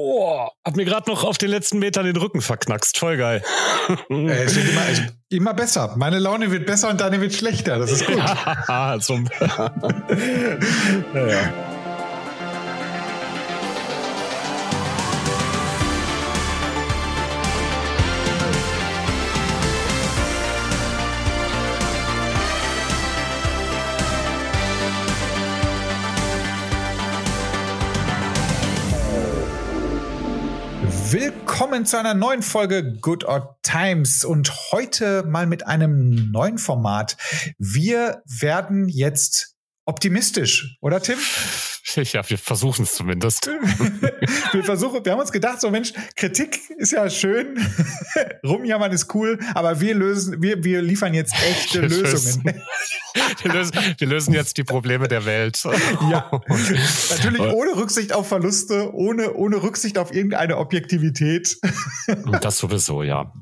[0.00, 2.98] Oh, hat mir gerade noch auf den letzten Metern den Rücken verknackst.
[2.98, 3.42] Voll geil.
[4.08, 4.82] Äh, es wird immer,
[5.28, 5.94] immer besser.
[5.96, 7.80] Meine Laune wird besser und deine wird schlechter.
[7.80, 8.16] Das ist gut.
[8.24, 8.96] ja,
[11.14, 11.52] ja.
[31.68, 37.18] Willkommen zu einer neuen Folge Good Odd Times und heute mal mit einem neuen Format.
[37.58, 39.54] Wir werden jetzt
[39.84, 41.18] optimistisch, oder Tim?
[42.12, 43.46] Ja, wir versuchen es zumindest.
[44.52, 47.58] wir versuchen, wir haben uns gedacht, so Mensch, Kritik ist ja schön,
[48.44, 52.04] rumjammern ist cool, aber wir lösen, wir, wir liefern jetzt echte wir Lösungen.
[52.04, 52.62] Lösen,
[53.42, 55.62] wir, lösen, wir lösen jetzt die Probleme der Welt.
[56.10, 56.30] ja,
[57.10, 61.58] natürlich ohne Rücksicht auf Verluste, ohne, ohne Rücksicht auf irgendeine Objektivität.
[62.40, 63.32] das sowieso, ja.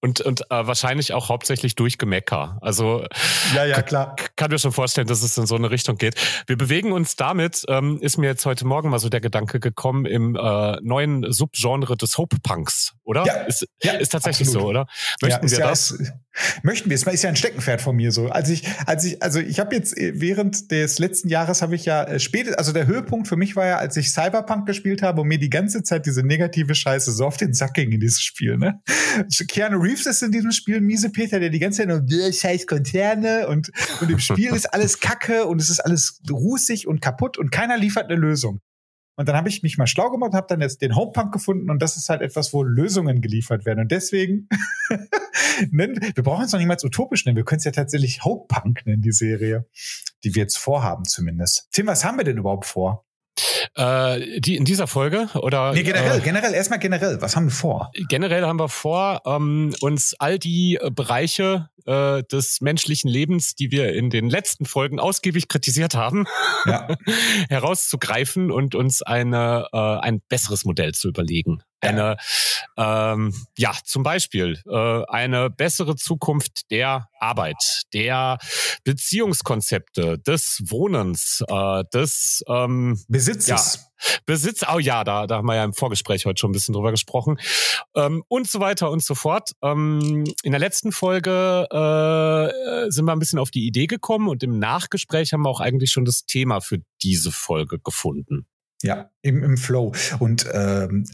[0.00, 2.58] Und, und äh, wahrscheinlich auch hauptsächlich durch Gemecker.
[2.60, 3.06] Also
[3.54, 4.16] ja, ja, klar.
[4.36, 6.14] kann mir schon vorstellen, dass es in so eine Richtung geht.
[6.46, 10.06] Wir bewegen uns damit, ähm, ist mir jetzt heute Morgen mal so der Gedanke gekommen,
[10.06, 13.24] im äh, neuen Subgenre des Hope Punks, oder?
[13.24, 14.64] Ja, ist, ja, ist tatsächlich absolut.
[14.64, 14.86] so, oder?
[15.22, 15.90] Möchten ja, wir ja, das?
[15.90, 16.12] Ist,
[16.62, 16.94] möchten wir.
[16.94, 18.28] Es ist ja ein Steckenpferd von mir so.
[18.28, 21.84] Als ich, als ich, also ich habe jetzt äh, während des letzten Jahres habe ich
[21.84, 25.22] ja äh, spät, also der Höhepunkt für mich war ja, als ich Cyberpunk gespielt habe
[25.22, 28.22] und mir die ganze Zeit diese negative Scheiße so auf den Sack ging in dieses
[28.22, 28.80] Spiel, ne?
[29.48, 33.48] Keanu Reeves ist in diesem Spiel miese Peter, der die ganze Zeit nur scheiß Konzerne
[33.48, 33.70] und,
[34.00, 37.76] und im Spiel ist alles Kacke und es ist alles rußig und kaputt und keiner
[37.76, 38.60] liefert eine Lösung.
[39.16, 41.70] Und dann habe ich mich mal schlau gemacht und habe dann jetzt den Homepunk gefunden
[41.70, 43.80] und das ist halt etwas, wo Lösungen geliefert werden.
[43.80, 44.48] Und deswegen
[45.70, 49.12] wir brauchen es noch niemals utopisch nennen, wir können es ja tatsächlich Homepunk nennen, die
[49.12, 49.66] Serie,
[50.22, 51.68] die wir jetzt vorhaben zumindest.
[51.72, 53.06] Tim, was haben wir denn überhaupt vor?
[53.74, 55.72] Äh, die in dieser Folge oder?
[55.72, 57.20] Nee, generell, äh, generell, erstmal generell.
[57.20, 57.90] Was haben wir vor?
[58.08, 63.70] Generell haben wir vor, ähm, uns all die äh, Bereiche äh, des menschlichen Lebens, die
[63.70, 66.26] wir in den letzten Folgen ausgiebig kritisiert haben,
[66.64, 66.96] ja.
[67.48, 71.62] herauszugreifen und uns eine, äh, ein besseres Modell zu überlegen.
[71.80, 72.16] Eine,
[72.76, 78.38] ähm, ja, zum Beispiel äh, eine bessere Zukunft der Arbeit, der
[78.84, 83.48] Beziehungskonzepte, des Wohnens, äh, des ähm, Besitzes.
[83.48, 83.86] Ja,
[84.26, 86.90] Besitz, oh ja, da, da haben wir ja im Vorgespräch heute schon ein bisschen drüber
[86.90, 87.38] gesprochen.
[87.94, 89.52] Ähm, und so weiter und so fort.
[89.62, 94.42] Ähm, in der letzten Folge äh, sind wir ein bisschen auf die Idee gekommen und
[94.42, 98.46] im Nachgespräch haben wir auch eigentlich schon das Thema für diese Folge gefunden.
[98.82, 99.94] Ja, im, im Flow.
[100.18, 101.06] Und ähm,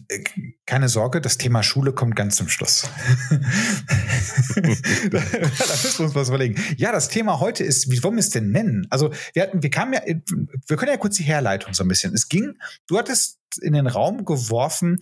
[0.66, 2.88] keine Sorge, das Thema Schule kommt ganz zum Schluss.
[3.30, 6.60] da, müssen wir uns was überlegen.
[6.76, 8.88] Ja, das Thema heute ist, wie wollen wir es denn nennen?
[8.90, 12.12] Also wir hatten, wir kamen ja, wir können ja kurz die Herleitung so ein bisschen.
[12.14, 12.58] Es ging,
[12.88, 14.98] du hattest in den Raum geworfen,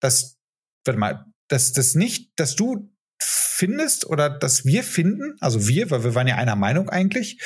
[0.00, 0.36] dass,
[0.84, 2.91] warte mal, dass das nicht, dass du
[3.62, 7.38] findest oder dass wir finden, also wir, weil wir waren ja einer Meinung eigentlich,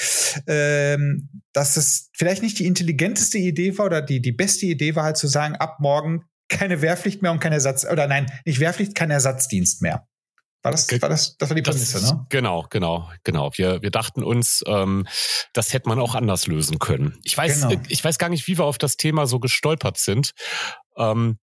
[0.46, 5.04] ähm, dass es vielleicht nicht die intelligenteste Idee war oder die, die beste Idee war
[5.04, 8.94] halt zu sagen, ab morgen keine Wehrpflicht mehr und kein Ersatz, oder nein, nicht Wehrpflicht,
[8.94, 10.08] kein Ersatzdienst mehr.
[10.62, 12.26] War das, war das, das war die Prämisse, das, ne?
[12.30, 13.50] Genau, genau, genau.
[13.54, 15.06] Wir, wir dachten uns, ähm,
[15.52, 17.18] das hätte man auch anders lösen können.
[17.24, 17.82] Ich weiß, genau.
[17.88, 20.32] ich weiß gar nicht, wie wir auf das Thema so gestolpert sind.
[20.96, 21.38] Ähm,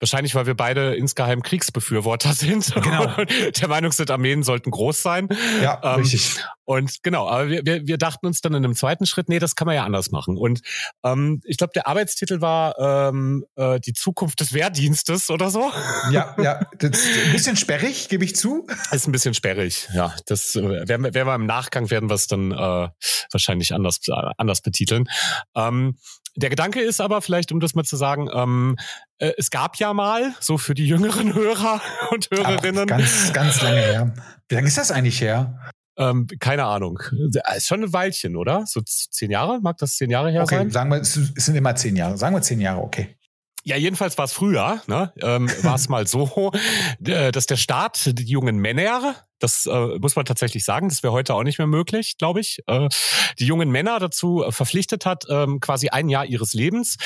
[0.00, 2.74] Wahrscheinlich, weil wir beide insgeheim Kriegsbefürworter sind.
[2.74, 3.06] Genau.
[3.60, 5.28] der Meinung sind, Armeen sollten groß sein.
[5.62, 6.42] Ja, ähm, richtig.
[6.64, 9.56] Und genau, aber wir, wir, wir dachten uns dann in einem zweiten Schritt, nee, das
[9.56, 10.38] kann man ja anders machen.
[10.38, 10.62] Und
[11.04, 15.70] ähm, ich glaube, der Arbeitstitel war ähm, äh, die Zukunft des Wehrdienstes oder so.
[16.12, 16.60] Ja, ja.
[16.78, 18.66] Das ist ein bisschen sperrig, gebe ich zu.
[18.92, 20.14] Ist ein bisschen sperrig, ja.
[20.26, 22.88] Das äh, werden wir, werden wir im Nachgang werden wir es dann äh,
[23.32, 25.08] wahrscheinlich anders, äh, anders betiteln.
[25.54, 25.98] Ähm,
[26.36, 28.76] der Gedanke ist aber vielleicht, um das mal zu sagen, ähm,
[29.20, 32.84] äh, es gab ja mal, so für die jüngeren Hörer und Hörerinnen.
[32.84, 34.14] Ach, ganz, ganz lange her.
[34.48, 35.58] Wie lange ist das eigentlich her?
[35.96, 36.98] Ähm, keine Ahnung.
[37.56, 38.64] Ist schon ein Weilchen, oder?
[38.66, 39.60] So zehn Jahre?
[39.60, 40.66] Mag das zehn Jahre her okay, sein?
[40.66, 42.16] Okay, sagen wir, es sind immer zehn Jahre.
[42.16, 43.16] Sagen wir zehn Jahre, okay.
[43.62, 45.12] Ja, jedenfalls war es früher, ne?
[45.20, 46.52] ähm, war es mal so,
[47.04, 51.12] äh, dass der Staat die jungen Männer, das äh, muss man tatsächlich sagen, das wäre
[51.12, 52.88] heute auch nicht mehr möglich, glaube ich, äh,
[53.38, 56.96] die jungen Männer dazu verpflichtet hat, ähm, quasi ein Jahr ihres Lebens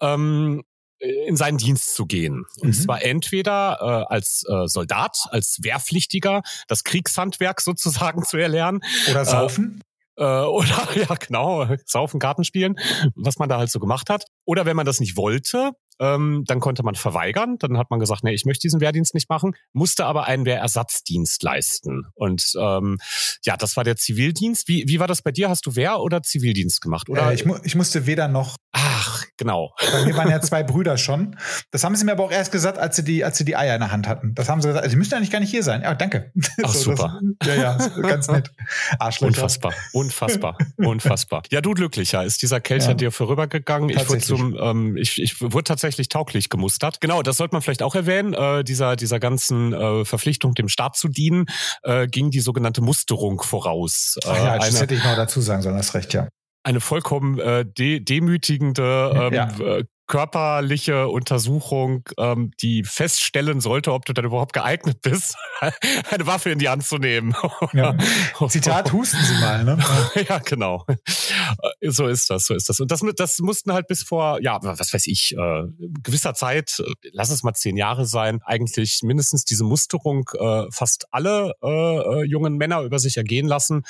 [0.00, 0.62] ähm,
[0.98, 2.44] in seinen Dienst zu gehen.
[2.60, 2.72] Und mhm.
[2.72, 8.80] zwar entweder äh, als äh, Soldat, als Wehrpflichtiger, das Kriegshandwerk sozusagen zu erlernen.
[9.10, 9.80] Oder saufen.
[9.80, 9.84] Äh,
[10.16, 12.76] äh, oder ja, genau, saufen, Karten spielen,
[13.14, 14.24] was man da halt so gemacht hat.
[14.44, 17.56] Oder wenn man das nicht wollte, ähm, dann konnte man verweigern.
[17.58, 21.42] Dann hat man gesagt, nee, ich möchte diesen Wehrdienst nicht machen, musste aber einen Wehrersatzdienst
[21.42, 22.06] leisten.
[22.14, 22.98] Und ähm,
[23.44, 24.68] ja, das war der Zivildienst.
[24.68, 25.48] Wie, wie war das bei dir?
[25.48, 27.08] Hast du Wehr- oder Zivildienst gemacht?
[27.08, 27.30] Oder?
[27.30, 28.56] Äh, ich, mu ich musste weder noch.
[28.72, 29.74] Ach, genau.
[29.92, 31.36] Bei mir waren ja zwei Brüder schon.
[31.70, 33.74] Das haben sie mir aber auch erst gesagt, als sie die, als sie die Eier
[33.74, 34.34] in der Hand hatten.
[34.34, 35.82] Das haben sie gesagt, sie müssten eigentlich gar nicht hier sein.
[35.82, 36.32] Ja, danke.
[36.62, 37.20] Ach, so, super.
[37.38, 38.50] Das, ja, ja, ganz nett.
[38.98, 39.28] Arschlöcher.
[39.28, 41.42] Unfassbar, unfassbar, unfassbar.
[41.50, 42.24] Ja, du glücklicher.
[42.24, 42.90] Ist dieser Kelch ja.
[42.90, 43.90] an dir vorübergegangen?
[43.90, 47.00] Ich wurde zum, ähm, ich, ich wurde tatsächlich tauglich gemustert.
[47.00, 48.34] Genau, das sollte man vielleicht auch erwähnen.
[48.34, 51.46] Äh, dieser, dieser ganzen äh, Verpflichtung, dem Staat zu dienen,
[51.82, 54.16] äh, ging die sogenannte Musterung voraus.
[54.26, 56.28] Ach ja, das eine, hätte ich noch dazu sagen sollen, das recht, ja
[56.64, 59.48] eine vollkommen äh, de demütigende ähm, ja.
[59.60, 65.36] Äh, körperliche Untersuchung, ähm, die feststellen sollte, ob du dann überhaupt geeignet bist,
[66.10, 67.34] eine Waffe in die Hand zu nehmen.
[67.72, 67.96] Ja.
[68.48, 69.78] Zitat, husten Sie mal, ne?
[70.28, 70.84] ja, genau.
[70.88, 72.80] Äh, so ist das, so ist das.
[72.80, 75.62] Und das, das mussten halt bis vor, ja, was weiß ich, äh,
[76.02, 81.06] gewisser Zeit, äh, lass es mal zehn Jahre sein, eigentlich mindestens diese Musterung äh, fast
[81.10, 83.84] alle äh, äh, jungen Männer über sich ergehen lassen.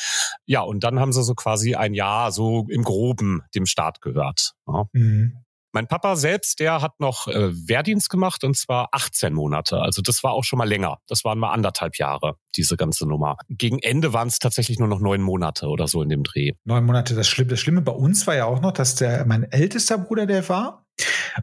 [0.46, 4.52] Ja, und dann haben sie so quasi ein Jahr so im Groben dem Staat gehört.
[4.67, 4.84] Ja.
[4.93, 5.44] Mhm.
[5.75, 9.81] Mein Papa selbst, der hat noch äh, Wehrdienst gemacht und zwar 18 Monate.
[9.81, 10.99] Also das war auch schon mal länger.
[11.09, 13.38] Das waren mal anderthalb Jahre, diese ganze Nummer.
[13.49, 16.53] Gegen Ende waren es tatsächlich nur noch neun Monate oder so in dem Dreh.
[16.62, 17.50] Neun Monate, das Schlimme.
[17.50, 20.83] Das Schlimme bei uns war ja auch noch, dass der mein ältester Bruder, der war,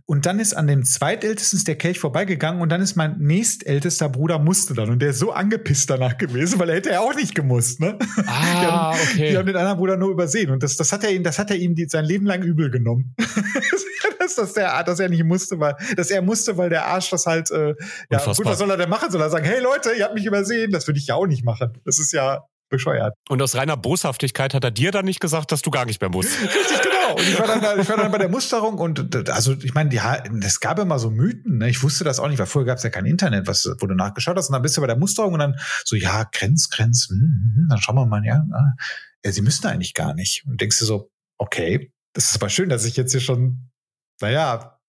[0.06, 4.40] und dann ist an dem zweitältesten der Kelch vorbeigegangen und dann ist mein nächstältester Bruder
[4.40, 4.90] musste dann.
[4.90, 7.98] Und der ist so angepisst danach gewesen, weil er hätte ja auch nicht gemusst, ne?
[8.26, 9.30] Ah, die haben, okay.
[9.32, 10.52] Die haben den anderen Bruder nur übersehen.
[10.52, 12.72] Und das, das hat er ihm, das hat er ihm die, sein Leben lang übel
[12.72, 13.16] genommen.
[14.20, 17.26] dass, dass, der, dass er nicht musste, weil, dass er musste, weil der Arsch das
[17.26, 18.36] halt, äh, ja, Unfassbar.
[18.36, 19.12] gut, was soll er denn machen?
[19.12, 20.72] Soll er sagen, hey Leute, ihr habt mich übersehen?
[20.72, 21.78] Das würde ich ja auch nicht machen.
[21.86, 23.14] Das ist ja bescheuert.
[23.30, 26.10] Und aus reiner Boshaftigkeit hat er dir dann nicht gesagt, dass du gar nicht mehr
[26.10, 26.32] musst.
[26.42, 27.16] Richtig, genau.
[27.16, 30.24] Und ich war dann, ich war dann bei der Musterung und also ich meine, ja,
[30.42, 31.60] es gab immer so Mythen.
[31.60, 31.70] Ne?
[31.70, 33.94] Ich wusste das auch nicht, weil vorher gab es ja kein Internet, was, wo du
[33.94, 34.50] nachgeschaut hast.
[34.50, 37.54] Und dann bist du bei der Musterung und dann so, ja, Grenz, Grenz, hm, hm,
[37.56, 38.44] hm dann schauen wir mal, ja,
[39.24, 40.44] ja, sie müssten eigentlich gar nicht.
[40.48, 43.70] Und denkst du so, okay, das ist aber schön, dass ich jetzt hier schon,
[44.20, 44.81] naja,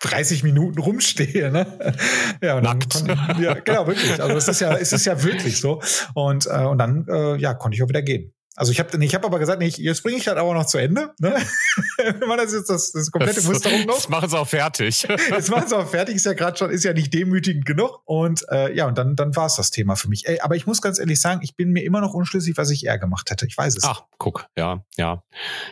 [0.00, 1.50] 30 Minuten rumstehe.
[1.50, 1.66] Ne?
[2.42, 2.94] Ja, und Nackt.
[2.94, 4.20] Konnte, ja, genau, wirklich.
[4.20, 5.82] Also es ist ja, es ist ja wirklich so.
[6.14, 8.32] Und, äh, und dann äh, ja, konnte ich auch wieder gehen.
[8.60, 10.76] Also ich habe ich hab aber gesagt, nee, jetzt bringe ich das aber noch zu
[10.76, 11.14] Ende.
[11.18, 11.34] Ne?
[11.96, 13.94] Wenn man das jetzt das, das komplette das, Musterung noch.
[13.94, 15.08] Das machen sie auch fertig.
[15.30, 18.02] jetzt machen sie auch fertig, ist ja gerade schon, ist ja nicht demütigend genug.
[18.04, 20.28] Und äh, ja, und dann, dann war es das Thema für mich.
[20.28, 22.84] Ey, aber ich muss ganz ehrlich sagen, ich bin mir immer noch unschlüssig, was ich
[22.84, 23.46] eher gemacht hätte.
[23.46, 23.84] Ich weiß es.
[23.84, 25.22] Ach, guck, ja, ja.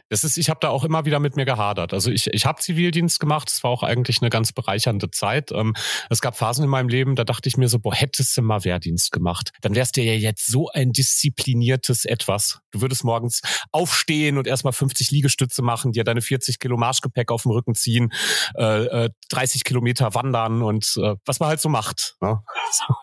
[0.09, 1.93] Das ist, ich habe da auch immer wieder mit mir gehadert.
[1.93, 5.53] Also ich, ich habe Zivildienst gemacht, es war auch eigentlich eine ganz bereichernde Zeit.
[5.53, 5.75] Ähm,
[6.09, 8.65] es gab Phasen in meinem Leben, da dachte ich mir so, boah, hättest du mal
[8.65, 12.61] Wehrdienst gemacht, dann wärst du ja jetzt so ein diszipliniertes Etwas.
[12.71, 13.41] Du würdest morgens
[13.73, 18.11] aufstehen und erstmal 50 Liegestütze machen, dir deine 40 Kilo Marschgepäck auf dem Rücken ziehen,
[18.55, 22.41] äh, 30 äh, Kilometer wandern und äh, was man halt so macht ne?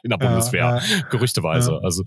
[0.04, 1.02] in der Bundeswehr, ja, ja.
[1.10, 1.72] gerüchteweise.
[1.72, 1.80] Ja.
[1.84, 2.04] Also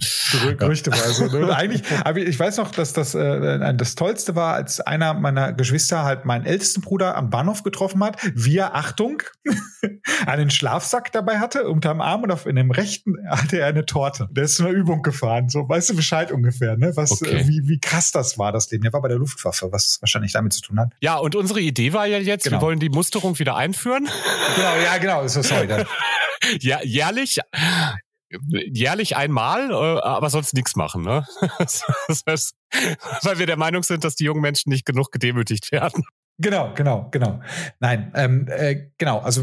[0.57, 1.27] gerüchteweise.
[1.27, 1.55] Ne?
[1.55, 6.05] eigentlich, aber ich weiß noch, dass das äh, das Tollste war, als einer meiner Geschwister
[6.05, 9.23] halt meinen ältesten Bruder am Bahnhof getroffen hat, wie er Achtung
[10.27, 14.29] einen Schlafsack dabei hatte unterm Arm und auf in dem rechten hatte er eine Torte.
[14.31, 15.49] Der ist zu einer Übung gefahren.
[15.49, 16.93] So, weißt du Bescheid ungefähr, ne?
[16.97, 17.37] Was okay.
[17.49, 18.85] Wie wie krass das war, das Leben.
[18.85, 20.93] Der war bei der Luftwaffe, was wahrscheinlich damit zu tun hat.
[21.01, 22.59] Ja, und unsere Idee war ja jetzt, genau.
[22.59, 24.09] wir wollen die Musterung wieder einführen.
[24.55, 25.27] Genau, ja, genau.
[25.27, 25.69] So, sorry.
[26.61, 27.41] ja, jährlich
[28.51, 31.03] jährlich einmal, äh, aber sonst nichts machen.
[31.03, 31.27] Ne?
[31.59, 32.55] Das heißt,
[33.23, 36.05] weil wir der Meinung sind, dass die jungen Menschen nicht genug gedemütigt werden.
[36.41, 37.41] Genau, genau, genau.
[37.81, 39.19] Nein, ähm, äh, genau.
[39.19, 39.43] Also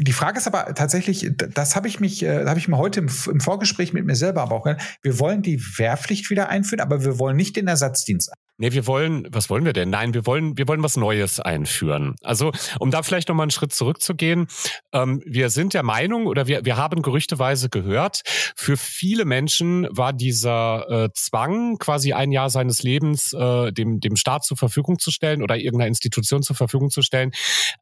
[0.00, 3.10] die Frage ist aber tatsächlich, das habe ich mich, äh, habe ich mir heute im,
[3.30, 4.66] im, Vorgespräch mit mir selber aber auch.
[5.02, 9.28] Wir wollen die Wehrpflicht wieder einführen, aber wir wollen nicht den Ersatzdienst Nee, wir wollen,
[9.30, 9.90] was wollen wir denn?
[9.90, 12.14] Nein, wir wollen, wir wollen was Neues einführen.
[12.22, 14.46] Also, um da vielleicht nochmal einen Schritt zurückzugehen,
[14.94, 18.22] ähm, wir sind der Meinung oder wir, wir haben gerüchteweise gehört,
[18.56, 24.16] für viele Menschen war dieser äh, Zwang, quasi ein Jahr seines Lebens äh, dem, dem
[24.16, 27.32] Staat zur Verfügung zu stellen oder irgendeiner Institution zur Verfügung zu stellen,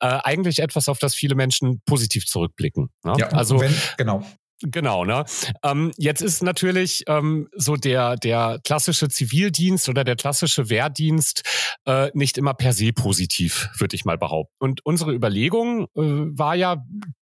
[0.00, 2.90] äh, eigentlich etwas, auf das viele Menschen positiv zurückblicken.
[3.04, 3.14] Ne?
[3.18, 4.24] Ja, also wenn, genau.
[4.62, 5.24] Genau, ne?
[5.62, 11.42] Ähm, jetzt ist natürlich ähm, so der, der klassische Zivildienst oder der klassische Wehrdienst
[11.86, 14.54] äh, nicht immer per se positiv, würde ich mal behaupten.
[14.58, 16.84] Und unsere Überlegung äh, war ja,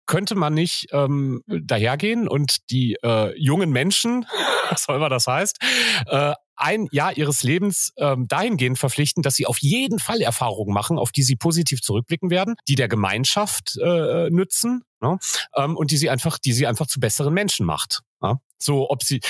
[0.10, 4.26] könnte man nicht ähm, dahergehen und die äh, jungen Menschen,
[4.70, 5.60] was auch immer das heißt,
[6.08, 10.98] äh, ein Jahr ihres Lebens ähm, dahingehend verpflichten, dass sie auf jeden Fall Erfahrungen machen,
[10.98, 15.20] auf die sie positiv zurückblicken werden, die der Gemeinschaft äh, nützen ne?
[15.56, 18.02] ähm, und die sie einfach, die sie einfach zu besseren Menschen macht.
[18.22, 18.40] Ja?
[18.58, 19.22] So, ob sie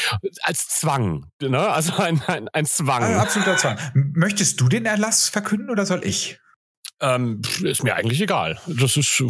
[0.43, 1.69] als Zwang, ne?
[1.69, 3.03] also ein, ein, ein Zwang.
[3.03, 3.77] Ein absoluter Zwang.
[3.93, 6.39] Möchtest du den Erlass verkünden oder soll ich?
[7.01, 8.61] Ähm, ist mir eigentlich egal.
[8.65, 9.23] Das ist,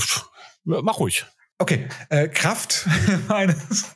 [0.63, 1.25] mach ruhig.
[1.61, 2.87] Okay, äh, Kraft
[3.27, 3.93] meines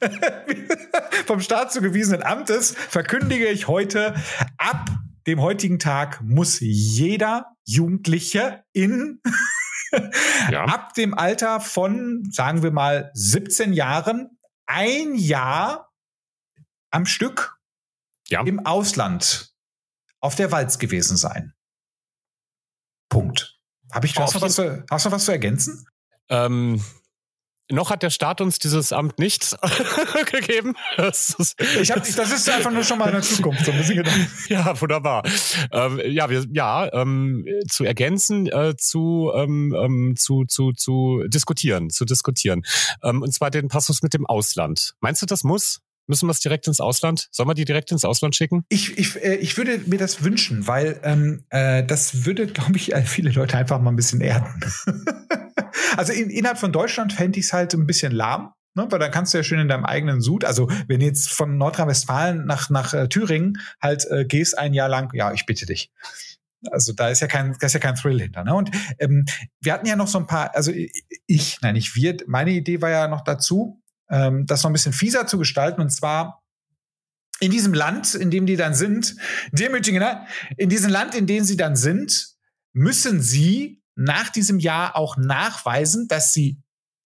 [1.26, 4.16] vom Staat zugewiesenen Amtes verkündige ich heute,
[4.58, 4.90] ab
[5.28, 9.22] dem heutigen Tag muss jeder Jugendliche in
[10.52, 10.66] ja.
[10.66, 15.90] ab dem Alter von, sagen wir mal, 17 Jahren ein Jahr
[16.92, 17.58] am Stück
[18.28, 18.44] ja.
[18.44, 19.54] im Ausland
[20.20, 21.54] auf der Walz gewesen sein.
[23.08, 23.58] Punkt.
[23.94, 25.86] Habe ich, hast, du was, hast du was zu ergänzen?
[26.28, 26.84] Ähm,
[27.72, 29.56] noch hat der Staat uns dieses Amt nicht
[30.32, 30.74] gegeben.
[30.98, 33.78] Das ist, ich hab, das ist einfach nur schon mal in der Zukunft so ein
[33.78, 34.14] bisschen gedacht.
[34.50, 35.24] Ja, wunderbar.
[35.72, 41.90] Ähm, ja, wir, ja, ähm, zu ergänzen, äh, zu, ähm, ähm, zu, zu, zu diskutieren,
[41.90, 42.64] zu diskutieren.
[43.02, 44.94] Ähm, und zwar den Passus mit dem Ausland.
[45.00, 45.80] Meinst du, das muss?
[46.08, 47.28] Müssen wir es direkt ins Ausland?
[47.32, 48.66] Sollen wir die direkt ins Ausland schicken?
[48.70, 52.94] Ich, ich, äh, ich würde mir das wünschen, weil ähm, äh, das würde, glaube ich,
[53.06, 54.64] viele Leute einfach mal ein bisschen erden.
[55.98, 58.54] also in, innerhalb von Deutschland fände ich es halt ein bisschen lahm.
[58.76, 61.30] Ne, weil dann kannst du ja schön in deinem eigenen Sud, also wenn du jetzt
[61.30, 65.68] von Nordrhein-Westfalen nach, nach äh, Thüringen halt äh, gehst ein Jahr lang, ja, ich bitte
[65.68, 65.92] dich.
[66.72, 68.44] Also da ist ja kein, da ist ja kein Thrill hinter.
[68.44, 68.56] Ne?
[68.56, 69.26] Und ähm,
[69.62, 70.72] wir hatten ja noch so ein paar, also
[71.28, 73.83] ich, nein, nicht wir, meine Idee war ja noch dazu,
[74.14, 75.82] ähm, das noch ein bisschen fieser zu gestalten.
[75.82, 76.44] Und zwar
[77.40, 79.16] in diesem Land, in dem die dann sind,
[79.52, 80.26] demütigen, ne?
[80.56, 82.36] in diesem Land, in dem sie dann sind,
[82.74, 86.62] müssen sie nach diesem Jahr auch nachweisen, dass sie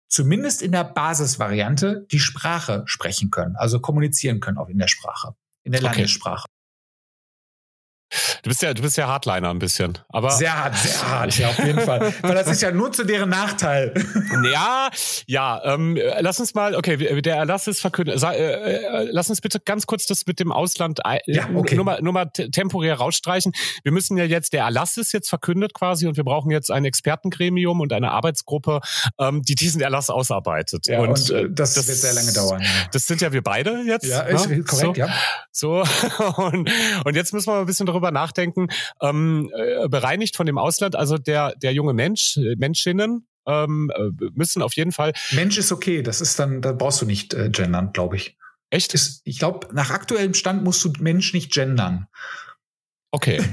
[0.09, 5.35] zumindest in der Basisvariante die Sprache sprechen können, also kommunizieren können auch in der Sprache,
[5.63, 5.91] in der okay.
[5.91, 6.47] Landessprache.
[8.41, 11.49] Du bist ja, du bist ja Hardliner ein bisschen, aber sehr hart, sehr hart, ja
[11.49, 13.93] auf jeden Fall, weil das ist ja nur zu deren Nachteil.
[14.51, 14.89] Ja,
[15.25, 15.61] ja.
[15.65, 18.21] Ähm, lass uns mal, okay, der Erlass ist verkündet.
[18.23, 21.75] Äh, äh, lass uns bitte ganz kurz das mit dem Ausland äh, ja, okay.
[21.75, 23.51] nur mal, nur mal temporär rausstreichen.
[23.83, 26.85] Wir müssen ja jetzt, der Erlass ist jetzt verkündet quasi und wir brauchen jetzt ein
[26.85, 28.81] Expertengremium und eine Arbeitsgruppe,
[29.19, 30.87] ähm, die diesen Erlass ausarbeitet.
[30.87, 32.63] Ja, und, und äh, das, das, wird sehr lange dauern.
[32.91, 34.05] Das sind ja wir beide jetzt.
[34.05, 34.63] Ja, ist ne?
[34.63, 35.09] korrekt, so, ja.
[35.51, 35.83] So
[36.37, 36.69] und,
[37.03, 38.67] und jetzt müssen wir ein bisschen darüber nachdenken,
[39.01, 44.09] ähm, äh, bereinigt von dem Ausland, also der, der junge Mensch, äh, Menschinnen, ähm, äh,
[44.33, 45.13] müssen auf jeden Fall.
[45.31, 48.37] Mensch ist okay, das ist dann, da brauchst du nicht äh, gendern, glaube ich.
[48.69, 48.93] Echt?
[48.93, 52.07] Ist, ich glaube, nach aktuellem Stand musst du Mensch nicht gendern.
[53.11, 53.41] Okay.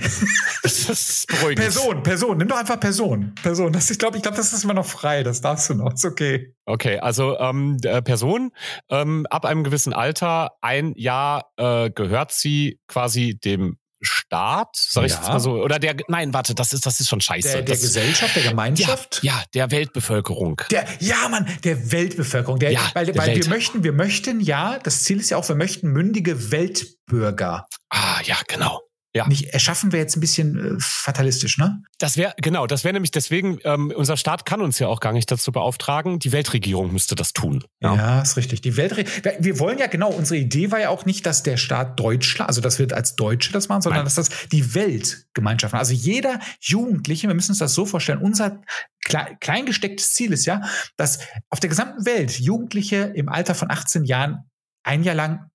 [0.64, 1.58] Das ist beruhigend.
[1.58, 3.34] Person, Person, nimm doch einfach Person.
[3.42, 3.70] Person.
[3.74, 5.22] Das, ich glaube, ich glaube, das ist immer noch frei.
[5.22, 5.92] Das darfst du noch.
[5.92, 6.54] Ist okay.
[6.64, 8.50] Okay, also ähm, Person,
[8.88, 15.12] ähm, ab einem gewissen Alter, ein Jahr äh, gehört sie quasi dem Staat, sag ich
[15.12, 15.18] ja.
[15.18, 17.48] jetzt mal so, oder der, nein, warte, das ist, das ist schon scheiße.
[17.48, 19.20] Der, der das, Gesellschaft, der Gemeinschaft?
[19.22, 20.60] Ja, ja, der Weltbevölkerung.
[20.70, 22.58] Der, ja, Mann, der Weltbevölkerung.
[22.58, 23.44] Der, ja, weil, weil Welt.
[23.44, 27.66] wir möchten, wir möchten ja, das Ziel ist ja auch, wir möchten mündige Weltbürger.
[27.90, 28.80] Ah, ja, genau.
[29.16, 29.28] Ja.
[29.28, 31.82] Nicht erschaffen wir jetzt ein bisschen äh, fatalistisch, ne?
[31.98, 35.12] Das wäre genau, das wäre nämlich deswegen ähm, unser Staat kann uns ja auch gar
[35.12, 36.18] nicht dazu beauftragen.
[36.18, 37.62] Die Weltregierung müsste das tun.
[37.80, 38.60] Ja, ja ist richtig.
[38.62, 39.04] Die Weltre
[39.38, 40.10] wir wollen ja genau.
[40.10, 43.52] Unsere Idee war ja auch nicht, dass der Staat Deutschland, also dass wir als Deutsche
[43.52, 44.04] das machen, sondern Nein.
[44.06, 45.74] dass das die Weltgemeinschaft.
[45.74, 48.18] Also jeder Jugendliche, wir müssen uns das so vorstellen.
[48.18, 48.62] Unser
[49.04, 50.62] klein, klein gestecktes Ziel ist ja,
[50.96, 54.50] dass auf der gesamten Welt Jugendliche im Alter von 18 Jahren
[54.82, 55.50] ein Jahr lang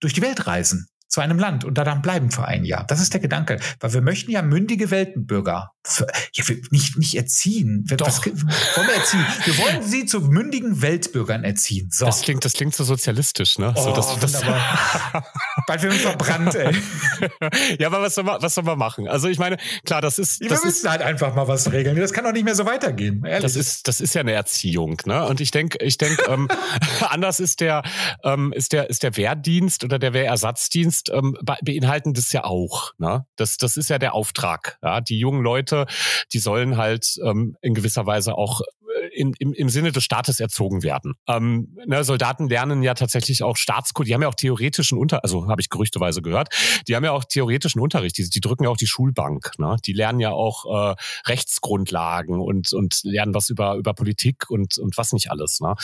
[0.00, 2.84] durch die Welt reisen zu einem Land und da dann bleiben für ein Jahr.
[2.86, 3.58] Das ist der Gedanke.
[3.80, 5.72] Weil wir möchten ja mündige Weltenbürger.
[6.34, 7.84] Ja, nicht, nicht erziehen.
[7.96, 8.06] Doch.
[8.06, 8.36] Was, wollen
[8.86, 9.26] wir erziehen?
[9.44, 11.88] Wir wollen sie zu mündigen Weltbürgern erziehen.
[11.90, 12.06] So.
[12.06, 13.72] Das klingt, das klingt so sozialistisch, ne?
[13.76, 15.26] Oh, so, das, wunderbar.
[15.66, 16.76] Bald werden wir verbrannt, ey.
[17.78, 19.08] ja, aber was soll, man, was soll man machen?
[19.08, 20.40] Also ich meine, klar, das ist.
[20.40, 21.96] Das wir müssen ist, halt einfach mal was regeln.
[21.96, 23.24] Das kann doch nicht mehr so weitergehen.
[23.24, 23.42] Ehrlich.
[23.42, 25.24] Das ist, das ist ja eine Erziehung, ne?
[25.26, 26.48] Und ich denke, ich denke, ähm,
[27.08, 27.82] anders ist der,
[28.24, 32.92] ähm, ist der, ist der Wehrdienst oder der Wehrersatzdienst ähm, beinhalten das ja auch.
[32.98, 33.26] Ne?
[33.36, 34.78] Das, das ist ja der Auftrag.
[34.82, 35.00] Ja?
[35.00, 35.75] Die jungen Leute,
[36.32, 38.62] die sollen halt ähm, in gewisser Weise auch
[39.16, 41.14] in, im, im Sinne des Staates erzogen werden.
[41.26, 44.08] Ähm, ne, Soldaten lernen ja tatsächlich auch Staatskunde.
[44.08, 46.48] Die haben ja auch theoretischen Unter, also habe ich gerüchteweise gehört,
[46.86, 48.18] die haben ja auch theoretischen Unterricht.
[48.18, 49.58] Die, die drücken ja auch die Schulbank.
[49.58, 49.76] Ne?
[49.84, 50.94] Die lernen ja auch äh,
[51.26, 55.60] Rechtsgrundlagen und und lernen was über über Politik und und was nicht alles.
[55.60, 55.74] Ne?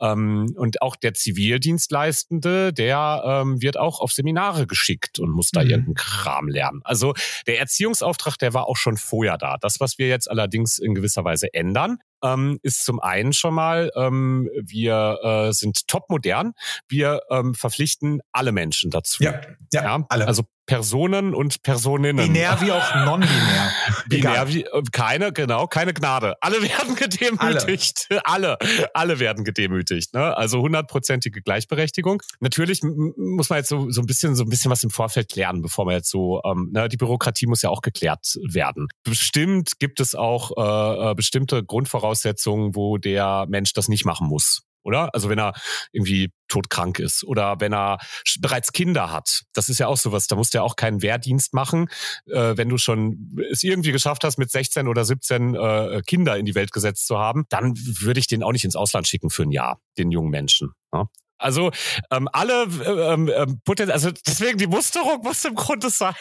[0.00, 5.62] Ähm, und auch der Zivildienstleistende, der ähm, wird auch auf Seminare geschickt und muss da
[5.62, 5.70] mhm.
[5.70, 6.80] irgendeinen Kram lernen.
[6.84, 7.14] Also
[7.46, 9.56] der Erziehungsauftrag, der war auch schon vorher da.
[9.60, 13.90] Das, was wir jetzt allerdings in gewisser Weise ändern, ähm, ist zum einen schon mal,
[13.94, 16.52] ähm, wir äh, sind top modern.
[16.88, 19.22] Wir ähm, verpflichten alle Menschen dazu.
[19.22, 19.40] Ja,
[19.72, 20.06] ja, ja?
[20.08, 20.26] alle.
[20.26, 22.32] Also Personen und Personinnen.
[22.32, 23.72] Binär wie auch non-binär.
[24.08, 26.36] Binär wie, keine, genau, keine Gnade.
[26.40, 28.06] Alle werden gedemütigt.
[28.22, 30.14] Alle, alle, alle werden gedemütigt.
[30.14, 30.36] Ne?
[30.36, 32.22] Also hundertprozentige Gleichberechtigung.
[32.38, 35.60] Natürlich muss man jetzt so, so ein bisschen, so ein bisschen was im Vorfeld klären,
[35.60, 38.86] bevor man jetzt so, ähm, ne, die Bürokratie muss ja auch geklärt werden.
[39.02, 44.62] Bestimmt gibt es auch äh, äh bestimmte Grundvoraussetzungen, wo der Mensch das nicht machen muss
[44.82, 45.14] oder?
[45.14, 45.54] Also wenn er
[45.92, 47.98] irgendwie todkrank ist oder wenn er
[48.40, 49.42] bereits Kinder hat.
[49.54, 50.26] Das ist ja auch sowas.
[50.26, 51.88] Da musst du ja auch keinen Wehrdienst machen,
[52.26, 56.44] äh, wenn du schon es irgendwie geschafft hast, mit 16 oder 17 äh, Kinder in
[56.44, 57.44] die Welt gesetzt zu haben.
[57.48, 60.72] Dann würde ich den auch nicht ins Ausland schicken für ein Jahr, den jungen Menschen.
[60.92, 61.08] Ja?
[61.40, 61.70] Also
[62.10, 66.14] ähm, alle ähm, ähm, potenziell, also deswegen die Musterung muss im Grunde sein.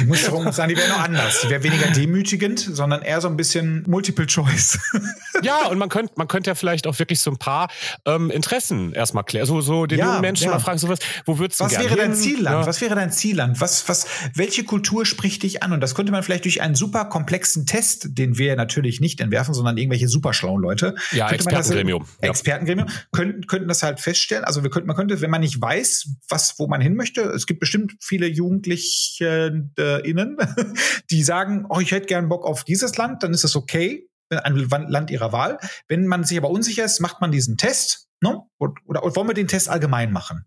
[0.00, 1.40] Die Musterung muss sein, die wäre noch anders.
[1.42, 4.78] Die wäre weniger demütigend, sondern eher so ein bisschen Multiple Choice.
[5.42, 7.68] ja, und man könnte man könnte ja vielleicht auch wirklich so ein paar
[8.04, 9.46] ähm, Interessen erstmal klären.
[9.46, 10.50] So, so den ja, jungen Menschen ja.
[10.52, 12.60] mal fragen, so was, wo würdest du Was wäre dein Zielland?
[12.60, 12.66] Ja.
[12.66, 13.60] Was wäre dein Zielland?
[13.60, 15.72] Was, was, welche Kultur spricht dich an?
[15.72, 19.54] Und das könnte man vielleicht durch einen super komplexen Test, den wir natürlich nicht entwerfen,
[19.54, 20.94] sondern irgendwelche super schlauen Leute.
[21.12, 22.04] Ja, Expertengremium.
[22.20, 24.44] Das, Expertengremium könnten, könnten das halt feststellen vorstellen.
[24.44, 27.46] Also wir könnten, man könnte, wenn man nicht weiß, was, wo man hin möchte, es
[27.46, 30.36] gibt bestimmt viele Jugendliche äh, innen,
[31.10, 34.54] die sagen, oh, ich hätte gern Bock auf dieses Land, dann ist das okay, ein
[34.54, 35.58] Land ihrer Wahl.
[35.88, 38.06] Wenn man sich aber unsicher ist, macht man diesen Test.
[38.20, 38.40] Ne?
[38.58, 40.44] Oder, oder wollen wir den Test allgemein machen?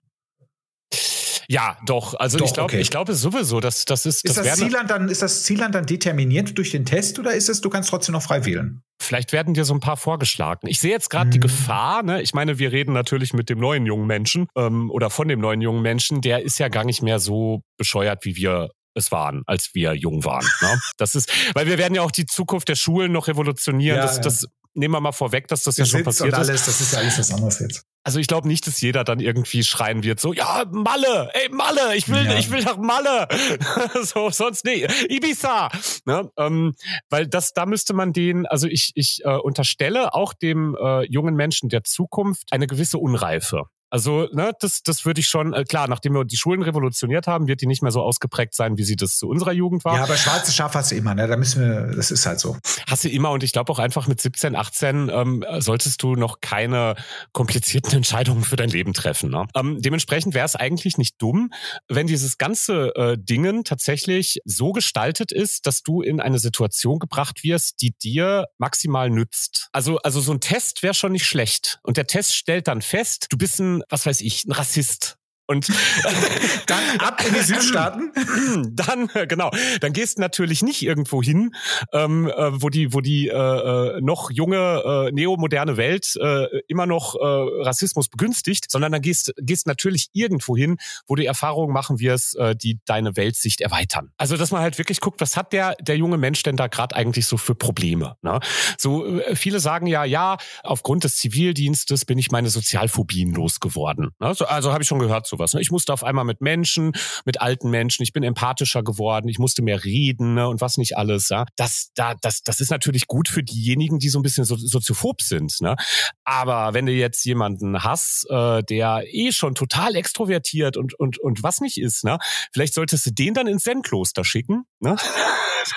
[1.47, 2.13] Ja, doch.
[2.15, 2.81] Also doch, ich glaube, okay.
[2.81, 4.23] ich glaube sowieso, dass das ist.
[4.23, 7.49] Ist das, das Zielland dann, ist das Zielland dann determiniert durch den Test oder ist
[7.49, 8.81] es, du kannst trotzdem noch frei wählen?
[9.01, 10.67] Vielleicht werden dir so ein paar vorgeschlagen.
[10.67, 11.31] Ich sehe jetzt gerade mhm.
[11.31, 12.21] die Gefahr, ne?
[12.21, 15.61] Ich meine, wir reden natürlich mit dem neuen jungen Menschen ähm, oder von dem neuen
[15.61, 19.71] jungen Menschen, der ist ja gar nicht mehr so bescheuert, wie wir es waren, als
[19.73, 20.45] wir jung waren.
[20.61, 20.79] Ne?
[20.97, 23.97] Das ist, weil wir werden ja auch die Zukunft der Schulen noch revolutionieren.
[23.97, 24.21] Ja, das, ja.
[24.21, 26.67] das nehmen wir mal vorweg, dass das ja schon passiert alles, ist.
[26.67, 27.85] Das ist ja alles was anderes jetzt.
[28.05, 31.95] Also ich glaube nicht, dass jeder dann irgendwie schreien wird, so, ja, Malle, ey, Malle,
[31.95, 32.37] ich will, ja.
[32.37, 33.27] ich will nach Malle.
[34.03, 35.09] so, sonst nicht.
[35.09, 35.69] Ibiza.
[36.05, 36.29] Ne?
[36.37, 36.75] Ähm,
[37.09, 41.35] weil das, da müsste man den, also ich, ich äh, unterstelle auch dem äh, jungen
[41.35, 43.63] Menschen der Zukunft eine gewisse Unreife.
[43.93, 47.47] Also, ne, das, das würde ich schon, äh, klar, nachdem wir die Schulen revolutioniert haben,
[47.47, 49.97] wird die nicht mehr so ausgeprägt sein, wie sie das zu unserer Jugend war.
[49.97, 51.27] Ja, aber schwarze Schaf hast du immer, ne?
[51.27, 52.57] Da müssen wir, das ist halt so.
[52.87, 56.41] Hast du immer und ich glaube auch einfach mit 17, 18 ähm, solltest du noch
[56.41, 56.95] keine
[57.33, 59.29] komplizierten Entscheidungen für dein Leben treffen.
[59.29, 59.45] Ne?
[59.53, 61.51] Ähm, dementsprechend wäre es eigentlich nicht dumm,
[61.87, 67.43] wenn dieses ganze äh, Dingen tatsächlich so gestaltet ist, dass du in eine Situation gebracht
[67.43, 69.67] wirst, die dir maximal nützt.
[69.71, 71.77] Also, also so ein Test wäre schon nicht schlecht.
[71.83, 75.17] Und der Test stellt dann fest, du bist ein was weiß ich, ein Rassist.
[75.45, 75.67] Und
[76.67, 78.11] dann ab in die Südstaaten.
[78.75, 81.51] Dann genau, dann gehst du natürlich nicht irgendwo hin,
[81.91, 86.85] ähm, äh, wo die, wo die äh, äh, noch junge äh, neomoderne Welt äh, immer
[86.85, 91.99] noch äh, Rassismus begünstigt, sondern dann gehst gehst natürlich irgendwo hin, wo du Erfahrungen machen
[91.99, 94.11] wirst, äh, die deine Weltsicht erweitern.
[94.17, 96.95] Also dass man halt wirklich guckt, was hat der der junge Mensch denn da gerade
[96.95, 98.15] eigentlich so für Probleme?
[98.21, 98.39] Ne?
[98.77, 104.11] So äh, viele sagen ja, ja, aufgrund des Zivildienstes bin ich meine Sozialphobien losgeworden.
[104.19, 104.33] Ne?
[104.33, 105.53] So, also habe ich schon gehört sowas.
[105.53, 105.61] Ne?
[105.61, 106.93] Ich musste auf einmal mit Menschen,
[107.25, 110.47] mit alten Menschen, ich bin empathischer geworden, ich musste mehr reden ne?
[110.47, 111.29] und was nicht alles.
[111.29, 111.45] Ja?
[111.55, 115.21] Das, da, das, das ist natürlich gut für diejenigen, die so ein bisschen so, soziophob
[115.21, 115.61] sind.
[115.61, 115.75] Ne?
[116.23, 121.43] Aber wenn du jetzt jemanden hast, äh, der eh schon total extrovertiert und, und, und
[121.43, 122.17] was nicht ist, ne?
[122.51, 124.63] vielleicht solltest du den dann ins Zen-Kloster schicken.
[124.79, 124.95] Ne?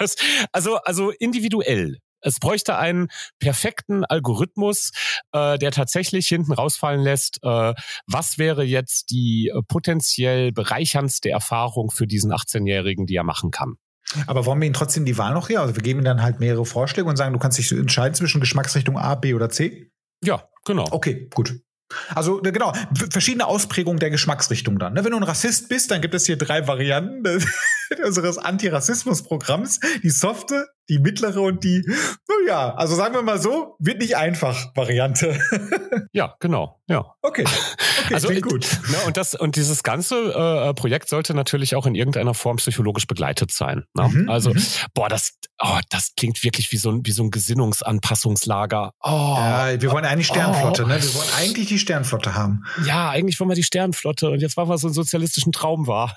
[0.00, 0.16] Das,
[0.50, 1.98] also, also individuell.
[2.20, 4.92] Es bräuchte einen perfekten Algorithmus,
[5.32, 7.74] äh, der tatsächlich hinten rausfallen lässt, äh,
[8.06, 13.76] was wäre jetzt die äh, potenziell bereicherndste Erfahrung für diesen 18-Jährigen, die er machen kann.
[14.26, 15.60] Aber wollen wir ihm trotzdem die Wahl noch hier?
[15.60, 18.40] Also wir geben ihm dann halt mehrere Vorschläge und sagen, du kannst dich entscheiden zwischen
[18.40, 19.90] Geschmacksrichtung A, B oder C?
[20.24, 20.86] Ja, genau.
[20.90, 21.60] Okay, gut.
[22.14, 22.72] Also genau,
[23.10, 24.94] verschiedene Ausprägungen der Geschmacksrichtung dann.
[24.94, 25.04] Ne?
[25.04, 27.22] Wenn du ein Rassist bist, dann gibt es hier drei Varianten
[28.04, 29.80] unseres Antirassismus-Programms.
[30.02, 31.84] Die softe, die mittlere und die,
[32.28, 35.38] naja, also sagen wir mal so, wird nicht einfach Variante.
[36.12, 37.14] ja, genau, ja.
[37.22, 37.44] Okay.
[38.04, 38.66] okay also gut.
[38.90, 43.06] Ne, und das und dieses ganze äh, Projekt sollte natürlich auch in irgendeiner Form psychologisch
[43.06, 43.84] begleitet sein.
[43.94, 44.08] Ne?
[44.08, 44.62] Mhm, also, mhm.
[44.94, 48.92] boah, das, oh, das klingt wirklich wie so ein wie so ein Gesinnungsanpassungslager.
[49.02, 50.88] Oh, ja, wir wollen eigentlich Sternflotte, oh.
[50.88, 51.02] ne?
[51.02, 52.64] Wir wollen eigentlich die Sternflotte haben.
[52.84, 56.16] Ja, eigentlich wollen wir die Sternflotte und jetzt war wir so einen sozialistischen Traum war.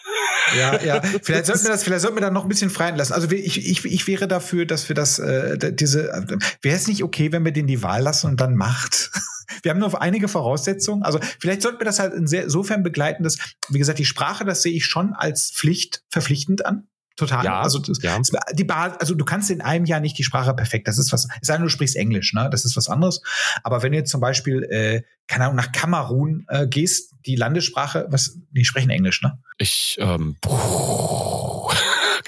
[0.57, 1.01] Ja, ja.
[1.23, 3.13] Vielleicht sollten wir das, vielleicht sollten wir da noch ein bisschen freien lassen.
[3.13, 7.03] Also ich, ich, ich wäre dafür, dass wir das, äh, diese, äh, wäre es nicht
[7.03, 9.11] okay, wenn wir den die Wahl lassen und dann macht?
[9.63, 11.01] Wir haben nur einige Voraussetzungen.
[11.01, 14.73] Also vielleicht sollten wir das halt insofern begleiten, dass, wie gesagt, die Sprache, das sehe
[14.73, 16.87] ich schon als Pflicht verpflichtend an.
[17.19, 17.43] Total.
[17.43, 18.17] Ja, also, das, ja.
[18.53, 20.87] die Basis, also du kannst in einem Jahr nicht die Sprache perfekt.
[20.87, 21.27] Das ist was.
[21.41, 22.47] Es sei denn, du sprichst Englisch, ne?
[22.49, 23.21] Das ist was anderes.
[23.61, 28.07] Aber wenn du jetzt zum Beispiel, äh, keine Ahnung, nach Kamerun äh, gehst, die Landessprache,
[28.09, 29.37] was, die sprechen Englisch, ne?
[29.57, 30.37] Ich, ähm,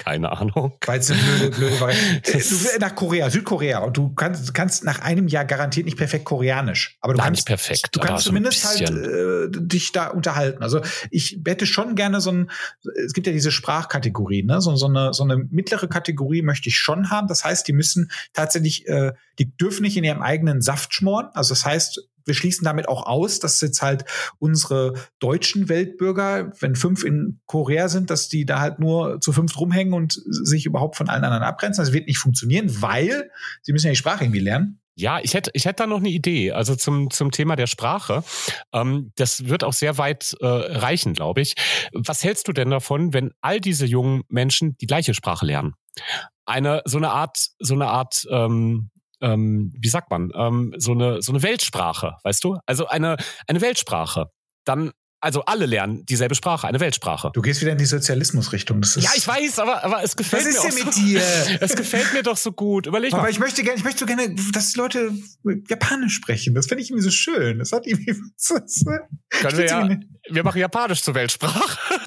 [0.02, 0.76] keine Ahnung.
[0.84, 2.32] Weil es eine blöde, blöde Variante.
[2.52, 6.98] Du nach Korea, Südkorea und du kannst, kannst nach einem Jahr garantiert nicht perfekt Koreanisch.
[7.00, 7.88] Aber du Nein, kannst nicht perfekt.
[7.92, 10.62] Du kannst zumindest halt äh, dich da unterhalten.
[10.62, 12.50] Also ich hätte schon gerne so ein,
[13.04, 14.60] es gibt ja diese Sprachkategorien, ne?
[14.60, 17.28] So, so, eine, so eine mittlere Kategorie möchte ich schon haben.
[17.28, 21.28] Das heißt, die müssen tatsächlich, äh, die dürfen nicht in ihrem eigenen Saft schmoren.
[21.34, 24.04] Also das heißt, wir schließen damit auch aus, dass jetzt halt
[24.38, 29.58] unsere deutschen Weltbürger, wenn fünf in Korea sind, dass die da halt nur zu fünf
[29.58, 31.84] rumhängen und sich überhaupt von allen anderen abgrenzen.
[31.84, 33.30] Das wird nicht funktionieren, weil
[33.62, 34.78] sie müssen ja die Sprache irgendwie lernen.
[34.94, 36.52] Ja, ich hätte, ich hätte da noch eine Idee.
[36.52, 38.22] Also zum, zum Thema der Sprache.
[38.72, 41.54] Ähm, das wird auch sehr weit äh, reichen, glaube ich.
[41.92, 45.74] Was hältst du denn davon, wenn all diese jungen Menschen die gleiche Sprache lernen?
[46.44, 48.90] Eine, so eine Art, so eine Art, ähm,
[49.22, 52.58] ähm, wie sagt man, ähm, so eine, so eine Weltsprache, weißt du?
[52.66, 54.26] Also eine, eine Weltsprache.
[54.64, 57.30] Dann also alle lernen dieselbe Sprache, eine Weltsprache.
[57.32, 58.82] Du gehst wieder in die Sozialismusrichtung.
[58.96, 60.50] Ja, ich weiß, aber, aber es gefällt mir.
[60.50, 61.22] Was ist denn mit so, dir?
[61.60, 62.88] Es gefällt mir doch so gut.
[62.88, 63.22] Überleg aber mal.
[63.26, 65.12] Aber ich möchte gerne, ich möchte gerne, dass die Leute
[65.68, 66.56] Japanisch sprechen.
[66.56, 67.60] Das finde ich irgendwie so schön.
[67.60, 68.16] Das hat irgendwie.
[68.42, 68.84] Das,
[69.40, 69.88] Können wir ja,
[70.32, 71.78] wir machen Japanisch zur Weltsprache.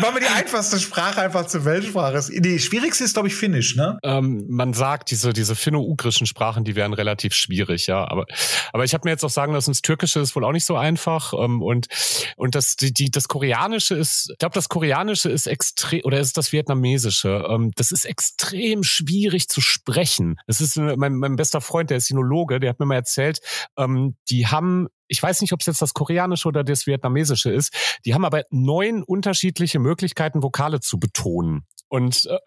[0.00, 2.20] machen wir die einfachste Sprache einfach zur Weltsprache.
[2.40, 3.98] Die schwierigste ist, glaube ich, Finnisch, ne?
[4.02, 8.06] Ähm, man sagt, diese, diese finno-ugrischen Sprachen, die wären relativ schwierig, ja.
[8.08, 8.26] Aber,
[8.72, 10.76] aber ich habe mir jetzt auch sagen lassen, das Türkische ist wohl auch nicht so
[10.76, 11.32] einfach.
[11.32, 11.86] Ähm, und
[12.36, 16.36] und das die, die das Koreanische ist, ich glaube, das Koreanische ist extrem oder ist
[16.36, 17.46] das Vietnamesische.
[17.48, 20.36] Ähm, das ist extrem schwierig zu sprechen.
[20.46, 23.40] Das ist äh, mein, mein bester Freund, der ist Sinologe, der hat mir mal erzählt,
[23.76, 27.72] ähm, die haben ich weiß nicht, ob es jetzt das Koreanische oder das Vietnamesische ist.
[28.04, 31.66] Die haben aber neun unterschiedliche Möglichkeiten, Vokale zu betonen.
[31.88, 32.38] Und äh,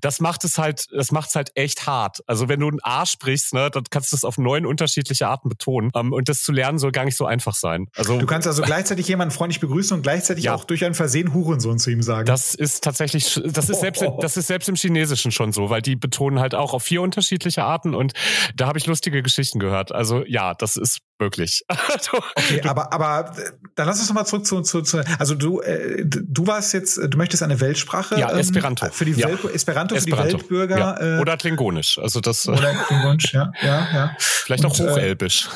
[0.00, 2.20] das macht es halt, das macht es halt echt hart.
[2.26, 5.48] Also wenn du ein A sprichst, ne, dann kannst du es auf neun unterschiedliche Arten
[5.48, 5.90] betonen.
[5.94, 7.88] Ähm, und das zu lernen soll gar nicht so einfach sein.
[7.94, 10.54] Also du kannst also gleichzeitig jemanden freundlich begrüßen und gleichzeitig ja.
[10.54, 12.26] auch durch ein Versehen Hurensohn zu ihm sagen.
[12.26, 15.96] Das ist tatsächlich, das ist selbst, das ist selbst im Chinesischen schon so, weil die
[15.96, 17.94] betonen halt auch auf vier unterschiedliche Arten.
[17.94, 18.14] Und
[18.54, 19.92] da habe ich lustige Geschichten gehört.
[19.92, 21.64] Also ja, das ist möglich.
[22.36, 23.32] okay, aber aber
[23.74, 26.98] dann lass uns noch mal zurück zu, zu, zu also du äh, du warst jetzt
[26.98, 28.86] du möchtest eine Weltsprache ja Esperanto.
[28.86, 29.28] ähm, für die ja.
[29.28, 31.16] Welt, Esperanto, Esperanto für die Weltbürger ja.
[31.18, 31.98] äh, oder Klingonisch.
[31.98, 34.16] Also das oder Klingonisch ja ja ja.
[34.18, 35.48] Vielleicht Und, auch äh, Hochelbisch.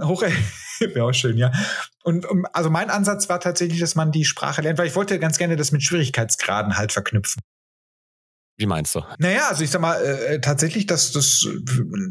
[0.00, 0.44] Äh, Hochelbisch
[0.80, 1.52] wäre auch schön ja.
[2.02, 5.18] Und um, also mein Ansatz war tatsächlich dass man die Sprache lernt weil ich wollte
[5.18, 7.40] ganz gerne das mit Schwierigkeitsgraden halt verknüpfen
[8.56, 9.02] wie meinst du?
[9.18, 11.46] Naja, also ich sag mal, äh, tatsächlich, dass das,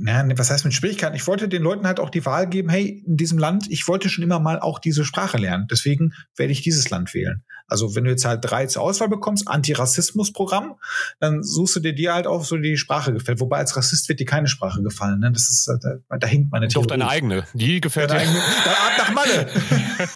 [0.01, 1.15] naja, was heißt mit Schwierigkeiten?
[1.15, 4.09] Ich wollte den Leuten halt auch die Wahl geben, hey, in diesem Land, ich wollte
[4.09, 5.67] schon immer mal auch diese Sprache lernen.
[5.71, 7.43] Deswegen werde ich dieses Land wählen.
[7.73, 10.75] Also wenn du jetzt halt drei zur Auswahl bekommst, Antirassismus-Programm,
[11.19, 13.39] dann suchst du dir die halt auch so die Sprache gefällt.
[13.39, 15.21] Wobei als Rassist wird dir keine Sprache gefallen.
[15.21, 15.31] Ne?
[15.31, 16.85] Das ist, da, da hinkt meine Theorie.
[16.85, 17.47] Doch deine eigene.
[17.55, 18.17] Die gefällt dir.
[18.17, 19.49] Dann ab nach Malle.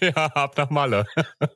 [0.02, 1.04] ja, ab nach Malle.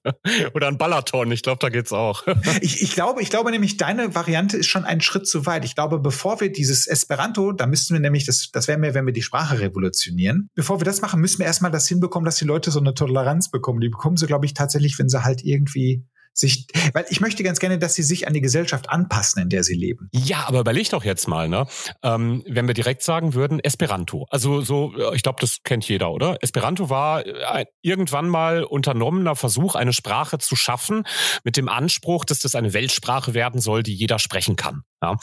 [0.55, 1.31] Oder ein Ballaton.
[1.31, 2.27] Ich glaube, da geht's auch.
[2.61, 5.65] ich, ich glaube, ich glaube nämlich, deine Variante ist schon ein Schritt zu weit.
[5.65, 9.07] Ich glaube, bevor wir dieses Esperanto, da müssten wir nämlich, das, das wäre mehr, wenn
[9.07, 10.49] wir die Sprache revolutionieren.
[10.57, 13.53] Bevor wir das machen, müssen wir erstmal das hinbekommen, dass die Leute so eine Toleranz
[13.53, 13.81] bekommen.
[13.81, 15.92] Die bekommen sie, glaube ich, tatsächlich, wenn sie halt irgendwie
[16.35, 19.63] sich, weil ich möchte ganz gerne, dass sie sich an die Gesellschaft anpassen, in der
[19.65, 20.09] sie leben.
[20.13, 21.67] Ja, aber überleg doch jetzt mal, ne?
[22.03, 24.27] Ähm, wenn wir direkt sagen würden, Esperanto.
[24.31, 26.39] Also so, ich glaube, das kennt jeder, oder?
[26.41, 31.05] Esperanto war äh, irgendwann mal unternommener Versuch, eine Sprache zu schaffen,
[31.45, 34.83] mit dem Anspruch, dass das eine Weltsprache werden soll, die jeder sprechen kann.
[35.03, 35.17] Ja?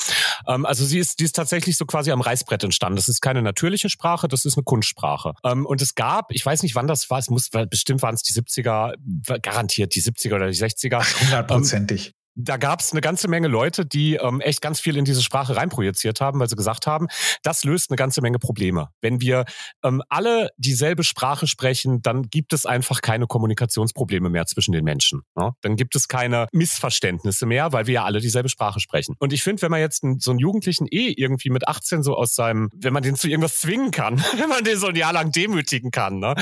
[0.48, 2.98] Ähm, also sie ist, die ist tatsächlich so quasi am Reißbrett entstanden.
[2.98, 5.34] Das ist keine natürliche Sprache, das ist eine Kunstsprache.
[5.44, 8.24] Ähm, und es gab, ich weiß nicht, wann das war, es muss, bestimmt waren es
[8.24, 8.94] die 70er,
[9.42, 11.22] garantiert die 70er oder die 60er.
[11.22, 12.14] Hundertprozentig.
[12.36, 15.56] Da gab es eine ganze Menge Leute, die ähm, echt ganz viel in diese Sprache
[15.56, 17.08] reinprojiziert haben, weil sie gesagt haben,
[17.44, 18.90] das löst eine ganze Menge Probleme.
[19.02, 19.46] Wenn wir
[19.84, 25.22] ähm, alle dieselbe Sprache sprechen, dann gibt es einfach keine Kommunikationsprobleme mehr zwischen den Menschen.
[25.36, 25.52] Ne?
[25.62, 29.16] Dann gibt es keine Missverständnisse mehr, weil wir ja alle dieselbe Sprache sprechen.
[29.20, 32.16] Und ich finde, wenn man jetzt einen, so einen Jugendlichen eh irgendwie mit 18 so
[32.16, 35.14] aus seinem, wenn man den zu irgendwas zwingen kann, wenn man den so ein Jahr
[35.14, 36.36] lang demütigen kann, ne?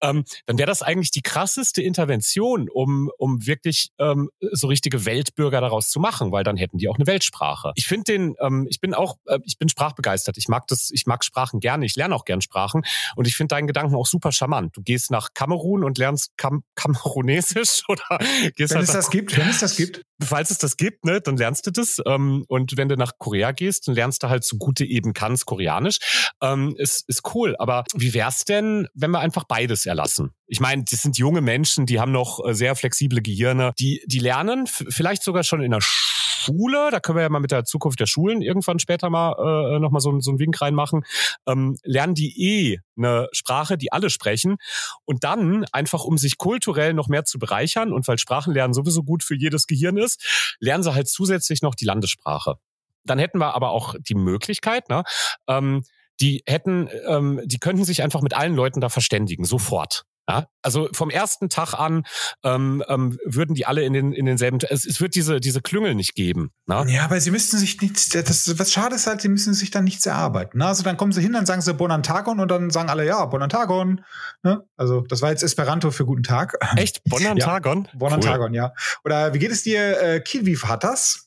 [0.00, 5.43] ähm, dann wäre das eigentlich die krasseste Intervention, um, um wirklich ähm, so richtige Weltbürger
[5.44, 7.72] Bürger daraus zu machen, weil dann hätten die auch eine Weltsprache.
[7.74, 10.38] Ich finde den, ähm, ich bin auch, äh, ich bin sprachbegeistert.
[10.38, 11.84] Ich mag das, ich mag Sprachen gerne.
[11.84, 12.82] Ich lerne auch gern Sprachen
[13.14, 14.74] und ich finde deinen Gedanken auch super charmant.
[14.74, 18.18] Du gehst nach Kamerun und lernst Kam Kamerunesisch oder
[18.56, 20.02] gehst wenn halt es das gibt, wenn es das gibt.
[20.22, 22.00] Falls es das gibt, ne, dann lernst du das.
[22.06, 25.44] Ähm, und wenn du nach Korea gehst, dann lernst du halt so gute eben kannst
[25.44, 25.98] Koreanisch.
[26.40, 27.54] Ähm, ist, ist cool.
[27.58, 30.30] Aber wie wär's denn, wenn wir einfach beides erlassen?
[30.46, 34.18] Ich meine, das sind junge Menschen, die haben noch äh, sehr flexible Gehirne, die, die
[34.18, 38.00] lernen vielleicht sogar schon in der Schule, da können wir ja mal mit der Zukunft
[38.00, 41.04] der Schulen irgendwann später mal äh, nochmal so, so einen Wink reinmachen,
[41.46, 44.56] ähm, lernen die eh eine Sprache, die alle sprechen
[45.04, 49.22] und dann einfach, um sich kulturell noch mehr zu bereichern und weil Sprachenlernen sowieso gut
[49.22, 52.56] für jedes Gehirn ist, lernen sie halt zusätzlich noch die Landessprache.
[53.04, 55.02] Dann hätten wir aber auch die Möglichkeit, ne,
[55.48, 55.84] ähm,
[56.20, 60.04] die hätten, ähm, die könnten sich einfach mit allen Leuten da verständigen, sofort.
[60.28, 62.04] Ja, also vom ersten Tag an
[62.42, 64.58] ähm, ähm, würden die alle in den in denselben.
[64.70, 66.50] Es, es wird diese diese Klüngel nicht geben.
[66.66, 66.84] Ne?
[66.88, 68.14] Ja, aber sie müssten sich nicht.
[68.14, 70.58] Das was schade ist halt, sie müssen sich dann nichts erarbeiten.
[70.58, 70.66] Ne?
[70.66, 74.02] Also dann kommen sie hin, dann sagen sie Bonantagon und dann sagen alle ja Bonantagon.
[74.42, 74.62] Ne?
[74.76, 76.56] Also das war jetzt Esperanto für guten Tag.
[76.76, 77.84] Echt Bonantagon?
[77.92, 78.56] ja, Bonantagon, cool.
[78.56, 78.72] ja.
[79.04, 80.00] Oder wie geht es dir?
[80.00, 81.23] Äh, Kielwief hat das?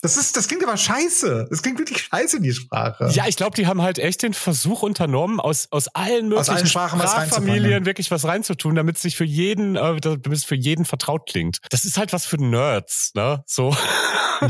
[0.00, 1.48] Das ist, das klingt aber scheiße.
[1.50, 3.08] Das klingt wirklich scheiße, die Sprache.
[3.12, 6.48] Ja, ich glaube, die haben halt echt den Versuch unternommen, aus, aus allen möglichen aus
[6.50, 10.54] allen Sprachen Sprachfamilien wirklich was reinzutun, damit es sich für jeden, äh, damit es für
[10.54, 11.58] jeden vertraut klingt.
[11.70, 13.42] Das ist halt was für Nerds, ne?
[13.46, 13.76] So.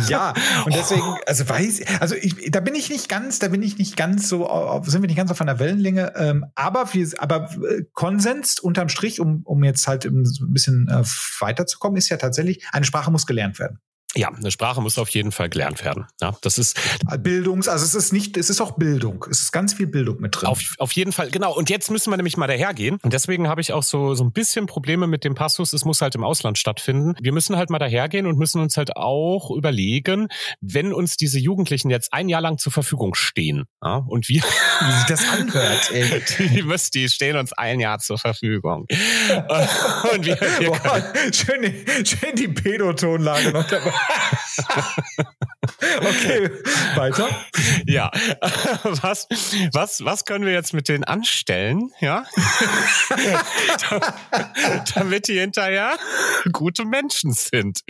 [0.08, 0.34] Ja,
[0.66, 3.96] und deswegen, also weiß, also ich, da bin ich nicht ganz, da bin ich nicht
[3.96, 8.60] ganz so, sind wir nicht ganz auf einer Wellenlänge, ähm, aber wir, aber äh, Konsens
[8.60, 11.02] unterm Strich, um, um jetzt halt ein bisschen äh,
[11.40, 13.80] weiterzukommen, ist ja tatsächlich, eine Sprache muss gelernt werden.
[14.18, 16.06] Ja, eine Sprache muss auf jeden Fall gelernt werden.
[16.20, 16.76] Ja, das ist
[17.20, 19.24] Bildungs, also es ist nicht, es ist auch Bildung.
[19.30, 20.48] Es ist ganz viel Bildung mit drin.
[20.48, 21.54] Auf, auf jeden Fall, genau.
[21.54, 22.98] Und jetzt müssen wir nämlich mal dahergehen.
[23.04, 26.00] Und deswegen habe ich auch so, so ein bisschen Probleme mit dem Passus, es muss
[26.00, 27.14] halt im Ausland stattfinden.
[27.20, 30.26] Wir müssen halt mal dahergehen und müssen uns halt auch überlegen,
[30.60, 33.66] wenn uns diese Jugendlichen jetzt ein Jahr lang zur Verfügung stehen.
[33.84, 34.42] Ja, und wir.
[34.42, 36.24] Wie sich das anhört, ey.
[36.56, 38.86] Die, müssen, die stehen uns ein Jahr zur Verfügung.
[40.12, 43.92] und wir, wir Boah, schön, die, schön die Pedotonlage noch dabei
[46.00, 46.50] okay,
[46.94, 47.28] weiter.
[47.86, 48.10] Ja,
[48.82, 49.26] was,
[49.72, 52.24] was, was können wir jetzt mit denen anstellen, ja?
[54.94, 55.96] Damit die hinterher
[56.52, 57.80] gute Menschen sind.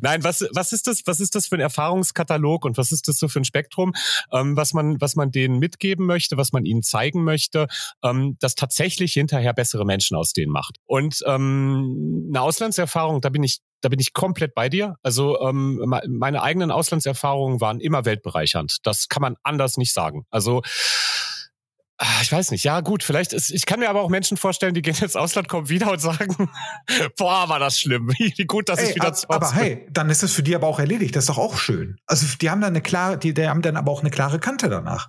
[0.00, 3.18] Nein, was, was ist das, was ist das für ein Erfahrungskatalog und was ist das
[3.18, 3.92] so für ein Spektrum,
[4.32, 7.66] ähm, was man, was man denen mitgeben möchte, was man ihnen zeigen möchte,
[8.02, 10.76] ähm, das tatsächlich hinterher bessere Menschen aus denen macht.
[10.86, 14.96] Und ähm, eine Auslandserfahrung, da bin ich da bin ich komplett bei dir.
[15.02, 18.78] Also ähm, meine eigenen Auslandserfahrungen waren immer weltbereichernd.
[18.84, 20.26] Das kann man anders nicht sagen.
[20.30, 20.62] Also
[22.00, 24.74] ah, ich weiß nicht, ja gut, vielleicht ist, ich kann mir aber auch Menschen vorstellen,
[24.74, 26.50] die gehen ins Ausland, kommen wieder und sagen,
[27.16, 30.22] boah, war das schlimm, wie gut, dass Ey, ich wieder Hause Aber hey, dann ist
[30.22, 31.96] es für die aber auch erledigt, das ist doch auch schön.
[32.06, 34.68] Also die haben dann eine klare, die, die haben dann aber auch eine klare Kante
[34.68, 35.08] danach.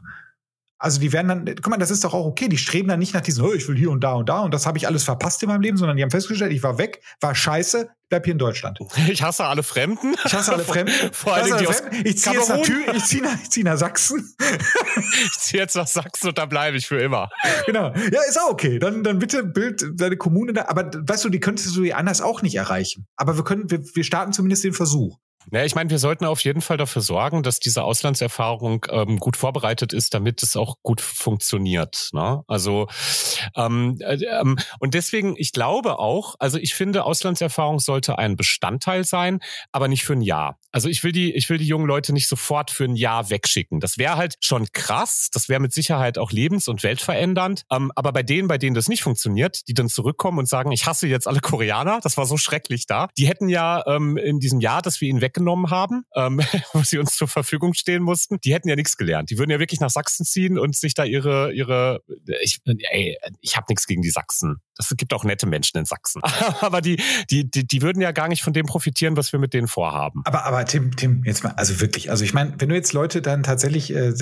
[0.81, 2.47] Also die werden dann, guck mal, das ist doch auch okay.
[2.47, 4.51] Die streben dann nicht nach diesem, oh, ich will hier und da und da und
[4.51, 7.03] das habe ich alles verpasst in meinem Leben, sondern die haben festgestellt, ich war weg,
[7.19, 8.79] war scheiße, bleib hier in Deutschland.
[9.11, 10.15] Ich hasse alle Fremden.
[10.25, 10.91] Ich hasse alle Fremden.
[11.11, 13.77] Vor, allem die aus Ich ziehe jetzt nach, Tür, ich zieh nach, ich zieh nach
[13.77, 14.33] Sachsen.
[15.25, 17.29] ich ziehe jetzt nach Sachsen und da bleibe ich für immer.
[17.67, 17.93] Genau.
[18.11, 18.79] Ja, ist auch okay.
[18.79, 20.65] Dann, dann bitte bild deine Kommune da.
[20.67, 23.05] Aber weißt du, die könntest du anders auch nicht erreichen.
[23.17, 25.19] Aber wir können, wir, wir starten zumindest den Versuch.
[25.49, 29.37] Ja, ich meine, wir sollten auf jeden Fall dafür sorgen, dass diese Auslandserfahrung ähm, gut
[29.37, 32.09] vorbereitet ist, damit es auch gut funktioniert.
[32.13, 32.43] Ne?
[32.47, 32.87] Also
[33.55, 39.03] ähm, äh, ähm, und deswegen, ich glaube auch, also ich finde, Auslandserfahrung sollte ein Bestandteil
[39.03, 39.39] sein,
[39.71, 40.59] aber nicht für ein Jahr.
[40.71, 43.79] Also ich will die, ich will die jungen Leute nicht sofort für ein Jahr wegschicken.
[43.79, 45.29] Das wäre halt schon krass.
[45.33, 47.63] Das wäre mit Sicherheit auch lebens- und weltverändernd.
[47.71, 50.85] Ähm, aber bei denen, bei denen das nicht funktioniert, die dann zurückkommen und sagen, ich
[50.85, 53.07] hasse jetzt alle Koreaner, das war so schrecklich da.
[53.17, 56.39] Die hätten ja ähm, in diesem Jahr, dass wir ihnen weg weggenommen haben, ähm,
[56.73, 59.29] wo sie uns zur Verfügung stehen mussten, die hätten ja nichts gelernt.
[59.29, 62.01] Die würden ja wirklich nach Sachsen ziehen und sich da ihre, ihre,
[62.41, 64.57] ich, ey, ich habe nichts gegen die Sachsen.
[64.77, 66.21] Es gibt auch nette Menschen in Sachsen.
[66.61, 69.53] aber die, die, die, die würden ja gar nicht von dem profitieren, was wir mit
[69.53, 70.21] denen vorhaben.
[70.25, 73.21] Aber, aber Tim, Tim, jetzt mal, also wirklich, also ich meine, wenn du jetzt Leute
[73.21, 74.13] dann tatsächlich, äh,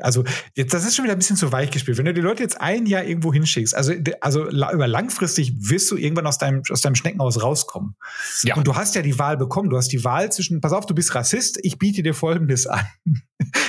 [0.00, 0.24] also
[0.54, 1.98] jetzt, das ist schon wieder ein bisschen zu weich gespielt.
[1.98, 5.96] Wenn du die Leute jetzt ein Jahr irgendwo hinschickst, also, also über langfristig wirst du
[5.96, 7.96] irgendwann aus deinem, aus deinem Schneckenhaus rauskommen.
[8.42, 8.56] Ja.
[8.56, 9.70] Und du hast ja die Wahl bekommen.
[9.70, 12.86] Du hast die Wahl zwischen, pass auf, du bist Rassist, ich biete dir Folgendes an.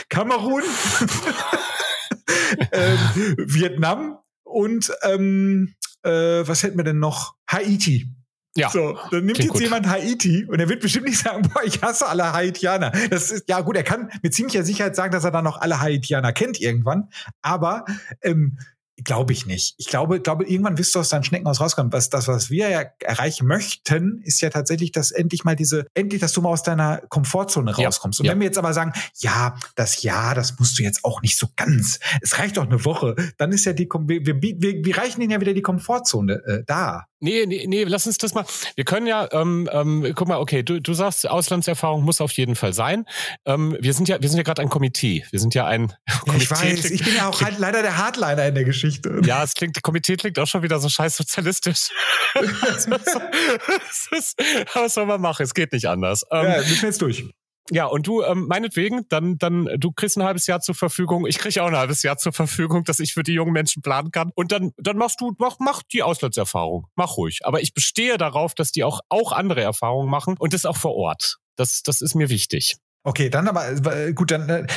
[0.09, 0.63] Kamerun,
[2.71, 2.97] ähm,
[3.37, 7.35] Vietnam und ähm, äh, was hätten wir denn noch?
[7.49, 8.07] Haiti.
[8.57, 8.69] Ja.
[8.69, 9.61] So, dann nimmt jetzt gut.
[9.61, 12.91] jemand Haiti und er wird bestimmt nicht sagen, boah, ich hasse alle Haitianer.
[13.09, 15.81] Das ist, ja gut, er kann mit ziemlicher Sicherheit sagen, dass er dann noch alle
[15.81, 17.09] Haitianer kennt irgendwann.
[17.41, 17.83] Aber
[18.21, 18.57] ähm,
[19.05, 19.75] Glaube ich nicht.
[19.77, 21.93] Ich glaube, glaube, irgendwann wirst du aus deinem Schneckenhaus rauskommen.
[21.93, 26.19] Was, das, was wir ja erreichen möchten, ist ja tatsächlich, dass endlich mal diese, endlich,
[26.21, 28.19] dass du mal aus deiner Komfortzone rauskommst.
[28.19, 28.31] Ja, Und ja.
[28.33, 31.47] wenn wir jetzt aber sagen, ja, das Ja, das musst du jetzt auch nicht so
[31.55, 31.99] ganz.
[32.21, 33.15] Es reicht doch eine Woche.
[33.37, 36.63] Dann ist ja die, wir, wir, wir, wir reichen ihnen ja wieder die Komfortzone äh,
[36.65, 37.05] da.
[37.21, 38.45] Nee, nee, nee, lass uns das mal.
[38.75, 42.55] Wir können ja, ähm, ähm, guck mal, okay, du, du sagst, Auslandserfahrung muss auf jeden
[42.55, 43.05] Fall sein.
[43.45, 45.25] Ähm, wir sind ja, wir sind ja gerade ein Komitee.
[45.31, 45.93] Wir sind ja ein
[46.25, 46.43] Komitee.
[46.43, 49.21] Ich weiß, ich bin ja auch halt leider der Hardliner in der Geschichte.
[49.25, 51.89] Ja, es klingt, Komitee klingt auch schon wieder so scheiß sozialistisch.
[54.73, 55.43] was soll man machen?
[55.43, 56.23] Es geht nicht anders.
[56.31, 57.23] Ähm, ja, wir jetzt durch.
[57.71, 61.39] Ja, und du, ähm, meinetwegen, dann, dann, du kriegst ein halbes Jahr zur Verfügung, ich
[61.39, 64.31] krieg auch ein halbes Jahr zur Verfügung, dass ich für die jungen Menschen planen kann.
[64.35, 66.87] Und dann, dann machst du, mach, mach die Auslandserfahrung.
[66.95, 67.39] Mach ruhig.
[67.43, 70.95] Aber ich bestehe darauf, dass die auch, auch andere Erfahrungen machen und das auch vor
[70.95, 71.37] Ort.
[71.55, 72.75] Das, das ist mir wichtig.
[73.03, 74.67] Okay, dann aber, äh, gut, dann, äh,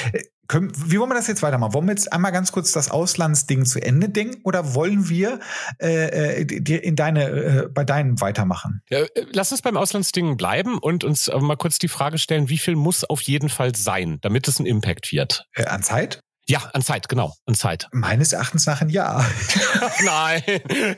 [0.49, 1.75] können, wie wollen wir das jetzt weitermachen?
[1.75, 5.41] Wollen wir jetzt einmal ganz kurz das Auslandsding zu Ende denken oder wollen wir
[5.81, 8.83] äh, äh in deine, äh, bei deinem weitermachen?
[8.89, 12.59] Ja, äh, lass uns beim Auslandsding bleiben und uns mal kurz die Frage stellen, wie
[12.59, 15.47] viel muss auf jeden Fall sein, damit es ein Impact wird?
[15.55, 16.21] Äh, an Zeit?
[16.51, 17.89] Ja, an Zeit, genau, an Zeit.
[17.93, 19.23] Meines Erachtens nach ein Ja.
[20.05, 20.43] Nein,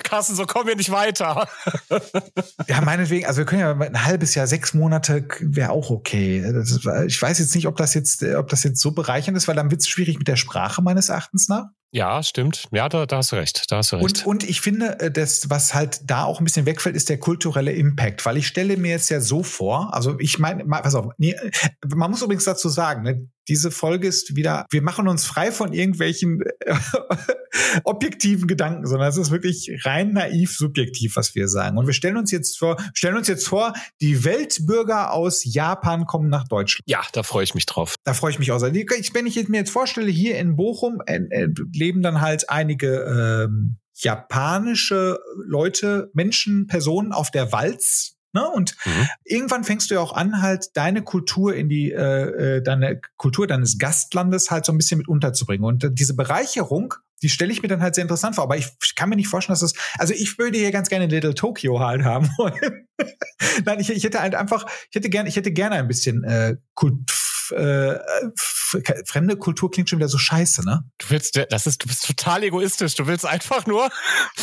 [0.04, 1.48] Carsten, so kommen wir nicht weiter.
[2.68, 6.38] ja, meinetwegen, also wir können ja ein halbes Jahr, sechs Monate wäre auch okay.
[6.38, 9.56] Ist, ich weiß jetzt nicht, ob das jetzt, ob das jetzt so bereichernd ist, weil
[9.56, 11.66] dann wird es schwierig mit der Sprache meines Erachtens nach.
[11.92, 12.68] Ja, stimmt.
[12.70, 13.64] Ja, da, da hast du recht.
[13.70, 14.24] Da hast du recht.
[14.24, 17.18] Und, und ich finde, äh, das, was halt da auch ein bisschen wegfällt, ist der
[17.18, 21.08] kulturelle Impact, weil ich stelle mir jetzt ja so vor, also ich meine, pass auf,
[21.18, 21.34] nee,
[21.84, 25.72] man muss übrigens dazu sagen, ne, diese Folge ist wieder, wir machen uns frei von
[25.72, 26.74] irgendwelchen äh,
[27.84, 31.76] objektiven Gedanken, sondern es ist wirklich rein naiv subjektiv, was wir sagen.
[31.76, 36.30] Und wir stellen uns jetzt vor, stellen uns jetzt vor, die Weltbürger aus Japan kommen
[36.30, 36.84] nach Deutschland.
[36.86, 37.96] Ja, da freue ich mich drauf.
[38.04, 38.60] Da freue ich mich auch.
[38.62, 43.78] Wenn ich mir jetzt vorstelle, hier in Bochum äh, äh, leben dann halt einige ähm,
[43.94, 48.48] japanische Leute, Menschen, Personen auf der Walz Ne?
[48.48, 49.08] Und mhm.
[49.24, 53.46] irgendwann fängst du ja auch an, halt deine Kultur in die, äh, äh, deine Kultur
[53.46, 55.64] deines Gastlandes halt so ein bisschen mit unterzubringen.
[55.64, 58.44] Und äh, diese Bereicherung, die stelle ich mir dann halt sehr interessant vor.
[58.44, 61.34] Aber ich, kann mir nicht vorstellen, dass das, also ich würde hier ganz gerne Little
[61.34, 62.86] Tokyo halt haben wollen.
[63.64, 66.56] Nein, ich, ich hätte halt einfach, ich hätte gerne, ich hätte gerne ein bisschen äh,
[66.74, 67.04] Kultur
[67.52, 67.98] äh,
[69.04, 70.84] fremde Kultur klingt schon wieder so scheiße, ne?
[70.98, 72.94] Du willst, das ist, du bist total egoistisch.
[72.94, 73.88] Du willst einfach nur,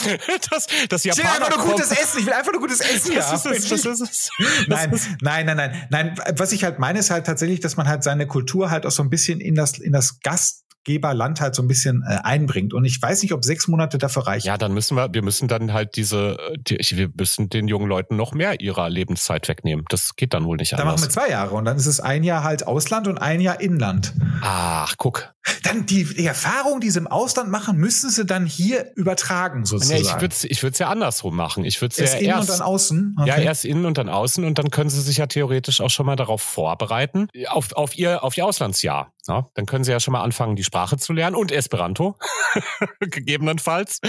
[0.50, 1.30] dass, dass Japaner.
[1.30, 2.20] Ich will einfach nur gutes Essen.
[2.20, 3.16] Ich will einfach nur gutes Essen.
[3.16, 4.30] Das ist es, das ist es.
[4.68, 6.20] Nein, nein, nein, nein, nein.
[6.38, 9.04] Was ich halt meine, ist halt tatsächlich, dass man halt seine Kultur halt auch so
[9.04, 12.74] ein bisschen in das, in das Gast Geberland halt so ein bisschen äh, einbringt.
[12.74, 14.48] Und ich weiß nicht, ob sechs Monate dafür reichen.
[14.48, 18.16] Ja, dann müssen wir, wir müssen dann halt diese, die, wir müssen den jungen Leuten
[18.16, 19.86] noch mehr ihrer Lebenszeit wegnehmen.
[19.90, 20.86] Das geht dann wohl nicht anders.
[20.86, 23.42] Dann machen wir zwei Jahre und dann ist es ein Jahr halt Ausland und ein
[23.42, 24.14] Jahr Inland.
[24.42, 25.34] Ach, guck.
[25.64, 30.02] Dann die, die Erfahrung, die sie im Ausland machen, müssen sie dann hier übertragen sozusagen.
[30.02, 31.66] Nee, ich würde es ich würd's ja andersrum machen.
[31.66, 33.16] Ich würde erst ja innen erst, und dann außen.
[33.20, 33.30] Okay.
[33.30, 36.06] Ja, erst innen und dann außen und dann können sie sich ja theoretisch auch schon
[36.06, 39.14] mal darauf vorbereiten auf, auf ihr auf ihr Auslandsjahr.
[39.28, 42.18] Ja, dann können sie ja schon mal anfangen, die Sprache zu lernen und Esperanto,
[43.00, 44.00] gegebenenfalls.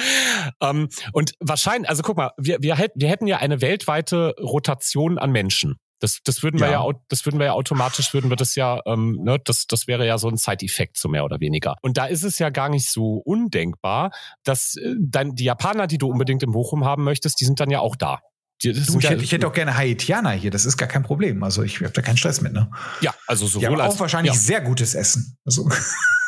[0.60, 5.18] Ähm, und wahrscheinlich, also guck mal, wir, wir, hätten, wir hätten ja eine weltweite Rotation
[5.18, 5.78] an Menschen.
[6.00, 6.86] Das, das würden wir ja.
[6.86, 10.06] ja, das würden wir ja automatisch, würden wir das ja, ähm, ne, das, das wäre
[10.06, 11.76] ja so ein Zeiteffekt so mehr oder weniger.
[11.82, 14.10] Und da ist es ja gar nicht so undenkbar,
[14.44, 17.70] dass äh, dann die Japaner, die du unbedingt im Bochum haben möchtest, die sind dann
[17.70, 18.20] ja auch da.
[18.62, 21.42] Du, ich, hätte, ich, hätte, auch gerne Haitianer hier, das ist gar kein Problem.
[21.44, 22.68] Also ich habe da keinen Stress mit, ne?
[23.00, 24.38] Ja, also sowohl ja, auch als, wahrscheinlich ja.
[24.38, 25.38] sehr gutes Essen.
[25.44, 25.68] Also.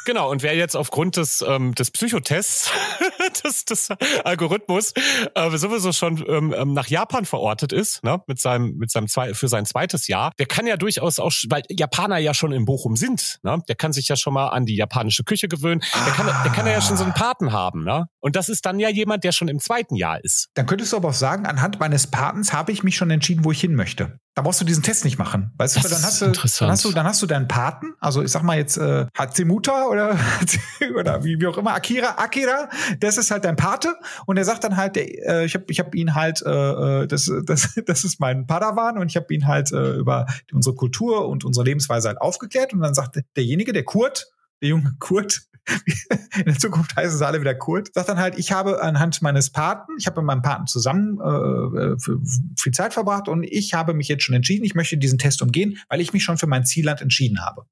[0.07, 2.71] Genau, und wer jetzt aufgrund des, ähm, des Psychotests,
[3.45, 3.89] des, des
[4.25, 4.93] Algorithmus,
[5.35, 9.35] äh, sowieso schon ähm, ähm, nach Japan verortet ist, ne, mit seinem, mit seinem zwei,
[9.35, 12.97] für sein zweites Jahr, der kann ja durchaus auch, weil Japaner ja schon in Bochum
[12.97, 16.27] sind, ne, der kann sich ja schon mal an die japanische Küche gewöhnen, der, kann,
[16.27, 18.07] der kann ja schon so einen Paten haben, ne?
[18.21, 20.49] Und das ist dann ja jemand, der schon im zweiten Jahr ist.
[20.55, 23.53] Dann könntest du aber auch sagen, anhand meines Patens habe ich mich schon entschieden, wo
[23.53, 24.19] ich hin möchte.
[24.41, 25.53] Da brauchst du diesen Test nicht machen.
[25.59, 28.23] Weißt das du, dann hast du, dann hast du, dann hast du deinen Paten, also
[28.23, 30.19] ich sag mal jetzt äh, Hatsemuta oder,
[30.99, 33.95] oder wie, wie auch immer, Akira, Akira, das ist halt dein Pate.
[34.25, 37.07] Und der sagt dann halt, der, äh, ich habe ich hab ihn halt, äh, äh
[37.07, 40.25] das, das, das ist mein Padawan und ich habe ihn halt äh, über
[40.55, 42.73] unsere Kultur und unsere Lebensweise halt aufgeklärt.
[42.73, 44.31] Und dann sagt derjenige, der Kurt,
[44.63, 45.43] der junge Kurt,
[46.37, 49.51] in der Zukunft heißen sie alle wieder Kurt, sagt dann halt, ich habe anhand meines
[49.51, 51.97] Paten, ich habe mit meinem Paten zusammen äh,
[52.59, 55.79] viel Zeit verbracht und ich habe mich jetzt schon entschieden, ich möchte diesen Test umgehen,
[55.89, 57.67] weil ich mich schon für mein Zielland entschieden habe.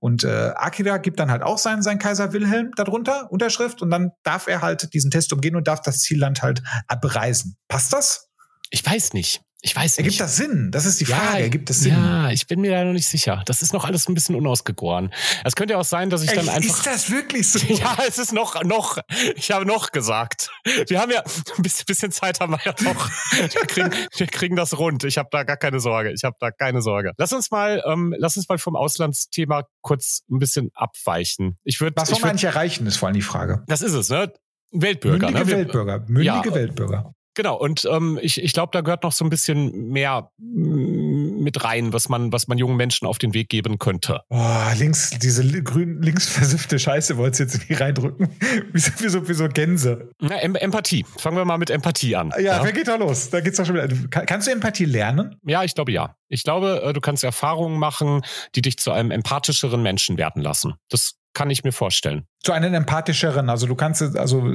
[0.00, 4.12] Und äh, Akira gibt dann halt auch seinen, seinen Kaiser Wilhelm darunter, Unterschrift, und dann
[4.22, 7.56] darf er halt diesen Test umgehen und darf das Zielland halt abreisen.
[7.68, 8.28] Passt das?
[8.70, 9.42] Ich weiß nicht.
[9.64, 10.06] Ich weiß nicht.
[10.06, 10.70] Ergibt das Sinn?
[10.72, 11.38] Das ist die Frage.
[11.38, 11.92] Ja, Ergibt das Sinn?
[11.92, 13.44] Ja, ich bin mir da noch nicht sicher.
[13.46, 15.14] Das ist noch alles ein bisschen unausgegoren.
[15.44, 16.68] Es könnte auch sein, dass ich dann einfach.
[16.68, 17.60] Ist das wirklich so?
[17.72, 18.98] Ja, es ist noch, noch,
[19.36, 20.50] ich habe noch gesagt.
[20.88, 21.22] Wir haben ja,
[21.56, 23.08] ein bisschen Zeit haben wir ja noch.
[23.38, 25.04] Wir kriegen, wir kriegen das rund.
[25.04, 26.12] Ich habe da gar keine Sorge.
[26.12, 27.12] Ich habe da keine Sorge.
[27.16, 31.56] Lass uns mal, ähm, lass uns mal vom Auslandsthema kurz ein bisschen abweichen.
[31.62, 31.94] Ich würde.
[31.96, 33.62] Was wollen wir eigentlich erreichen, ist vor allem die Frage.
[33.68, 34.32] Das ist es, ne?
[34.72, 35.30] Weltbürger.
[35.30, 35.56] Mündige ne?
[35.58, 35.98] Weltbürger.
[36.08, 37.14] Mündige ja, Weltbürger.
[37.34, 41.92] Genau, und ähm, ich, ich glaube, da gehört noch so ein bisschen mehr mit rein,
[41.92, 44.20] was man, was man jungen Menschen auf den Weg geben könnte.
[44.28, 48.28] Oh, links, diese grün, links versiffte Scheiße wolltest du jetzt irgendwie reindrücken.
[48.72, 50.10] wie, so, wie, so, wie so Gänse.
[50.20, 51.06] Na, em Empathie.
[51.16, 52.32] Fangen wir mal mit Empathie an.
[52.36, 52.64] Ja, ja?
[52.64, 53.30] wer geht da los?
[53.30, 53.88] Da geht's doch schon wieder.
[54.10, 55.36] Kannst du Empathie lernen?
[55.44, 56.16] Ja, ich glaube ja.
[56.28, 58.22] Ich glaube, äh, du kannst Erfahrungen machen,
[58.54, 60.74] die dich zu einem empathischeren Menschen werden lassen.
[60.90, 62.26] Das kann ich mir vorstellen.
[62.42, 63.48] Zu einem empathischeren.
[63.48, 64.48] Also du kannst, also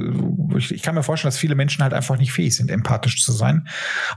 [0.56, 3.32] ich, ich, kann mir vorstellen, dass viele Menschen halt einfach nicht fähig sind, empathisch zu
[3.32, 3.68] sein.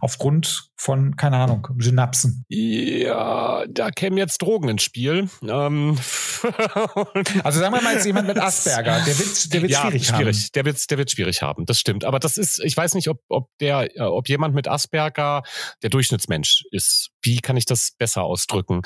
[0.02, 2.44] Aufgrund von, keine Ahnung, Synapsen.
[2.50, 5.30] Ja, da kämen jetzt Drogen ins Spiel.
[5.44, 5.98] Ähm.
[7.44, 10.38] also sagen wir mal jetzt jemand mit Asperger, der wird, der wird ja, schwierig, schwierig
[10.38, 10.50] haben.
[10.56, 11.66] Der wird, der wird schwierig haben.
[11.66, 12.04] Das stimmt.
[12.04, 15.44] Aber das ist, ich weiß nicht, ob, ob der, ob jemand mit Asperger
[15.84, 17.12] der Durchschnittsmensch ist.
[17.22, 18.82] Wie kann ich das besser ausdrücken?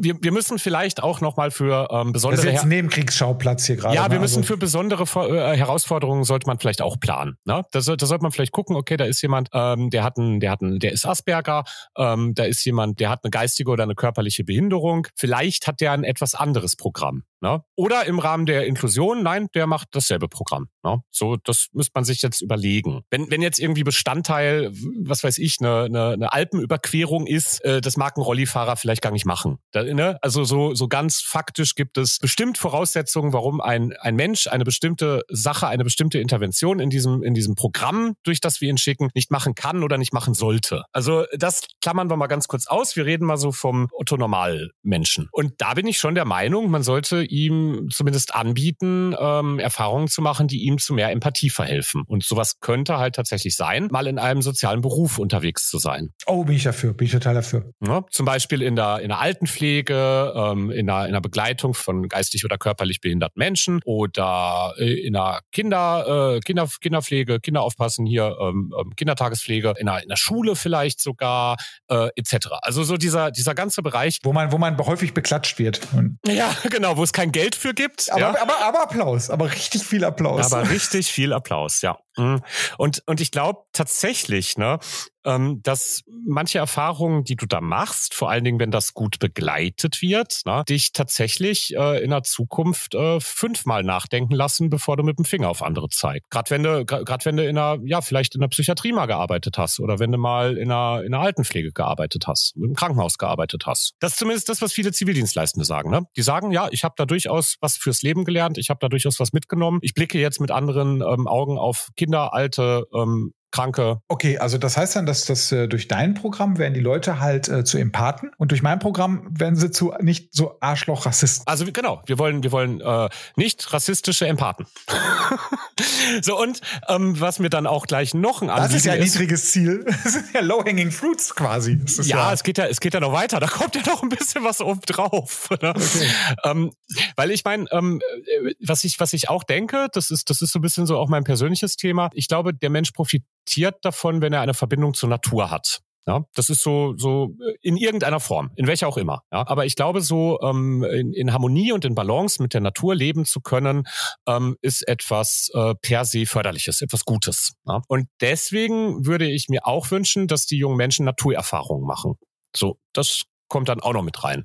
[0.00, 2.42] Wir, wir müssen vielleicht auch noch mal für ähm, besondere.
[2.42, 3.94] Das ist jetzt Nebenkriegsschauplatz hier gerade.
[3.94, 4.22] Ja, wir ne?
[4.26, 7.36] Müssen also für besondere äh, Herausforderungen sollte man vielleicht auch planen.
[7.44, 7.62] Ne?
[7.70, 10.40] Da, soll, da sollte man vielleicht gucken, okay, da ist jemand, ähm, der hat einen,
[10.40, 11.64] der hat einen, der ist Asperger,
[11.96, 15.06] ähm, da ist jemand, der hat eine geistige oder eine körperliche Behinderung.
[15.14, 17.22] Vielleicht hat der ein etwas anderes Programm.
[17.40, 17.62] Ne?
[17.76, 20.68] Oder im Rahmen der Inklusion, nein, der macht dasselbe Programm.
[20.82, 21.02] Ne?
[21.10, 23.02] So, das müsste man sich jetzt überlegen.
[23.10, 24.72] Wenn, wenn jetzt irgendwie Bestandteil,
[25.02, 29.12] was weiß ich, eine, eine, eine Alpenüberquerung ist, äh, das mag ein Rollifahrer vielleicht gar
[29.12, 29.58] nicht machen.
[29.72, 30.18] Da, ne?
[30.22, 35.22] Also so, so ganz faktisch gibt es bestimmt Voraussetzungen, warum ein, ein Mensch eine bestimmte
[35.28, 39.30] Sache, eine bestimmte Intervention in diesem, in diesem Programm, durch das wir ihn schicken, nicht
[39.30, 40.84] machen kann oder nicht machen sollte.
[40.92, 42.96] Also das klammern wir mal ganz kurz aus.
[42.96, 45.28] Wir reden mal so vom Otto-Normal-Menschen.
[45.32, 50.22] Und da bin ich schon der Meinung, man sollte ihm zumindest anbieten, ähm, Erfahrungen zu
[50.22, 52.02] machen, die ihm zu mehr Empathie verhelfen.
[52.06, 56.10] Und sowas könnte halt tatsächlich sein, mal in einem sozialen Beruf unterwegs zu sein.
[56.26, 57.72] Oh, bin ich dafür, bin ich total dafür.
[57.84, 62.08] Ja, zum Beispiel in der, in der Altenpflege, ähm, in, der, in der Begleitung von
[62.08, 68.06] geistig oder körperlich behinderten Menschen oder äh, in der Kinder, äh, Kinder, Kinderpflege, Kinder aufpassen
[68.06, 71.56] hier, ähm, ähm Kindertagespflege, in der, in der Schule vielleicht sogar,
[71.88, 72.48] äh, etc.
[72.62, 74.20] Also so dieser, dieser ganze Bereich.
[74.22, 75.80] Wo man, wo man häufig beklatscht wird.
[76.26, 78.12] Ja, genau, wo es kein Geld für gibt.
[78.12, 78.42] Aber, ja.
[78.42, 80.52] aber, aber Applaus, aber richtig viel Applaus.
[80.52, 81.98] Aber richtig viel Applaus, ja.
[82.16, 82.42] Mhm.
[82.78, 84.78] Und, und ich glaube tatsächlich, ne,
[85.26, 90.00] ähm, dass manche Erfahrungen, die du da machst, vor allen Dingen, wenn das gut begleitet
[90.00, 95.18] wird, ne, dich tatsächlich äh, in der Zukunft äh, fünfmal nachdenken lassen, bevor du mit
[95.18, 96.30] dem Finger auf andere zeigst.
[96.30, 99.58] Gerade wenn du, gerade wenn du in einer, ja, vielleicht in der Psychiatrie mal gearbeitet
[99.58, 103.66] hast oder wenn du mal in einer, in einer Altenpflege gearbeitet hast, im Krankenhaus gearbeitet
[103.66, 103.94] hast.
[103.98, 105.90] Das ist zumindest das, was viele Zivildienstleistende sagen.
[105.90, 106.02] Ne?
[106.16, 109.18] Die sagen, ja, ich habe da durchaus was fürs Leben gelernt, ich habe da durchaus
[109.18, 109.80] was mitgenommen.
[109.82, 114.00] Ich blicke jetzt mit anderen ähm, Augen auf Kinder, Alte, ähm, Kranke.
[114.08, 117.48] Okay, also das heißt dann, dass das äh, durch dein Programm werden die Leute halt
[117.48, 121.46] äh, zu Empathen und durch mein Programm werden sie zu nicht so Arschloch-Rassisten.
[121.46, 124.66] Also genau, wir wollen, wir wollen äh, nicht rassistische Empathen.
[126.22, 129.00] so und ähm, was mir dann auch gleich noch ein Anliegen Das ist ja ein
[129.00, 129.84] ist, niedriges Ziel.
[130.06, 131.80] Das sind ja low-hanging fruits quasi.
[132.02, 133.40] Ja, ja, es geht ja, es geht ja noch weiter.
[133.40, 135.48] Da kommt ja noch ein bisschen was oben drauf.
[135.62, 135.70] Ne?
[135.70, 136.08] Okay.
[136.44, 136.72] Ähm,
[137.16, 140.52] weil ich meine, ähm, äh, was ich, was ich auch denke, das ist, das ist
[140.52, 142.10] so ein bisschen so auch mein persönliches Thema.
[142.12, 145.80] Ich glaube, der Mensch profitiert profitiert davon, wenn er eine Verbindung zur Natur hat.
[146.08, 149.22] Ja, das ist so, so in irgendeiner Form, in welcher auch immer.
[149.32, 152.94] Ja, aber ich glaube, so ähm, in, in Harmonie und in Balance mit der Natur
[152.94, 153.88] leben zu können,
[154.28, 157.54] ähm, ist etwas äh, per se förderliches, etwas Gutes.
[157.66, 157.82] Ja?
[157.88, 162.14] Und deswegen würde ich mir auch wünschen, dass die jungen Menschen Naturerfahrungen machen.
[162.54, 164.44] So, das kommt dann auch noch mit rein.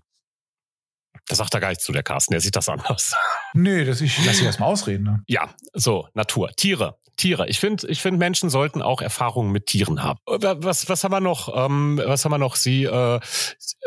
[1.28, 3.14] Das sagt er gar nicht zu, der Carsten, der sieht das anders.
[3.54, 5.04] Nö, das ich lass ich erstmal ausreden.
[5.04, 5.24] Ne?
[5.28, 6.98] Ja, so, Natur, Tiere.
[7.22, 7.48] Tiere.
[7.48, 10.20] Ich finde, ich finde, Menschen sollten auch Erfahrungen mit Tieren haben.
[10.28, 11.54] Äh, was, was haben wir noch?
[11.56, 12.56] Ähm, was haben wir noch?
[12.56, 13.20] Sie äh,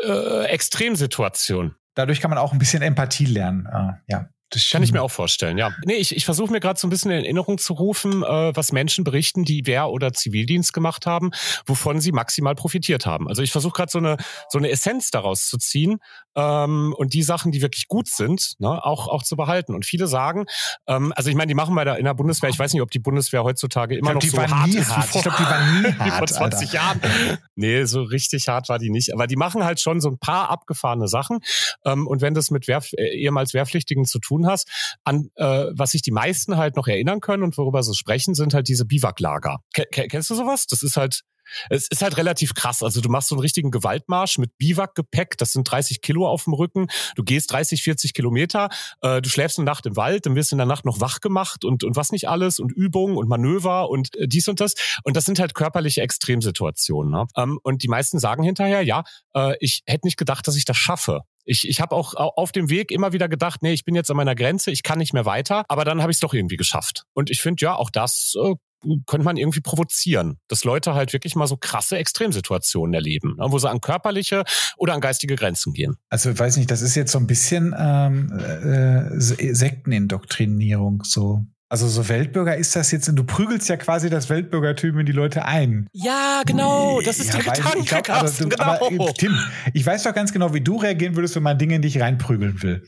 [0.03, 1.75] äh, Extremsituation.
[1.95, 3.67] Dadurch kann man auch ein bisschen Empathie lernen.
[3.67, 4.29] Äh, ja.
[4.51, 5.71] Das kann ich mir auch vorstellen, ja.
[5.85, 8.71] Nee, ich, ich versuche mir gerade so ein bisschen in Erinnerung zu rufen, äh, was
[8.71, 11.31] Menschen berichten, die Wehr- oder Zivildienst gemacht haben,
[11.65, 13.27] wovon sie maximal profitiert haben.
[13.27, 14.17] Also ich versuche gerade so eine,
[14.49, 15.97] so eine Essenz daraus zu ziehen
[16.35, 19.73] ähm, und die Sachen, die wirklich gut sind, ne, auch, auch zu behalten.
[19.73, 20.45] Und viele sagen,
[20.87, 22.91] ähm, also ich meine, die machen bei der, in der Bundeswehr, ich weiß nicht, ob
[22.91, 25.15] die Bundeswehr heutzutage immer glaub, noch so hart ist hart.
[25.15, 26.73] Ich glaube, die waren nie hart, vor 20 Alter.
[26.73, 27.37] Jahren.
[27.55, 29.13] Nee, so richtig hart war die nicht.
[29.13, 31.39] Aber die machen halt schon so ein paar abgefahrene Sachen.
[31.85, 34.69] Ähm, und wenn das mit Wehrf äh, ehemals Wehrpflichtigen zu tun hast,
[35.03, 38.53] an äh, was sich die meisten halt noch erinnern können und worüber sie sprechen, sind
[38.53, 39.59] halt diese Biwaklager.
[39.73, 40.67] Ke kennst du sowas?
[40.67, 41.21] Das ist halt
[41.69, 42.83] es ist halt relativ krass.
[42.83, 46.53] Also du machst so einen richtigen Gewaltmarsch mit Biwakgepäck, das sind 30 Kilo auf dem
[46.53, 46.87] Rücken.
[47.15, 48.69] Du gehst 30, 40 Kilometer,
[49.01, 51.19] äh, du schläfst eine Nacht im Wald, dann wirst du in der Nacht noch wach
[51.19, 54.75] gemacht und, und was nicht alles und Übungen und Manöver und äh, dies und das.
[55.03, 57.11] Und das sind halt körperliche Extremsituationen.
[57.11, 57.25] Ne?
[57.35, 59.03] Ähm, und die meisten sagen hinterher, ja,
[59.35, 61.21] äh, ich hätte nicht gedacht, dass ich das schaffe.
[61.47, 64.17] Ich, ich habe auch auf dem Weg immer wieder gedacht, nee, ich bin jetzt an
[64.17, 67.03] meiner Grenze, ich kann nicht mehr weiter, aber dann habe ich es doch irgendwie geschafft.
[67.13, 68.55] Und ich finde, ja, auch das äh,
[69.05, 73.57] könnte man irgendwie provozieren, dass Leute halt wirklich mal so krasse Extremsituationen erleben, ne, wo
[73.59, 74.43] sie an körperliche
[74.77, 75.95] oder an geistige Grenzen gehen.
[76.09, 81.45] Also ich weiß nicht, das ist jetzt so ein bisschen ähm, äh, Sektenindoktrinierung so.
[81.67, 85.45] Also so Weltbürger ist das jetzt, du prügelst ja quasi das Weltbürgertum in die Leute
[85.45, 85.87] ein.
[85.93, 88.63] Ja, genau, das ist ja, der Gedanke, aber, du, genau.
[88.63, 89.35] aber, äh, Tim,
[89.73, 92.61] ich weiß doch ganz genau, wie du reagieren würdest, wenn man Dinge in dich reinprügeln
[92.61, 92.85] will.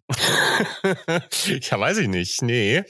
[1.59, 2.83] ja, weiß ich nicht, nee.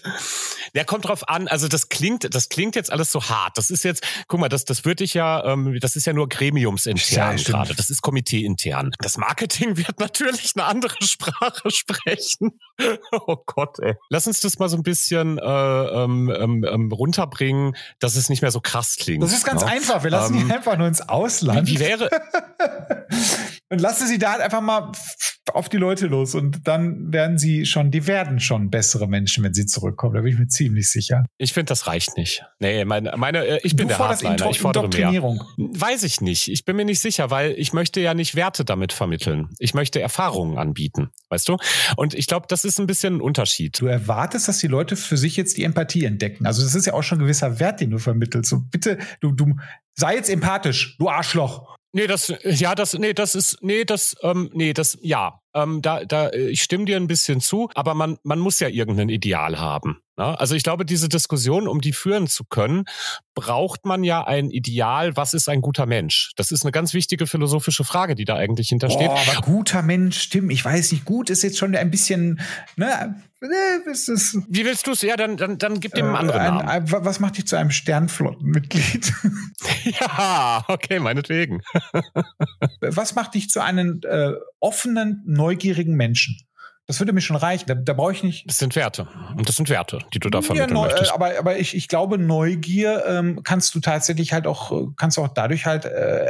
[0.76, 3.58] Der kommt drauf an, also das klingt, das klingt jetzt alles so hart.
[3.58, 6.28] Das ist jetzt, guck mal, das, das würde ich ja, ähm, das ist ja nur
[6.28, 7.74] gremiumsintern ja, gerade.
[7.76, 8.92] Das ist komiteeintern.
[9.00, 12.60] Das Marketing wird natürlich eine andere Sprache sprechen.
[13.12, 13.96] oh Gott, ey.
[14.10, 15.42] Lass uns das mal so ein bisschen äh,
[15.86, 19.24] ähm, ähm, ähm, runterbringen, dass es nicht mehr so krass klingt.
[19.24, 19.68] Das ist ganz ja?
[19.68, 19.74] Ne?
[19.74, 20.04] einfach.
[20.04, 21.68] Wir lassen ähm, die einfach nur ins Ausland.
[21.68, 22.10] Wie, wie wäre.
[23.70, 24.92] und lassen sie da halt einfach mal
[25.54, 29.54] auf die Leute los und dann werden sie schon, die werden schon bessere Menschen, wenn
[29.54, 30.16] sie zurückkommen.
[30.16, 31.26] Da bin ich mir ziemlich sicher.
[31.38, 32.44] Ich finde, das reicht nicht.
[32.60, 34.50] Nee, meine, meine äh, ich bin du der Hardliner.
[34.50, 35.22] Ich fordere mehr.
[35.58, 36.50] Weiß ich nicht.
[36.50, 39.50] Ich bin mir nicht sicher, weil ich möchte ja nicht Werte damit vermitteln.
[39.60, 41.58] Ich möchte Erfahrungen anbieten, weißt du?
[41.96, 43.80] Und ich glaube, das ist ein bisschen ein Unterschied.
[43.80, 46.46] Du erwartest, dass die Leute für sich jetzt die Empathie entdecken.
[46.46, 48.50] Also das ist ja auch schon ein gewisser Wert, den du vermittelst.
[48.50, 49.56] So bitte, du, du
[49.96, 51.77] sei jetzt empathisch, du Arschloch.
[51.98, 55.42] Nee, das, ja, das, nee, das ist, nee, das, ähm, nee, das, ja.
[55.54, 59.10] Ähm, da, da, ich stimme dir ein bisschen zu, aber man, man muss ja irgendein
[59.10, 60.02] Ideal haben.
[60.18, 60.40] Ne?
[60.40, 62.86] Also ich glaube, diese Diskussion, um die führen zu können,
[63.36, 66.32] braucht man ja ein Ideal, was ist ein guter Mensch?
[66.36, 69.08] Das ist eine ganz wichtige philosophische Frage, die da eigentlich hintersteht.
[69.08, 72.42] Boah, aber guter Mensch, stimmt, ich weiß nicht, gut ist jetzt schon ein bisschen,
[72.76, 73.16] ne,
[73.92, 74.38] ist es.
[74.50, 75.02] Wie willst du es?
[75.04, 76.68] Ja, dann, dann, dann gib dem einen anderen Namen.
[76.68, 79.14] Ein, was macht dich zu einem Sternflottenmitglied?
[79.84, 81.62] ja, okay, meinetwegen.
[82.82, 86.38] was macht dich zu einem äh, offenen, neugierigen Menschen?
[86.88, 87.66] Das würde mir schon reichen.
[87.68, 88.50] Da, da brauche ich nicht.
[88.50, 89.10] Das sind Werte.
[89.36, 91.12] Und das sind Werte, die du da vermitteln ja, möchtest.
[91.12, 95.28] Aber, aber ich, ich glaube, Neugier ähm, kannst du tatsächlich halt auch, kannst du auch
[95.28, 96.28] dadurch halt äh,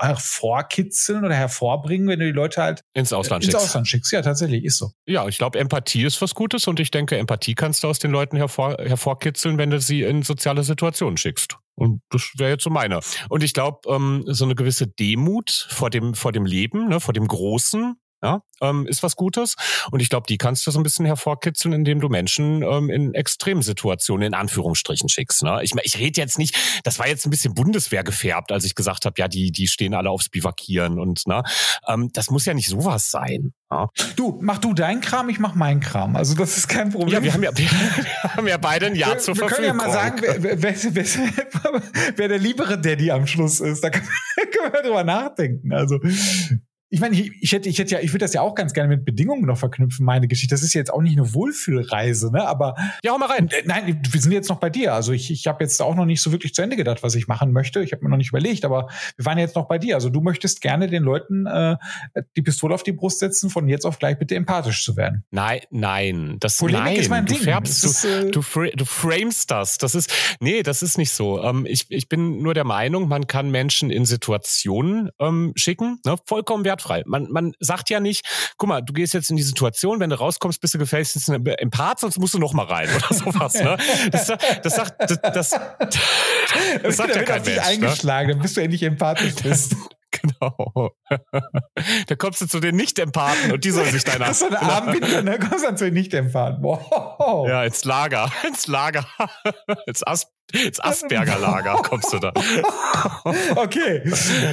[0.00, 3.68] hervorkitzeln oder hervorbringen, wenn du die Leute halt ins Ausland äh, ins schickst.
[3.68, 4.12] Ausland schickst.
[4.12, 4.90] Ja, tatsächlich, ist so.
[5.06, 8.10] Ja, ich glaube, Empathie ist was Gutes und ich denke, Empathie kannst du aus den
[8.10, 11.58] Leuten hervor, hervorkitzeln, wenn du sie in soziale Situationen schickst.
[11.76, 13.00] Und das wäre jetzt so meine.
[13.28, 17.14] Und ich glaube, ähm, so eine gewisse Demut vor dem, vor dem Leben, ne, vor
[17.14, 19.56] dem Großen, ja, ähm, ist was Gutes.
[19.90, 23.14] Und ich glaube, die kannst du so ein bisschen hervorkitzeln, indem du Menschen ähm, in
[23.14, 25.42] Extremsituationen in Anführungsstrichen schickst.
[25.42, 25.60] Ne?
[25.62, 29.04] Ich, ich rede jetzt nicht, das war jetzt ein bisschen Bundeswehr gefärbt, als ich gesagt
[29.04, 31.42] habe, ja, die, die stehen alle aufs Bivakieren und ne,
[31.88, 33.52] ähm, das muss ja nicht sowas sein.
[33.70, 33.88] Ja?
[34.16, 36.14] Du, mach du deinen Kram, ich mach meinen Kram.
[36.14, 37.14] Also das ist kein Problem.
[37.14, 37.70] Ja, wir haben ja, wir,
[38.36, 39.78] haben ja beide ein Jahr wir, zur wir Verfügung.
[39.78, 41.82] Wir können ja mal sagen, wer, wer, wer,
[42.16, 43.82] wer der liebere Daddy am Schluss ist.
[43.82, 44.08] Da können
[44.72, 45.72] wir drüber nachdenken.
[45.72, 45.98] Also
[46.92, 48.86] ich meine, ich, ich, hätte, ich hätte ja, ich würde das ja auch ganz gerne
[48.86, 50.54] mit Bedingungen noch verknüpfen, meine Geschichte.
[50.54, 52.46] Das ist jetzt auch nicht eine Wohlfühlreise, ne?
[52.46, 53.48] Aber ja, hau mal rein.
[53.48, 54.92] Äh, nein, wir sind jetzt noch bei dir.
[54.92, 57.28] Also ich, ich habe jetzt auch noch nicht so wirklich zu Ende gedacht, was ich
[57.28, 57.82] machen möchte.
[57.82, 59.94] Ich habe mir noch nicht überlegt, aber wir waren jetzt noch bei dir.
[59.94, 61.76] Also du möchtest gerne den Leuten äh,
[62.36, 65.24] die Pistole auf die Brust setzen, von jetzt auf gleich bitte empathisch zu werden.
[65.30, 66.96] Nein, nein, das Polemik nein.
[66.96, 67.42] ist mein du Ding.
[67.42, 69.78] Färbst, ist, du, äh, du, fra du framest das.
[69.78, 71.42] Das ist nee, das ist nicht so.
[71.42, 76.16] Ähm, ich, ich bin nur der Meinung, man kann Menschen in Situationen ähm, schicken, ne?
[76.26, 77.02] vollkommen wertfrei.
[77.06, 78.24] Man, man sagt ja nicht,
[78.56, 81.70] guck mal, du gehst jetzt in die Situation, wenn du rauskommst, bist du gefälligst im
[81.70, 83.54] Part, sonst musst du noch mal rein oder sowas.
[83.54, 83.76] Ne?
[84.10, 84.26] Das,
[84.62, 85.50] das sagt, das, das,
[86.82, 87.56] das sagt ja kein Mensch.
[87.56, 87.62] Ne?
[87.62, 89.76] eingeschlagen, dann bist du endlich empathisch bist.
[90.22, 90.92] Genau.
[92.06, 94.26] da kommst du zu den Nicht-Empathen und die sollen sich deiner.
[94.26, 95.38] Das ist so eine Armbinde, ne?
[95.38, 96.62] Kommst dann zu den Nicht-Empathen.
[96.62, 97.48] Wow.
[97.48, 98.30] Ja, ins Lager.
[98.46, 99.06] Ins Lager.
[99.86, 102.32] ins Asp ins Asperger-Lager kommst du da.
[103.56, 104.02] okay,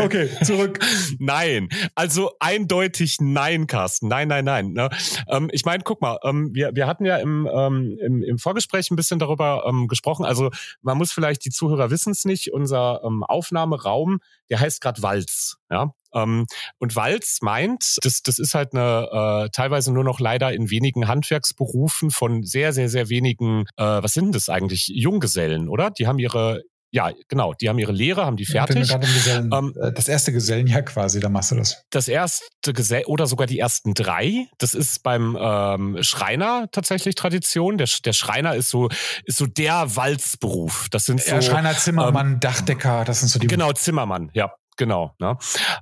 [0.01, 0.80] okay, zurück.
[1.20, 4.07] Nein, also eindeutig nein, Carsten.
[4.07, 4.72] Nein, nein, nein.
[4.72, 4.89] Ne?
[5.28, 8.89] Ähm, ich meine, guck mal, ähm, wir, wir hatten ja im, ähm, im, im Vorgespräch
[8.91, 10.26] ein bisschen darüber ähm, gesprochen.
[10.26, 10.51] Also
[10.82, 14.20] man muss vielleicht, die Zuhörer wissen es nicht, unser ähm, Aufnahmeraum,
[14.50, 15.58] der heißt gerade Walz.
[15.70, 16.45] Ja, ähm,
[16.80, 21.08] und Walz meint, das, das ist halt eine äh, teilweise nur noch leider in wenigen
[21.08, 24.88] Handwerksberufen von sehr, sehr, sehr wenigen, äh, was sind das eigentlich?
[24.88, 25.91] Junggesellen, oder?
[25.91, 28.90] Die haben ihre ja, genau, die haben ihre Lehre, haben die fertig.
[28.90, 31.84] Gesellen, ähm, äh, das erste Gesellenjahr quasi, da machst du das.
[31.92, 34.48] Das erste Gesell oder sogar die ersten drei.
[34.58, 37.78] Das ist beim ähm, Schreiner tatsächlich Tradition.
[37.78, 38.90] Der, der Schreiner ist so,
[39.26, 40.88] ist so der Walzberuf.
[40.90, 41.36] Das sind so.
[41.36, 43.48] Ja, Schreiner, Zimmermann, ähm, Dachdecker, das sind so die.
[43.48, 44.52] Genau, Zimmermann, ja.
[44.80, 45.14] Genau.
[45.20, 45.38] Ne?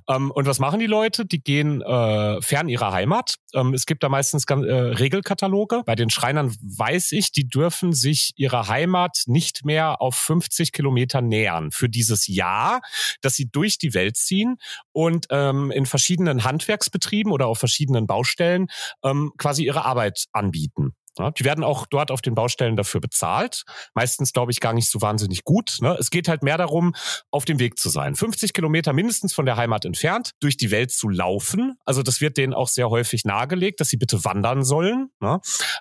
[0.08, 1.24] Ähm, und was machen die Leute?
[1.24, 3.36] Die gehen äh, fern ihrer Heimat.
[3.54, 5.82] Ähm, es gibt da meistens äh, Regelkataloge.
[5.86, 11.20] Bei den Schreinern weiß ich, die dürfen sich ihrer Heimat nicht mehr auf 50 Kilometer
[11.20, 12.80] nähern für dieses Jahr,
[13.20, 14.56] dass sie durch die Welt ziehen
[14.90, 18.66] und ähm, in verschiedenen Handwerksbetrieben oder auf verschiedenen Baustellen
[19.04, 20.97] ähm, quasi ihre Arbeit anbieten.
[21.18, 23.64] Ja, die werden auch dort auf den Baustellen dafür bezahlt.
[23.94, 25.78] Meistens, glaube ich, gar nicht so wahnsinnig gut.
[25.80, 25.96] Ne?
[25.98, 26.94] Es geht halt mehr darum,
[27.30, 28.14] auf dem Weg zu sein.
[28.14, 31.76] 50 Kilometer mindestens von der Heimat entfernt, durch die Welt zu laufen.
[31.84, 35.10] Also das wird denen auch sehr häufig nahegelegt, dass sie bitte wandern sollen.
[35.20, 35.40] Ne?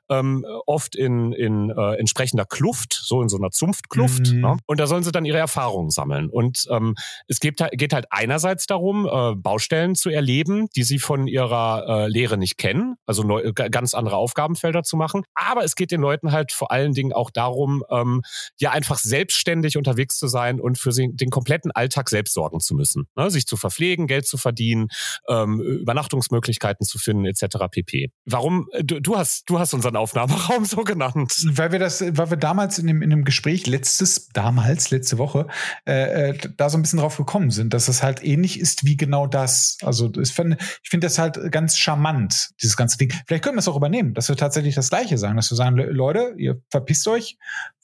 [0.10, 4.32] Ähm, oft in, in äh, entsprechender Kluft, so in so einer Zunftkluft.
[4.32, 4.42] Mhm.
[4.42, 4.58] Ne?
[4.66, 6.30] Und da sollen sie dann ihre Erfahrungen sammeln.
[6.30, 6.96] Und ähm,
[7.28, 12.08] es geht, geht halt einerseits darum, äh, Baustellen zu erleben, die sie von ihrer äh,
[12.08, 12.96] Lehre nicht kennen.
[13.06, 15.24] Also neu, ganz andere Aufgabenfelder zu machen.
[15.34, 18.22] Aber es geht den Leuten halt vor allen Dingen auch darum, ähm,
[18.60, 23.08] ja einfach selbstständig unterwegs zu sein und für den kompletten Alltag selbst sorgen zu müssen.
[23.16, 23.30] Ne?
[23.30, 24.88] Sich zu verpflegen, Geld zu verdienen,
[25.28, 27.58] ähm, Übernachtungsmöglichkeiten zu finden, etc.
[27.70, 28.12] pp.
[28.26, 31.34] Warum, äh, du, du, hast, du hast unseren Aufnahmeraum so genannt.
[31.52, 35.48] Weil wir das, weil wir damals in dem, in dem Gespräch letztes, damals, letzte Woche,
[35.86, 38.98] äh, äh da so ein bisschen drauf gekommen sind, dass es halt ähnlich ist wie
[38.98, 39.78] genau das.
[39.82, 43.14] Also ich finde, ich finde das halt ganz charmant, dieses ganze Ding.
[43.28, 45.76] Vielleicht können wir es auch übernehmen, dass wir tatsächlich das Gleiche sagen, dass wir sagen,
[45.76, 47.38] Leute, ihr verpisst euch,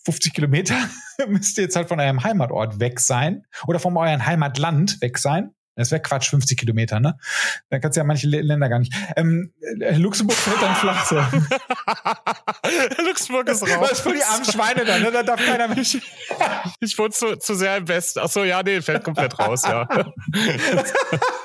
[0.05, 0.75] 50 Kilometer
[1.27, 5.53] müsst ihr jetzt halt von eurem Heimatort weg sein oder von eurem Heimatland weg sein.
[5.75, 7.17] Das wäre Quatsch, 50 Kilometer, ne?
[7.69, 8.93] Dann kannst du ja manche Länder gar nicht.
[9.15, 11.15] Ähm, äh, Luxemburg fällt dann flach so.
[13.03, 13.89] Luxemburg ist raus.
[13.91, 15.11] Was für die armen Schweine dann, ne?
[15.11, 15.99] Da darf keiner mich.
[16.79, 18.19] ich wohne zu, zu sehr im Westen.
[18.23, 19.87] Ach so, ja, nee, fällt komplett raus, ja.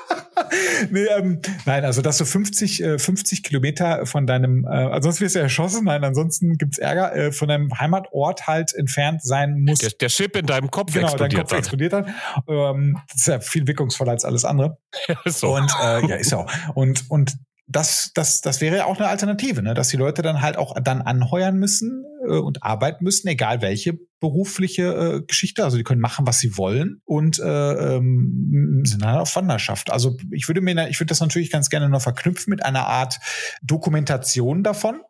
[0.91, 5.35] nee, ähm, nein, also dass du 50, äh, 50 Kilometer von deinem, äh, ansonsten wirst
[5.35, 9.79] du erschossen, nein, ansonsten gibt's Ärger, äh, von deinem Heimatort halt entfernt sein muss.
[9.79, 11.59] Der, der Chip in deinem Kopf genau, explodiert dein Kopf dann.
[11.59, 12.15] explodiert dann.
[12.47, 14.77] Ähm, das ist ja viel wirkungsvoller als alles andere.
[15.07, 15.55] Ja, so.
[15.55, 16.75] Und äh, ja, ist ja auch.
[16.75, 17.37] Und, und
[17.71, 19.75] das, das, das wäre ja auch eine Alternative, ne?
[19.75, 23.93] dass die Leute dann halt auch dann anheuern müssen äh, und arbeiten müssen, egal welche
[24.19, 25.63] berufliche äh, Geschichte.
[25.63, 29.91] Also die können machen, was sie wollen und äh, ähm, sind dann auf Wanderschaft.
[29.91, 33.19] Also ich würde mir, ich würde das natürlich ganz gerne noch verknüpfen mit einer Art
[33.61, 35.01] Dokumentation davon.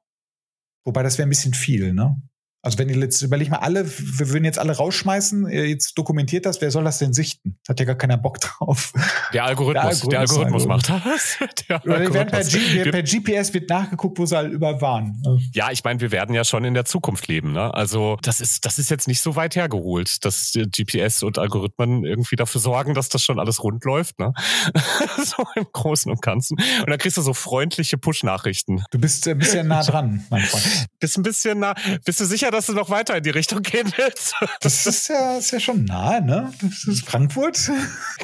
[0.84, 2.22] Wobei das wäre ein bisschen viel, ne?
[2.62, 6.60] Also wenn ihr jetzt überleg mal alle, wir würden jetzt alle rausschmeißen, jetzt dokumentiert das,
[6.60, 7.58] wer soll das denn sichten?
[7.70, 8.92] Hat ja gar keiner Bock drauf.
[9.34, 11.38] Der Algorithmus, der Algorithmus, der Algorithmus macht das.
[11.70, 12.52] Der Algorithmus.
[12.52, 15.22] Per, per, GPS wird nachgeguckt, wo sie halt über waren.
[15.54, 17.52] Ja, ich meine, wir werden ja schon in der Zukunft leben.
[17.52, 17.74] Ne?
[17.74, 22.36] Also das ist, das ist jetzt nicht so weit hergeholt, dass GPS und Algorithmen irgendwie
[22.36, 24.20] dafür sorgen, dass das schon alles rund läuft.
[24.20, 24.34] Ne?
[25.24, 26.58] so im Großen und Ganzen.
[26.58, 28.84] Und dann kriegst du so freundliche Push-Nachrichten.
[28.92, 30.88] Du bist ein bisschen nah dran, mein Freund.
[31.00, 31.76] Bist ein bisschen nah.
[32.04, 34.36] Bist du sicher, sicher, dass du noch weiter in die Richtung gehen willst?
[34.62, 36.52] Das ist ja, ist ja schon nah, ne?
[36.62, 37.72] Das ist Frankfurt.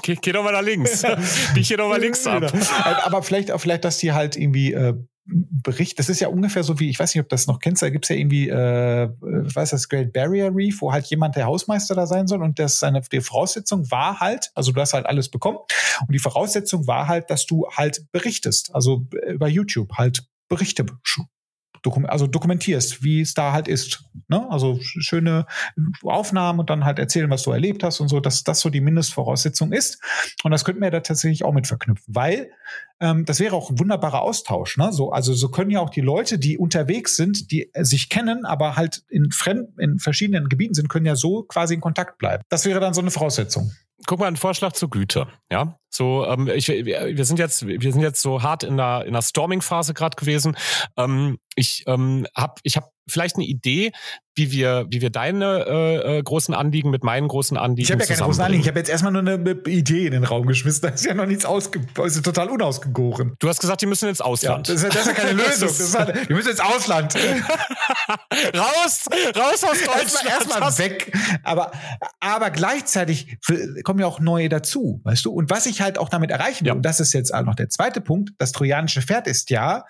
[0.01, 1.03] Geh, geh doch mal nach links.
[1.55, 2.51] Ich geh doch mal links ab.
[3.03, 4.93] Aber vielleicht, vielleicht, dass die halt irgendwie äh,
[5.27, 7.81] Bericht, das ist ja ungefähr so wie, ich weiß nicht, ob du das noch kennst,
[7.81, 9.09] da gibt's ja irgendwie, äh,
[9.47, 12.59] ich weiß das Great Barrier Reef, wo halt jemand der Hausmeister da sein soll und
[12.59, 16.85] das seine die Voraussetzung war halt, also du hast halt alles bekommen und die Voraussetzung
[16.85, 20.85] war halt, dass du halt berichtest, also über YouTube halt Berichte
[21.85, 24.03] dokum also dokumentierst, wie es da halt ist.
[24.27, 24.45] Ne?
[24.49, 25.45] Also schöne
[26.03, 28.81] Aufnahmen und dann halt erzählen, was du erlebt hast und so, dass das so die
[28.81, 30.01] Mindestvoraussetzung ist.
[30.43, 32.51] Und das könnten wir da tatsächlich auch mit verknüpfen, weil
[32.99, 34.77] ähm, das wäre auch ein wunderbarer Austausch.
[34.77, 34.91] Ne?
[34.91, 38.75] So, also so können ja auch die Leute, die unterwegs sind, die sich kennen, aber
[38.75, 42.43] halt in fremd, in verschiedenen Gebieten sind, können ja so quasi in Kontakt bleiben.
[42.49, 43.71] Das wäre dann so eine Voraussetzung
[44.05, 45.27] guck mal, ein Vorschlag zur Güte.
[45.51, 49.13] Ja, so, ähm, ich, wir sind jetzt, wir sind jetzt so hart in der in
[49.13, 50.55] der Storming-Phase gerade gewesen.
[50.97, 53.91] Ähm, ich ähm, habe, ich habe vielleicht eine Idee,
[54.35, 58.01] wie wir, wie wir deine äh, äh, großen Anliegen mit meinen großen Anliegen Ich habe
[58.03, 58.61] ja keine großen Anliegen.
[58.63, 60.81] Ich habe jetzt erstmal nur eine Idee in den Raum geschmissen.
[60.81, 63.35] Da ist ja noch nichts ausge ist total unausgegoren.
[63.39, 64.67] Du hast gesagt, die müssen ins Ausland.
[64.67, 65.69] Ja, das, ist, das, ist, ja keine Lösung.
[65.69, 67.15] Das ist halt, wir müssen ins Ausland.
[68.55, 69.05] raus,
[69.37, 70.25] raus aus Deutschland.
[70.25, 71.13] Erstmal erst weg.
[71.43, 71.71] Aber,
[72.19, 73.37] aber gleichzeitig
[73.83, 75.31] kommen ja auch neue dazu, weißt du?
[75.31, 76.73] Und was ich halt auch damit erreichen will, ja.
[76.73, 79.85] und das ist jetzt auch noch der zweite Punkt, das trojanische Pferd ist ja,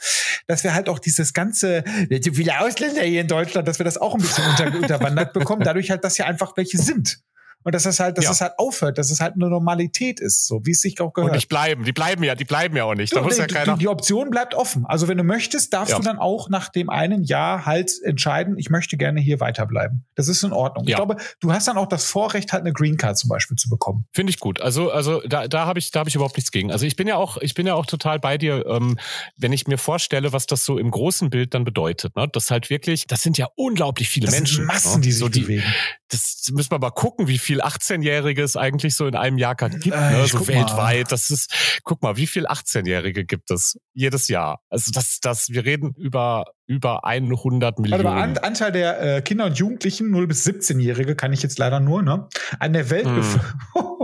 [0.45, 3.97] dass wir halt auch dieses ganze, so viele Ausländer hier in Deutschland, dass wir das
[3.97, 7.19] auch ein bisschen unter, unterwandert bekommen, dadurch halt, dass hier einfach welche sind.
[7.65, 8.31] Und dass es halt, dass ja.
[8.31, 11.31] es halt aufhört, dass es halt eine Normalität ist, so wie es sich auch gehört.
[11.31, 13.15] Und nicht bleiben, die bleiben ja, die bleiben ja auch nicht.
[13.15, 14.85] Da muss ja keiner die, die Option bleibt offen.
[14.85, 15.97] Also wenn du möchtest, darfst ja.
[15.97, 20.05] du dann auch nach dem einen Jahr halt entscheiden, ich möchte gerne hier weiterbleiben.
[20.13, 20.85] Das ist in Ordnung.
[20.85, 20.91] Ja.
[20.91, 23.67] Ich glaube, du hast dann auch das Vorrecht, halt eine Green Card zum Beispiel zu
[23.67, 24.05] bekommen.
[24.13, 24.61] Finde ich gut.
[24.61, 26.71] Also, also da, da habe ich, da habe ich überhaupt nichts gegen.
[26.71, 28.99] Also ich bin ja auch, ich bin ja auch total bei dir, ähm,
[29.37, 32.15] wenn ich mir vorstelle, was das so im großen Bild dann bedeutet.
[32.15, 32.27] Ne?
[32.31, 34.57] Das halt wirklich, das sind ja unglaublich viele das Menschen.
[34.57, 35.01] Sind Massen, ne?
[35.01, 35.63] die sich so die, bewegen.
[36.09, 39.55] Das müssen wir mal gucken, wie viel 18-Jährige Jährige es eigentlich so in einem Jahr
[39.55, 40.25] gibt, äh, ne?
[40.27, 40.75] so weltweit.
[40.77, 41.03] Mal.
[41.03, 44.59] Das ist, guck mal, wie viel 18-Jährige gibt es jedes Jahr?
[44.69, 48.03] Also das, das, wir reden über über 100 Millionen.
[48.03, 51.79] Warte mal, Anteil der äh, Kinder und Jugendlichen 0 bis 17-Jährige kann ich jetzt leider
[51.79, 52.27] nur, ne?
[52.59, 53.53] An der Weltbevölkerung.
[53.75, 53.94] Hm.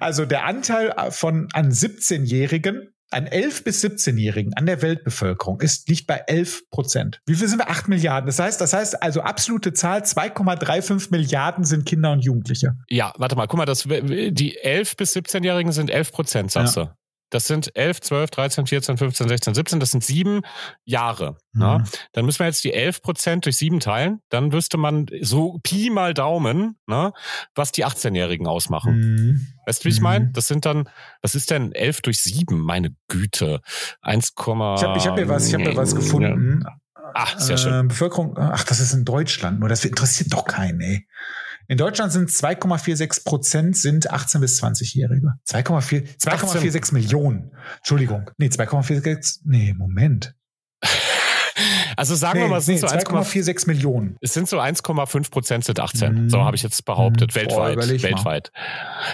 [0.00, 5.88] Also der Anteil äh, von an 17-Jährigen an 11 bis 17-Jährigen an der Weltbevölkerung ist,
[5.88, 7.20] liegt bei 11 Prozent.
[7.26, 7.70] Wie viel sind wir?
[7.70, 8.26] 8 Milliarden.
[8.26, 12.74] Das heißt, das heißt also absolute Zahl, 2,35 Milliarden sind Kinder und Jugendliche.
[12.88, 16.84] Ja, warte mal, guck mal, das, die 11 bis 17-Jährigen sind 11 Prozent, sagst ja.
[16.84, 16.90] du.
[17.30, 19.80] Das sind 11, 12, 13, 14, 15, 16, 17.
[19.80, 20.42] Das sind sieben
[20.84, 21.36] Jahre.
[21.52, 21.60] Mhm.
[21.60, 21.84] Ja?
[22.12, 24.20] Dann müssen wir jetzt die 11 Prozent durch sieben teilen.
[24.28, 27.12] Dann wüsste man so Pi mal Daumen, ne,
[27.54, 28.98] was die 18-Jährigen ausmachen.
[28.98, 29.46] Mhm.
[29.66, 30.26] Weißt du, wie ich meine?
[30.26, 30.32] Mhm.
[30.32, 30.88] Das sind dann,
[31.22, 32.60] was ist denn 11 durch sieben?
[32.60, 33.60] Meine Güte.
[34.02, 36.64] 1, ich habe ich hab hier was, ich habe hier was gefunden.
[37.14, 37.84] Ach, sehr schön.
[37.84, 39.60] Äh, Bevölkerung, ach, das ist in Deutschland.
[39.60, 41.06] Nur das interessiert doch keinen, ey.
[41.70, 45.34] In Deutschland sind 2,46 Prozent sind 18 bis 20-Jährige.
[45.46, 47.52] 2,46 Millionen.
[47.76, 48.30] Entschuldigung.
[48.38, 49.40] Nee, 2,46.
[49.44, 50.34] Nee, Moment.
[51.96, 54.16] Also sagen nee, wir mal, es sind nee, so 2,46 Millionen.
[54.20, 56.26] Es sind so 1,5 Prozent sind 18.
[56.26, 56.28] Mm.
[56.28, 57.34] So habe ich jetzt behauptet.
[57.34, 57.34] Mm.
[57.34, 57.74] weltweit.
[57.76, 58.52] Boah, weltweit.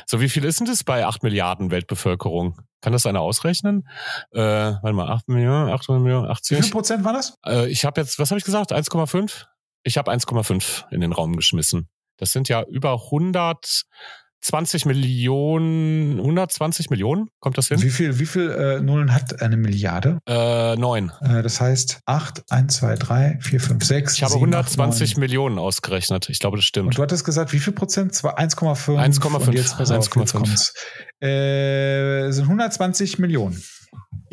[0.06, 2.60] So, wie viel ist denn das bei 8 Milliarden Weltbevölkerung?
[2.82, 3.88] Kann das einer ausrechnen?
[4.32, 6.58] Äh, warte mal, 8 Millionen, 8 Millionen, 80.
[6.58, 7.34] Wie viel Prozent war das?
[7.46, 8.72] Äh, ich habe jetzt, was habe ich gesagt?
[8.72, 9.46] 1,5?
[9.82, 11.88] Ich habe 1,5 in den Raum geschmissen.
[12.16, 17.82] Das sind ja über 120 Millionen, 120 Millionen, kommt das hin?
[17.82, 20.18] Wie viel, wie viel äh, Nullen hat eine Milliarde?
[20.28, 21.12] Äh, neun.
[21.20, 24.14] Äh, das heißt 8, 1, 2, 3, 4, 5, 6.
[24.14, 26.28] Ich habe 7, 120 8, Millionen ausgerechnet.
[26.28, 26.86] Ich glaube, das stimmt.
[26.88, 28.12] Und du hattest gesagt, wie viel Prozent?
[28.14, 28.96] 1,5.
[28.96, 29.52] 1,5.
[29.52, 30.72] Jetzt pass auf, 1,5.
[31.20, 33.62] Äh, sind 120 Millionen.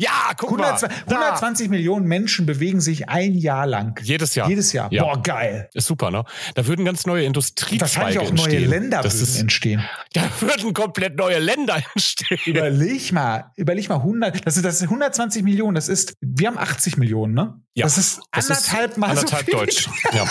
[0.02, 0.90] Ja, guck 100, mal.
[1.06, 1.70] 120 da.
[1.70, 4.00] Millionen Menschen bewegen sich ein Jahr lang.
[4.02, 4.48] Jedes Jahr.
[4.48, 4.92] Jedes Jahr.
[4.92, 5.04] Ja.
[5.04, 5.70] Boah, geil.
[5.74, 6.24] Ist super, ne?
[6.56, 8.68] Da würden ganz neue Industriezweige Wahrscheinlich auch neue entstehen.
[8.68, 9.84] Länder das ist, entstehen.
[10.12, 12.38] Da würden komplett neue Länder entstehen.
[12.46, 16.58] Überleg mal, überleg mal 100, das ist, das ist 120 Millionen, das ist, wir haben
[16.58, 17.60] 80 Millionen, ne?
[17.74, 17.84] Ja.
[17.84, 19.56] Das ist anderthalb das ist Mal anderthalb so.
[19.56, 19.88] Deutsch.
[20.12, 20.26] Ja.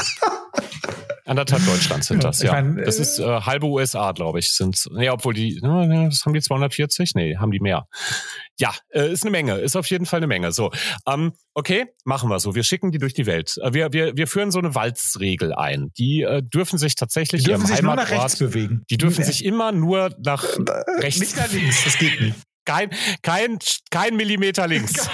[1.26, 2.52] Anderthalb Deutschland sind das, ja.
[2.52, 4.78] Mein, das ist äh, halbe USA, glaube ich, sind.
[4.92, 7.16] Nee, obwohl die, ne, das haben die 240?
[7.16, 7.88] Nee, haben die mehr.
[8.62, 10.52] Ja, äh, ist eine Menge, ist auf jeden Fall eine Menge.
[10.52, 10.72] So,
[11.08, 12.54] ähm, okay, machen wir so.
[12.54, 13.58] Wir schicken die durch die Welt.
[13.60, 15.92] Äh, wir, wir, wir führen so eine Walzregel ein.
[15.98, 18.84] Die äh, dürfen sich tatsächlich die dürfen sich nur nach rechts bewegen.
[18.92, 21.20] Die dürfen sich immer nur nach äh, rechts.
[21.20, 22.36] Nicht nach links, das geht nicht.
[22.66, 22.90] Kein,
[23.22, 23.58] kein,
[23.90, 24.94] kein Millimeter links.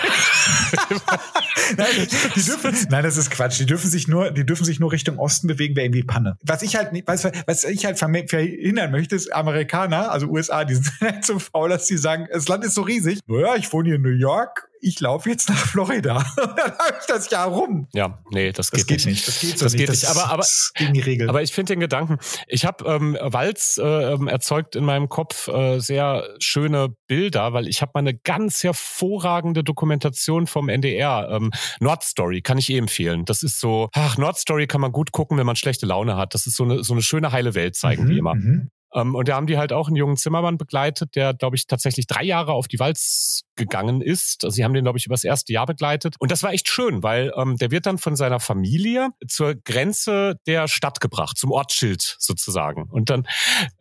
[1.78, 1.88] nein,
[2.36, 3.60] die dürfen, nein, das ist Quatsch.
[3.60, 6.38] Die dürfen sich nur, die dürfen sich nur Richtung Osten bewegen, wäre irgendwie Panne.
[6.43, 10.76] Was ich halt nicht, was, was ich halt verhindern möchte, ist Amerikaner, also USA, die
[10.76, 13.20] sind halt so faul, dass sie sagen, das Land ist so riesig.
[13.28, 16.25] Naja, ich wohne hier in New York ich laufe jetzt nach Florida.
[16.35, 17.88] dann habe ich das Jahr rum.
[17.93, 19.27] Ja, nee, das, das geht, geht, nicht.
[19.27, 19.81] Das geht so das nicht.
[19.81, 20.09] Geht das nicht.
[20.09, 21.29] Aber, aber, gegen die Regel.
[21.29, 22.17] Aber ich finde den Gedanken.
[22.47, 27.67] Ich habe ähm, Walz äh, ähm, erzeugt in meinem Kopf äh, sehr schöne Bilder, weil
[27.67, 31.29] ich habe mal eine ganz hervorragende Dokumentation vom NDR.
[31.31, 33.25] Ähm, Nord Story kann ich eh empfehlen.
[33.25, 36.33] Das ist so, ach, Nord Story kann man gut gucken, wenn man schlechte Laune hat.
[36.33, 38.35] Das ist so eine, so eine schöne heile Welt zeigen mhm, die immer.
[38.35, 38.69] Mhm.
[38.93, 42.07] Ähm, und da haben die halt auch einen jungen Zimmermann begleitet, der, glaube ich, tatsächlich
[42.07, 44.43] drei Jahre auf die Walz gegangen ist.
[44.43, 46.15] Also sie haben den, glaube ich, über das erste Jahr begleitet.
[46.19, 50.39] Und das war echt schön, weil ähm, der wird dann von seiner Familie zur Grenze
[50.47, 52.83] der Stadt gebracht, zum Ortsschild sozusagen.
[52.89, 53.27] Und dann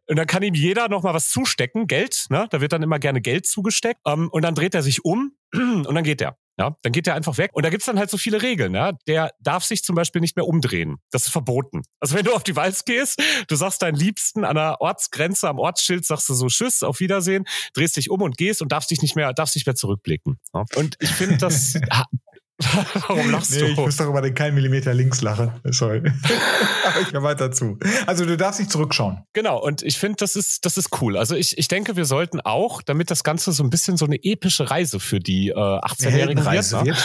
[0.09, 2.47] und dann kann ihm jeder noch mal was zustecken, Geld, ne?
[2.51, 4.01] Da wird dann immer gerne Geld zugesteckt.
[4.07, 6.37] Ähm, und dann dreht er sich um und dann geht er.
[6.59, 7.51] Ja, dann geht er einfach weg.
[7.53, 8.75] Und da gibt's dann halt so viele Regeln.
[8.75, 8.93] Ja?
[9.07, 10.97] Der darf sich zum Beispiel nicht mehr umdrehen.
[11.11, 11.83] Das ist verboten.
[12.01, 15.59] Also wenn du auf die Walz gehst, du sagst deinen Liebsten an der Ortsgrenze, am
[15.59, 17.45] Ortsschild, sagst du so Tschüss, auf Wiedersehen,
[17.75, 20.39] drehst dich um und gehst und darfst dich nicht mehr, darfst nicht mehr zurückblicken.
[20.55, 20.65] Ja?
[20.77, 21.75] Und ich finde, das
[23.09, 23.67] Warum lachst nee, du?
[23.67, 25.53] Ich muss doch über den keinen Millimeter links lachen.
[25.65, 25.99] Sorry.
[26.87, 27.79] Aber ich höre weiter zu.
[28.07, 29.23] Also du darfst nicht zurückschauen.
[29.35, 31.19] Genau, und ich finde, das ist, das ist cool.
[31.19, 34.17] Also ich, ich denke, wir sollten auch, damit das Ganze so ein bisschen so eine
[34.23, 36.97] epische Reise für die äh, 18-Jährigen wird, ne?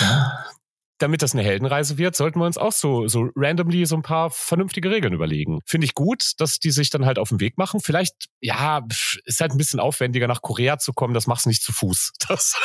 [1.01, 4.01] Ja damit das eine Heldenreise wird, sollten wir uns auch so, so randomly so ein
[4.01, 5.59] paar vernünftige Regeln überlegen.
[5.65, 7.79] Finde ich gut, dass die sich dann halt auf den Weg machen.
[7.79, 8.85] Vielleicht, ja,
[9.25, 11.13] ist halt ein bisschen aufwendiger, nach Korea zu kommen.
[11.13, 12.11] Das machst du nicht zu Fuß.
[12.31, 12.55] Das,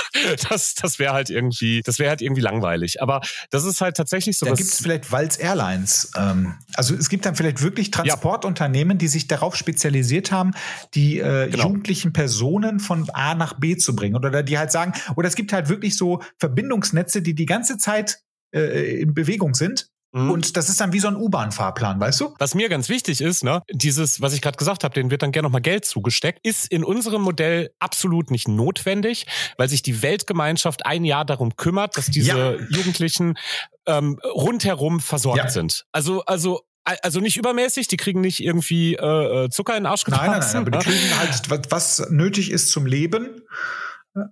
[0.48, 3.02] das, das wäre halt irgendwie, das wäre halt irgendwie langweilig.
[3.02, 3.20] Aber
[3.50, 4.46] das ist halt tatsächlich so.
[4.46, 6.12] Da gibt es vielleicht Walz Airlines.
[6.16, 10.52] Ähm, also es gibt dann vielleicht wirklich Transportunternehmen, die sich darauf spezialisiert haben,
[10.94, 11.64] die äh, genau.
[11.64, 14.14] jugendlichen Personen von A nach B zu bringen.
[14.14, 18.20] Oder die halt sagen, oder es gibt halt wirklich so Verbindungsnetze, die die ganze Zeit
[18.52, 19.88] äh, in Bewegung sind.
[20.16, 20.30] Mhm.
[20.30, 22.34] Und das ist dann wie so ein U-Bahn-Fahrplan, weißt du?
[22.38, 25.30] Was mir ganz wichtig ist, ne, dieses, was ich gerade gesagt habe, denen wird dann
[25.30, 29.26] gerne nochmal Geld zugesteckt, ist in unserem Modell absolut nicht notwendig,
[29.58, 32.52] weil sich die Weltgemeinschaft ein Jahr darum kümmert, dass diese ja.
[32.70, 33.36] Jugendlichen
[33.86, 35.50] ähm, rundherum versorgt ja.
[35.50, 35.84] sind.
[35.92, 36.62] Also, also
[37.02, 40.22] also nicht übermäßig, die kriegen nicht irgendwie äh, äh Zucker in den Arsch gebracht.
[40.26, 43.42] Nein, nein, nein, aber die kriegen halt, was nötig ist zum Leben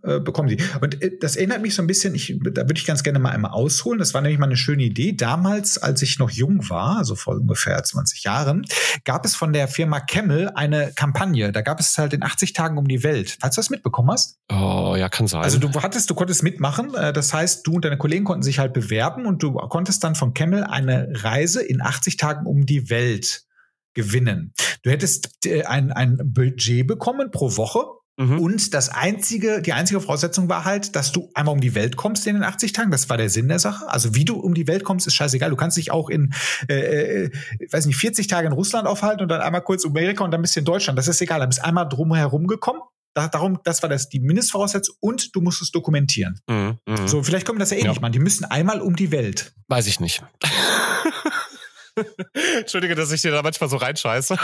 [0.02, 0.58] äh, bekommen sie.
[0.80, 3.30] Und äh, das erinnert mich so ein bisschen, ich, da würde ich ganz gerne mal
[3.30, 3.98] einmal ausholen.
[3.98, 5.12] Das war nämlich mal eine schöne Idee.
[5.12, 8.64] Damals, als ich noch jung war, also vor ungefähr 20 Jahren,
[9.04, 11.52] gab es von der Firma Camel eine Kampagne.
[11.52, 13.36] Da gab es halt in 80 Tagen um die Welt.
[13.40, 14.38] Falls du das mitbekommen hast?
[14.50, 15.42] Oh, ja, kann sein.
[15.42, 16.94] Also du hattest, du konntest mitmachen.
[16.94, 20.14] Äh, das heißt, du und deine Kollegen konnten sich halt bewerben und du konntest dann
[20.14, 23.44] von Camel eine Reise in 80 Tagen um die Welt
[23.94, 24.52] gewinnen.
[24.82, 25.30] Du hättest
[25.66, 27.84] ein, ein Budget bekommen pro Woche
[28.16, 28.38] Mhm.
[28.38, 32.26] Und das einzige, die einzige Voraussetzung war halt, dass du einmal um die Welt kommst
[32.26, 32.90] in den 80 Tagen.
[32.90, 33.88] Das war der Sinn der Sache.
[33.88, 35.50] Also wie du um die Welt kommst, ist scheißegal.
[35.50, 36.32] Du kannst dich auch in,
[36.68, 37.30] äh, äh,
[37.70, 40.42] weiß nicht, 40 Tage in Russland aufhalten und dann einmal kurz Amerika und dann ein
[40.42, 40.98] bisschen Deutschland.
[40.98, 41.40] Das ist egal.
[41.40, 42.80] Du bist einmal drumherum gekommen.
[43.14, 46.40] Da, darum, das war das die Mindestvoraussetzung und du musst es dokumentieren.
[46.48, 47.06] Mhm, mh.
[47.06, 47.90] So, vielleicht kommt das ja eh ja.
[47.90, 48.10] nicht, man.
[48.10, 49.54] Die müssen einmal um die Welt.
[49.68, 50.22] Weiß ich nicht.
[52.58, 54.36] Entschuldige, dass ich dir da manchmal so reinscheiße.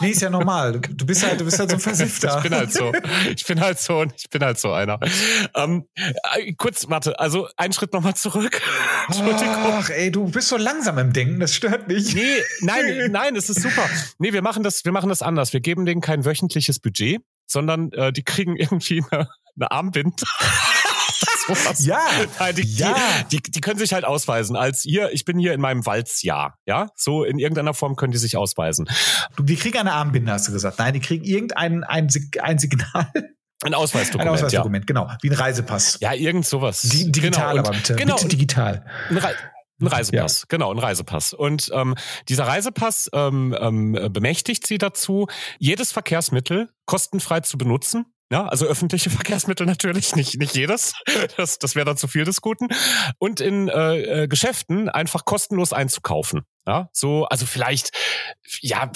[0.00, 0.80] Nee, ist ja normal.
[0.80, 2.36] Du bist halt, du bist halt so ein Versifter.
[2.36, 2.92] Ich bin halt so.
[3.34, 4.98] Ich bin halt so ich bin halt so einer.
[5.54, 8.60] Ähm, äh, kurz, warte, also einen Schritt nochmal zurück.
[9.08, 12.14] Ach, ey, du bist so langsam im Denken, das stört mich.
[12.14, 13.88] Nee, nein, nein, es ist super.
[14.18, 15.52] Nee, wir machen das, wir machen das anders.
[15.52, 20.22] Wir geben denen kein wöchentliches Budget, sondern äh, die kriegen irgendwie eine, eine Armbind
[21.46, 21.84] sowas.
[21.84, 22.00] Ja,
[22.52, 22.94] die, ja.
[23.30, 26.58] Die, die, die, können sich halt ausweisen als hier, ich bin hier in meinem Walzjahr.
[26.66, 28.88] Ja, so in irgendeiner Form können die sich ausweisen.
[29.38, 30.78] Die kriegen eine Armbinde, hast du gesagt.
[30.78, 32.08] Nein, die kriegen irgendein ein,
[32.42, 33.10] ein Signal.
[33.62, 34.28] Ein Ausweisdokument.
[34.28, 34.86] Ein Ausweisdokument, ja.
[34.86, 35.10] genau.
[35.22, 35.98] Wie ein Reisepass.
[36.00, 36.82] Ja, irgend sowas.
[36.82, 37.68] Die, digital genau.
[37.68, 37.94] aber bitte.
[37.94, 38.16] Genau.
[38.16, 38.84] Bitte digital.
[39.08, 39.34] Ein, Re
[39.80, 40.46] ein Reisepass, ja.
[40.48, 41.32] genau, ein Reisepass.
[41.32, 41.94] Und ähm,
[42.28, 45.26] dieser Reisepass ähm, ähm, bemächtigt sie dazu,
[45.58, 50.94] jedes Verkehrsmittel kostenfrei zu benutzen ja, also öffentliche Verkehrsmittel natürlich, nicht, nicht jedes.
[51.36, 52.68] Das, das wäre dann zu viel des Guten.
[53.18, 56.42] Und in äh, äh Geschäften einfach kostenlos einzukaufen.
[56.66, 57.90] Ja, so, also vielleicht,
[58.60, 58.90] ja,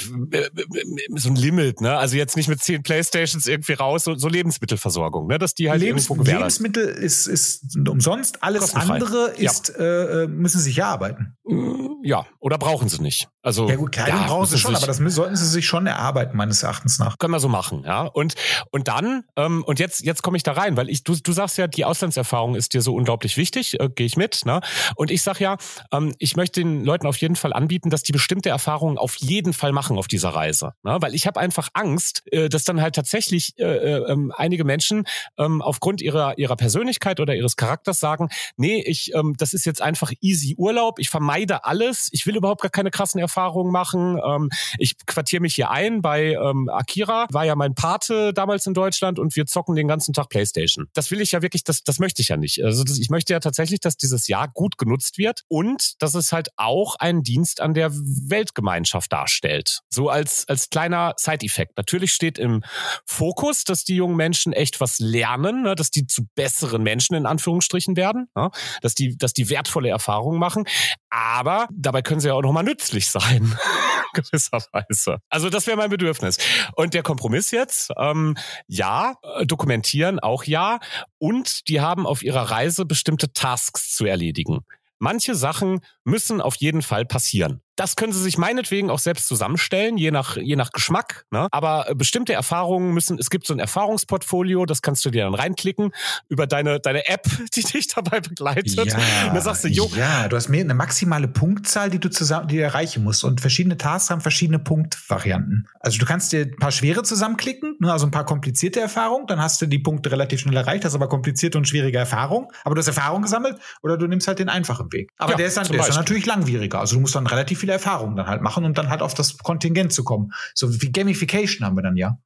[1.14, 1.99] so ein Limit, ne?
[1.99, 5.39] Also jetzt nicht mit zehn Playstations irgendwie raus, so, so Lebensmittelversorgung, ne?
[5.39, 9.85] Dass die halt Lebens irgendwo Lebensmittel ist, ist umsonst, alles andere ist, ja.
[9.85, 11.37] Äh, äh, müssen sie sich erarbeiten.
[11.45, 13.29] Mm, ja, oder brauchen sie nicht.
[13.43, 16.37] Also, ja gut, Kleidung ja, brauchen sie schon, aber das sollten sie sich schon erarbeiten,
[16.37, 17.19] meines Erachtens nach.
[17.19, 18.03] Können wir so machen, ja.
[18.03, 18.35] Und,
[18.71, 21.59] und dann, ähm, und jetzt, jetzt komme ich da rein, weil ich, du, du sagst
[21.59, 24.61] ja, die Auslandserfahrung ist dir so unglaublich wichtig, äh, gehe ich mit, ne?
[24.97, 25.57] Und ich sag ja,
[25.93, 29.52] ähm, ich möchte den Leuten auf jeden Fall anbieten, dass die bestimmte Erfahrungen auf jeden
[29.52, 30.74] Fall machen auf dieser Reise.
[30.84, 30.96] Ne?
[31.00, 35.04] Weil ich habe einfach Angst, äh, dass dann halt tatsächlich äh, äh, ähm, einige Menschen
[35.36, 39.82] ähm, aufgrund ihrer, ihrer Persönlichkeit oder ihres Charakters sagen, nee, ich, ähm, das ist jetzt
[39.82, 44.50] einfach easy Urlaub, ich vermeide alles, ich will überhaupt gar keine krassen Erfahrungen machen, ähm,
[44.78, 49.18] ich quartiere mich hier ein bei ähm, Akira, war ja mein Pate damals in Deutschland
[49.18, 50.86] und wir zocken den ganzen Tag Playstation.
[50.94, 52.62] Das will ich ja wirklich, das, das möchte ich ja nicht.
[52.62, 56.30] Also das, ich möchte ja tatsächlich, dass dieses Jahr gut genutzt wird und dass es
[56.32, 59.80] halt auch ein Dienst Dienst an der Weltgemeinschaft darstellt.
[59.88, 61.76] So als, als kleiner Side-Effekt.
[61.76, 62.62] Natürlich steht im
[63.07, 67.26] Fokus, dass die jungen Menschen echt was lernen, ne, dass die zu besseren Menschen in
[67.26, 68.51] Anführungsstrichen werden, ne,
[68.82, 70.64] dass die, dass die wertvolle Erfahrungen machen.
[71.11, 73.57] Aber dabei können sie ja auch nochmal nützlich sein.
[74.14, 75.18] gewisserweise.
[75.28, 76.38] Also das wäre mein Bedürfnis.
[76.74, 78.36] Und der Kompromiss jetzt, ähm,
[78.66, 80.80] ja, äh, dokumentieren auch ja.
[81.18, 84.64] Und die haben auf ihrer Reise bestimmte Tasks zu erledigen.
[84.99, 87.61] Manche Sachen müssen auf jeden Fall passieren.
[87.78, 91.26] Das können Sie sich meinetwegen auch selbst zusammenstellen, je nach, je nach Geschmack.
[91.30, 91.46] Ne?
[91.52, 95.34] Aber äh, bestimmte Erfahrungen müssen, es gibt so ein Erfahrungsportfolio, das kannst du dir dann
[95.34, 95.92] reinklicken
[96.28, 98.74] über deine, deine App, die dich dabei begleitet.
[98.74, 99.88] Ja, und dann sagst du, jo.
[99.94, 103.22] Ja, du hast mehr eine maximale Punktzahl, die du zusammen, die du erreichen musst.
[103.22, 105.68] Und verschiedene Tasks haben verschiedene Punktvarianten.
[105.78, 107.92] Also du kannst dir ein paar schwere zusammenklicken, ne?
[107.92, 111.09] also ein paar komplizierte Erfahrungen, dann hast du die Punkte relativ schnell erreicht, hast aber
[111.09, 112.48] komplizierte und schwierige Erfahrungen.
[112.64, 115.12] Aber du hast Erfahrung gesammelt oder du nimmst halt den einfachen Weg.
[115.16, 116.80] Aber ja, der ist dann, der ist dann natürlich langwieriger.
[116.80, 119.14] Also du musst dann relativ viel viele Erfahrungen dann halt machen und dann halt auf
[119.14, 120.32] das Kontingent zu kommen.
[120.55, 122.18] So wie Gamification haben wir dann ja.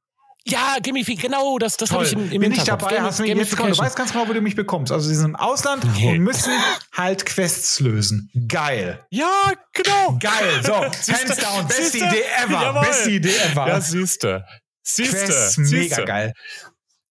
[0.45, 3.55] Ja, Gamification, genau, das, das habe ich im, im Bin ich dabei, hast du, jetzt
[3.55, 4.91] komm, du weißt ganz genau, wo du mich bekommst.
[4.91, 6.09] Also sie sind im Ausland nee.
[6.11, 6.51] und müssen
[6.91, 8.29] halt Quests lösen.
[8.49, 9.05] Geil.
[9.09, 10.17] Ja, genau.
[10.19, 10.61] Geil.
[10.63, 10.73] So,
[11.13, 12.81] hands down, beste Idee ever.
[12.81, 13.67] Beste Idee ever.
[13.67, 14.45] Ja, siehste.
[14.81, 15.15] Siehste.
[15.15, 16.33] Quests, mega geil.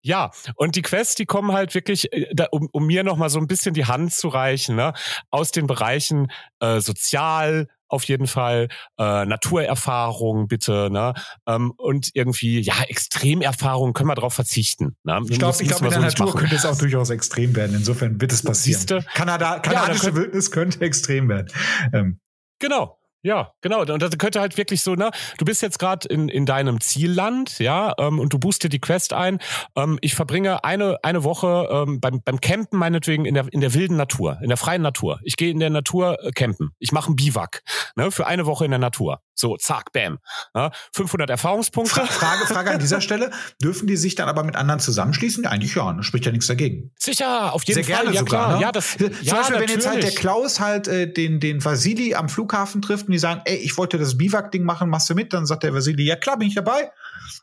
[0.02, 3.46] Ja, und die Quests, die kommen halt wirklich, äh, um, um mir nochmal so ein
[3.46, 4.92] bisschen die Hand zu reichen, ne?
[5.30, 6.30] aus den Bereichen
[6.60, 11.12] äh, sozial, auf jeden Fall, äh, Naturerfahrung bitte, ne?
[11.46, 14.96] Ähm, und irgendwie, ja, Extremerfahrung können wir darauf verzichten.
[15.04, 15.20] Ne?
[15.28, 17.76] Ich glaube, ich glaub, in der so Natur könnte es auch durchaus extrem werden.
[17.76, 18.78] Insofern wird es passieren.
[18.78, 19.04] Siehste?
[19.12, 21.48] Kanada, kanadische ja, Wildnis könnte extrem werden.
[21.92, 22.18] Ähm.
[22.58, 23.80] Genau, ja, genau.
[23.82, 27.60] Und das könnte halt wirklich so, ne, du bist jetzt gerade in, in deinem Zielland,
[27.60, 29.38] ja, ähm, und du buchst dir die Quest ein.
[29.76, 33.74] Ähm, ich verbringe eine, eine Woche ähm, beim, beim Campen meinetwegen in der, in der
[33.74, 35.20] wilden Natur, in der freien Natur.
[35.22, 36.70] Ich gehe in der Natur äh, campen.
[36.80, 37.62] Ich mache einen Biwak,
[37.94, 39.20] ne, für eine Woche in der Natur.
[39.34, 40.18] So, zack, bam.
[40.54, 42.06] Ja, 500 Erfahrungspunkte.
[42.06, 43.30] Frage, Frage an dieser Stelle.
[43.62, 45.46] Dürfen die sich dann aber mit anderen zusammenschließen?
[45.46, 46.90] Eigentlich ja, das spricht ja nichts dagegen.
[46.98, 48.04] Sicher, auf jeden Sehr Fall.
[48.04, 48.56] Gerne ja, sogar, klar.
[48.56, 48.62] Ne?
[48.62, 50.16] Ja, das, Zum ja, Beispiel, wenn jetzt halt der natürlich.
[50.16, 53.98] Klaus halt äh, den, den Vasili am Flughafen trifft und die sagen, ey, ich wollte
[53.98, 55.32] das Biwak-Ding machen, machst du mit?
[55.32, 56.90] Dann sagt der Vasili, ja klar, bin ich dabei.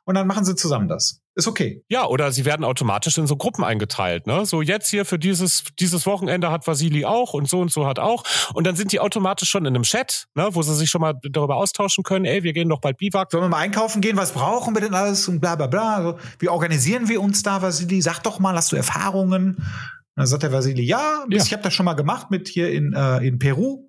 [0.06, 1.22] Und dann machen sie zusammen das.
[1.36, 1.84] Ist okay.
[1.88, 4.28] Ja, oder sie werden automatisch in so Gruppen eingeteilt.
[4.28, 4.46] Ne?
[4.46, 7.98] So jetzt hier für dieses, dieses Wochenende hat Vasili auch und so und so hat
[8.00, 8.24] auch.
[8.54, 11.14] Und dann sind die automatisch schon in einem Chat, ne, wo sie sich schon mal
[11.32, 13.32] darüber austauschen können, ey, wir gehen doch bald Biwak.
[13.32, 14.18] Sollen wir mal einkaufen gehen?
[14.18, 15.28] Was brauchen wir denn alles?
[15.30, 15.96] Und bla bla bla.
[15.96, 18.02] Also, wie organisieren wir uns da, Vasili?
[18.02, 19.56] Sag doch mal, hast du Erfahrungen?
[19.56, 19.66] Und
[20.16, 21.42] dann sagt der Vasili, ja, Ja.
[21.42, 23.88] ich habe das schon mal gemacht mit hier in, äh, in Peru.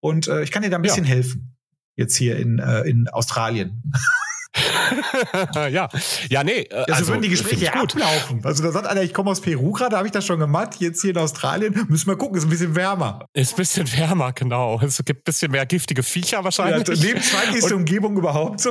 [0.00, 1.54] Und äh, ich kann dir da ein bisschen helfen.
[1.96, 3.82] Jetzt hier in, äh, in Australien.
[5.70, 5.88] ja,
[6.30, 6.60] ja, nee.
[6.62, 7.94] äh, Ja, so also, würden die Gespräche gut.
[7.94, 8.40] ablaufen.
[8.44, 10.76] Also da sagt einer, ich komme aus Peru gerade, habe ich das schon gemacht.
[10.78, 13.26] Jetzt hier in Australien müssen wir gucken, ist ein bisschen wärmer.
[13.34, 14.80] Ist ein bisschen wärmer, genau.
[14.80, 16.88] Es gibt ein bisschen mehr giftige Viecher Ja, wahrscheinlich.
[16.88, 18.70] lebensfeindlichste Umgebung überhaupt so.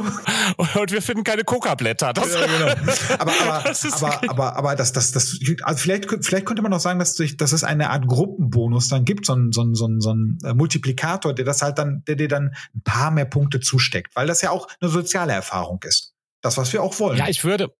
[0.57, 2.13] und, und wir finden keine Coca-Blätter.
[2.15, 2.91] Ja, genau.
[3.19, 6.79] Aber, aber, Das aber, aber, aber das, das, das, also vielleicht, vielleicht könnte man auch
[6.79, 9.87] sagen, dass, durch, dass es eine Art Gruppenbonus dann gibt, so ein, so ein, so
[9.87, 13.25] ein, so ein äh, Multiplikator, der das halt dann, der dir dann ein paar mehr
[13.25, 16.13] Punkte zusteckt, weil das ja auch eine soziale Erfahrung ist.
[16.41, 17.17] Das, was wir auch wollen.
[17.17, 17.73] Ja, ich würde.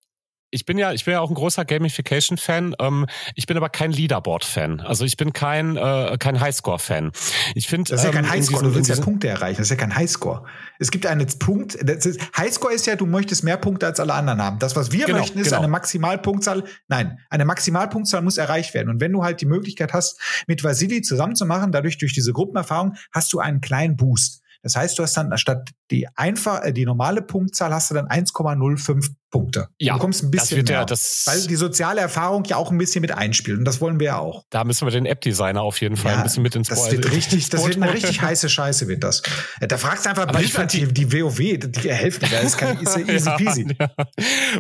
[0.50, 2.78] Ich bin ja, ich bin ja auch ein großer Gamification-Fan.
[2.80, 4.80] Ähm, ich bin aber kein Leaderboard-Fan.
[4.80, 7.12] Also ich bin kein äh, kein Highscore-Fan.
[7.54, 9.58] Ich finde, Das ist ja kein ähm, Highscore, diesem- du willst ja Punkte erreichen.
[9.58, 10.46] Das ist ja kein Highscore.
[10.80, 11.76] Es gibt einen Punkt.
[11.76, 14.58] Ist, Highscore ist ja, du möchtest mehr Punkte als alle anderen haben.
[14.60, 15.58] Das, was wir Genau, möchten, ist genau.
[15.58, 16.64] eine Maximalpunktzahl.
[16.88, 18.88] Nein, eine Maximalpunktzahl muss erreicht werden.
[18.88, 20.18] Und wenn du halt die Möglichkeit hast,
[20.48, 24.42] mit Vasili zusammenzumachen, dadurch durch diese Gruppenerfahrung, hast du einen kleinen Boost.
[24.68, 28.08] Das heißt, du hast dann statt die einfach, äh, die normale Punktzahl hast du dann
[28.08, 29.68] 1,05 Punkte.
[29.78, 30.86] Ja, du bekommst ein das bisschen mehr.
[30.88, 30.96] ja,
[31.26, 33.60] weil die soziale Erfahrung ja auch ein bisschen mit einspielt.
[33.60, 34.46] Und das wollen wir ja auch.
[34.50, 37.50] Da müssen wir den App-Designer auf jeden Fall ein bisschen mit ins das wird richtig,
[37.50, 39.24] das wird eine richtig heiße Scheiße, wird das.
[39.60, 42.26] Da fragst du einfach Blizzard, die, fand die WoW, die helfen.
[42.32, 43.76] Das ist kein ja easy peasy.
[43.78, 44.06] Ja, ja.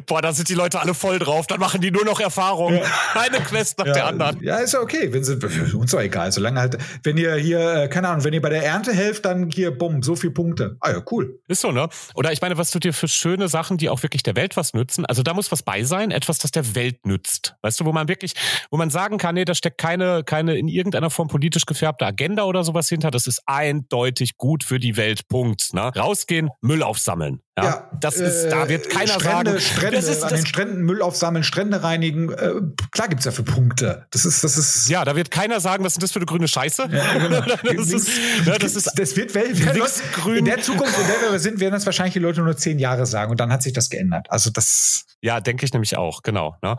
[0.05, 1.47] Boah, da sind die Leute alle voll drauf.
[1.47, 2.81] Dann machen die nur noch Erfahrung.
[3.13, 4.43] Eine Quest nach der anderen.
[4.43, 5.13] ja, ist ja okay.
[5.13, 5.37] Wenn sie,
[5.75, 6.33] uns doch egal.
[6.33, 9.49] Solange halt, wenn ihr hier, äh, keine Ahnung, wenn ihr bei der Ernte helft, dann
[9.49, 10.77] hier, bumm, so viel Punkte.
[10.79, 11.39] Ah ja, cool.
[11.47, 11.89] Ist so, ne?
[12.15, 14.73] Oder ich meine, was du dir für schöne Sachen, die auch wirklich der Welt was
[14.73, 15.05] nützen.
[15.05, 17.55] Also da muss was bei sein, etwas, das der Welt nützt.
[17.61, 18.33] Weißt du, wo man wirklich,
[18.71, 22.43] wo man sagen kann, nee, da steckt keine, keine in irgendeiner Form politisch gefärbte Agenda
[22.43, 23.11] oder sowas hinter.
[23.11, 25.27] Das ist eindeutig gut für die Welt.
[25.27, 25.73] Punkt.
[25.73, 25.91] Ne?
[25.95, 27.41] Rausgehen, Müll aufsammeln.
[27.63, 30.45] Ja, das ist, da wird äh, keiner Strände, sagen, Strände, das ist, an das, den
[30.45, 32.31] Stränden Müll aufsammeln, Strände reinigen.
[32.31, 32.51] Äh,
[32.91, 34.05] klar gibt's dafür Punkte.
[34.11, 34.89] Das ist, das ist.
[34.89, 36.87] ja, da wird keiner sagen, was ist das für eine grüne Scheiße?
[36.91, 37.41] Ja, genau.
[37.63, 38.09] das, ist,
[38.45, 40.37] ja, das ist das wird links grün.
[40.37, 43.07] in der Zukunft, in der wir sind, werden das wahrscheinlich die Leute nur zehn Jahre
[43.07, 44.27] sagen und dann hat sich das geändert.
[44.29, 45.05] Also das.
[45.21, 46.55] Ja, denke ich nämlich auch, genau.
[46.61, 46.77] Ne?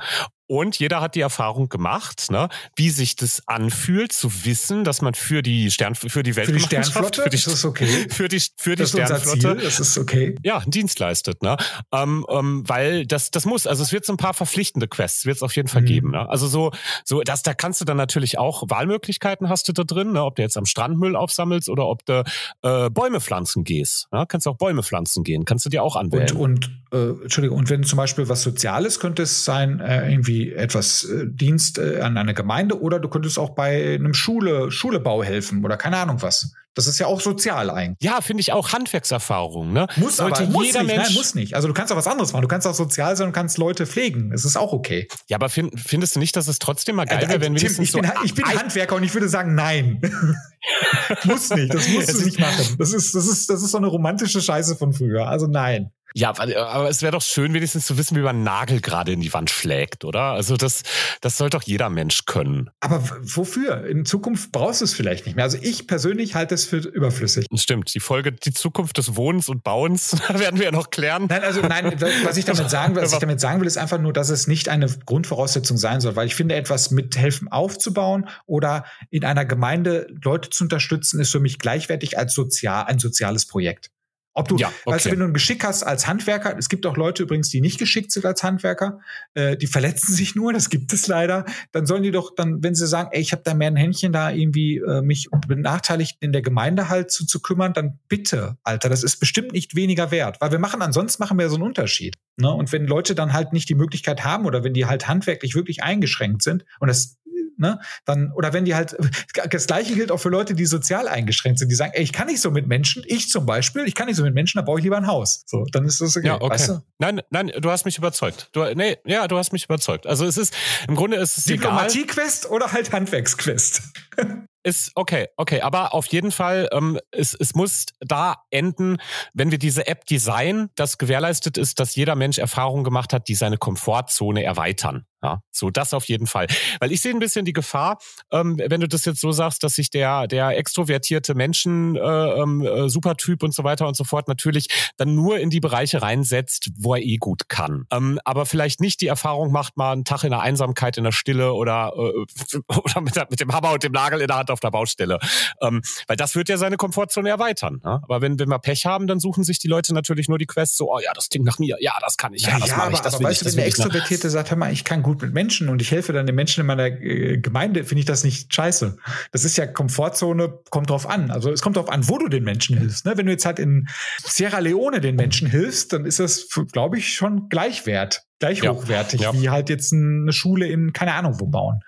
[0.48, 5.14] Und jeder hat die Erfahrung gemacht, ne, wie sich das anfühlt, zu wissen, dass man
[5.14, 7.86] für die Stern, für die Für die Weltgemeinschaft, Sternflotte für die, ist das okay.
[8.10, 9.56] für die, für die Das Sternflotte.
[9.62, 10.34] Das ist okay.
[10.42, 11.56] ja, einen Dienst leistet, ne?
[11.92, 15.36] Ähm, ähm, weil das, das muss, also es wird so ein paar verpflichtende Quests, wird
[15.36, 15.86] es auf jeden Fall Mhm.
[15.86, 16.28] geben, ne?
[16.28, 16.72] Also so,
[17.04, 20.24] so, das, da kannst du dann natürlich auch Wahlmöglichkeiten hast du da drin, ne?
[20.24, 22.24] Ob du jetzt am Strand Müll aufsammelst oder ob du
[22.62, 24.24] äh, Bäume pflanzen gehst, ne?
[24.26, 26.32] Kannst du auch Bäume pflanzen gehen, kannst du dir auch anwählen.
[26.32, 30.37] Und, und äh, Entschuldigung, und wenn zum Beispiel was Soziales könnte es sein, äh, irgendwie
[30.46, 35.22] etwas äh, Dienst äh, an eine Gemeinde oder du könntest auch bei einem Schule, Schulebau
[35.22, 36.52] helfen oder keine Ahnung was.
[36.74, 38.08] Das ist ja auch sozial eigentlich.
[38.08, 39.88] ja, finde ich auch Handwerkserfahrung, ne?
[39.96, 41.54] Muss Sollte aber muss jeder nicht, Mensch nein, muss nicht.
[41.54, 42.42] Also du kannst auch was anderes machen.
[42.42, 44.30] Du kannst auch sozial sein und kannst Leute pflegen.
[44.32, 45.08] Es ist auch okay.
[45.26, 47.88] Ja, aber find, findest du nicht, dass es trotzdem mal geil Äh, wäre, wenn wenigstens
[47.88, 50.00] ich bin, ich bin Handwerker und ich würde sagen, nein.
[51.24, 51.74] muss nicht.
[51.74, 52.76] Das musst du nicht machen.
[52.78, 55.26] Das ist, das ist, das ist so eine romantische Scheiße von früher.
[55.26, 55.90] Also nein.
[56.14, 59.12] Ja, aber aber es wäre doch schön, wenigstens zu wissen, wie man einen Nagel gerade
[59.12, 60.32] in die Wand schlägt, oder?
[60.32, 60.82] Also das,
[61.20, 62.70] das soll doch jeder Mensch können.
[62.80, 63.86] Aber wofür?
[63.86, 65.44] In Zukunft brauchst du es vielleicht nicht mehr.
[65.44, 67.46] Also ich persönlich halte es für überflüssig.
[67.54, 67.94] Stimmt.
[67.94, 71.26] Die Folge, die Zukunft des Wohnens und Bauens werden wir ja noch klären.
[71.28, 73.98] Nein, also nein, was ich damit sagen will, was ich damit sagen will, ist einfach
[73.98, 78.84] nur, dass es nicht eine Grundvoraussetzung sein soll, weil ich finde, etwas mithelfen aufzubauen oder
[79.10, 83.90] in einer Gemeinde Leute zu unterstützen, ist für mich gleichwertig als sozial, ein soziales Projekt.
[84.38, 85.10] Ob du, Ja, weißt du, okay.
[85.10, 88.12] wenn du ein Geschick hast als Handwerker, es gibt auch Leute übrigens, die nicht geschickt
[88.12, 89.00] sind als Handwerker,
[89.34, 92.76] äh, die verletzen sich nur, das gibt es leider, dann sollen die doch dann, wenn
[92.76, 96.30] sie sagen, ey, ich habe da mehr ein Händchen da irgendwie äh, mich benachteiligt in
[96.32, 100.40] der Gemeinde halt zu, zu kümmern, dann bitte, Alter, das ist bestimmt nicht weniger wert,
[100.40, 102.14] weil wir machen, ansonsten machen wir so einen Unterschied.
[102.36, 102.48] Ne?
[102.48, 105.82] Und wenn Leute dann halt nicht die Möglichkeit haben oder wenn die halt handwerklich wirklich
[105.82, 107.18] eingeschränkt sind und das
[107.60, 108.96] Ne, dann, oder wenn die halt,
[109.50, 112.28] das gleiche gilt auch für Leute, die sozial eingeschränkt sind, die sagen, ey, ich kann
[112.28, 114.78] nicht so mit Menschen, ich zum Beispiel, ich kann nicht so mit Menschen, da baue
[114.78, 115.42] ich lieber ein Haus.
[115.46, 116.28] So, dann ist das okay.
[116.28, 116.50] Ja, okay.
[116.50, 116.80] Weißt du?
[116.98, 118.48] Nein, nein, du hast mich überzeugt.
[118.52, 120.06] Du, nee, ja, du hast mich überzeugt.
[120.06, 120.54] Also es ist,
[120.86, 121.44] im Grunde ist es.
[121.44, 123.82] Diplomatie-Quest oder halt Handwerksquest?
[124.62, 128.98] ist okay, okay, aber auf jeden Fall, ähm, es, es muss da enden,
[129.32, 133.34] wenn wir diese App designen, das gewährleistet ist, dass jeder Mensch Erfahrungen gemacht hat, die
[133.34, 135.06] seine Komfortzone erweitern.
[135.22, 136.46] Ja, so das auf jeden Fall.
[136.78, 137.98] Weil ich sehe ein bisschen die Gefahr,
[138.30, 142.62] ähm, wenn du das jetzt so sagst, dass sich der, der extrovertierte Menschen, äh, ähm,
[142.62, 146.70] äh, Supertyp und so weiter und so fort natürlich dann nur in die Bereiche reinsetzt,
[146.78, 147.86] wo er eh gut kann.
[147.90, 151.12] Ähm, aber vielleicht nicht die Erfahrung macht, mal einen Tag in der Einsamkeit, in der
[151.12, 154.60] Stille oder, äh, oder mit, mit dem Hammer und dem Nagel in der Hand auf
[154.60, 155.18] der Baustelle.
[155.60, 157.80] Ähm, weil das wird ja seine Komfortzone erweitern.
[157.84, 158.00] Ne?
[158.04, 160.76] Aber wenn, wenn wir Pech haben, dann suchen sich die Leute natürlich nur die Quests
[160.76, 162.76] so, oh ja, das klingt nach mir, ja, das kann ich, ja, ja das ja,
[162.76, 163.68] mache ich, das aber, aber weißt ich, du, wenn der ne?
[163.68, 166.60] Extrovertierte sagt, hör mal, ich kann gut mit Menschen und ich helfe dann den Menschen
[166.60, 168.96] in meiner äh, Gemeinde, finde ich das nicht scheiße.
[169.32, 171.30] Das ist ja Komfortzone, kommt drauf an.
[171.30, 173.06] Also es kommt drauf an, wo du den Menschen hilfst.
[173.06, 173.14] Ne?
[173.16, 173.88] Wenn du jetzt halt in
[174.24, 178.72] Sierra Leone den Menschen hilfst, dann ist das, glaube ich, schon gleichwert gleich ja.
[178.72, 179.32] hochwertig ja.
[179.32, 181.80] wie halt jetzt eine Schule in keine Ahnung wo bauen.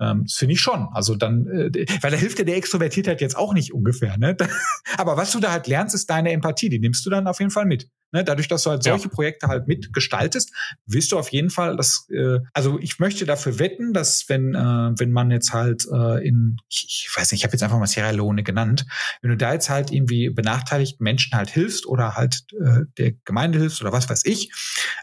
[0.00, 0.88] Ähm, das finde ich schon.
[0.92, 4.16] Also dann, äh, weil da hilft dir der Extrovertiertheit jetzt auch nicht ungefähr.
[4.16, 4.36] Ne?
[4.96, 6.68] Aber was du da halt lernst, ist deine Empathie.
[6.68, 7.88] Die nimmst du dann auf jeden Fall mit.
[8.12, 8.24] Ne?
[8.24, 9.10] Dadurch, dass du halt solche ja.
[9.10, 10.52] Projekte halt mitgestaltest,
[10.86, 12.06] wirst du auf jeden Fall das.
[12.10, 16.56] Äh, also ich möchte dafür wetten, dass wenn äh, wenn man jetzt halt äh, in,
[16.68, 18.86] ich, ich weiß nicht, ich habe jetzt einfach mal Sierra Leone genannt,
[19.20, 23.58] wenn du da jetzt halt irgendwie benachteiligten Menschen halt hilfst oder halt äh, der Gemeinde
[23.58, 24.52] hilfst oder was weiß ich,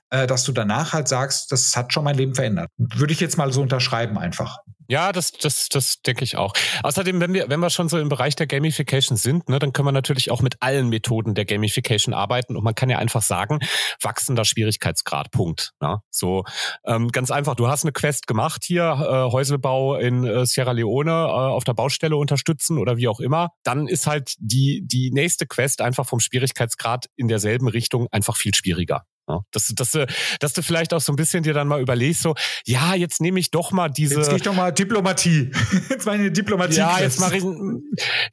[0.09, 2.69] äh, dass du danach halt sagst, das hat schon mein Leben verändert.
[2.77, 4.57] Würde ich jetzt mal so unterschreiben einfach.
[4.87, 6.53] Ja, das, das, das denke ich auch.
[6.83, 9.87] Außerdem, wenn wir, wenn wir schon so im Bereich der Gamification sind, ne, dann können
[9.87, 13.59] wir natürlich auch mit allen Methoden der Gamification arbeiten und man kann ja einfach sagen,
[14.01, 15.71] wachsender Schwierigkeitsgrad, Punkt.
[15.81, 15.99] Ne?
[16.09, 16.43] So
[16.85, 21.11] ähm, ganz einfach, du hast eine Quest gemacht hier, äh, Häuselbau in äh, Sierra Leone
[21.11, 25.47] äh, auf der Baustelle unterstützen oder wie auch immer, dann ist halt die, die nächste
[25.47, 29.05] Quest einfach vom Schwierigkeitsgrad in derselben Richtung einfach viel schwieriger.
[29.27, 30.05] Ja, dass, dass, du,
[30.39, 33.39] dass du vielleicht auch so ein bisschen dir dann mal überlegst, so, ja, jetzt nehme
[33.39, 34.15] ich doch mal diese.
[34.15, 35.51] Jetzt gehe ich doch mal Diplomatie.
[35.89, 36.77] jetzt meine Diplomatie.
[36.77, 37.43] Ja, jetzt mache ich,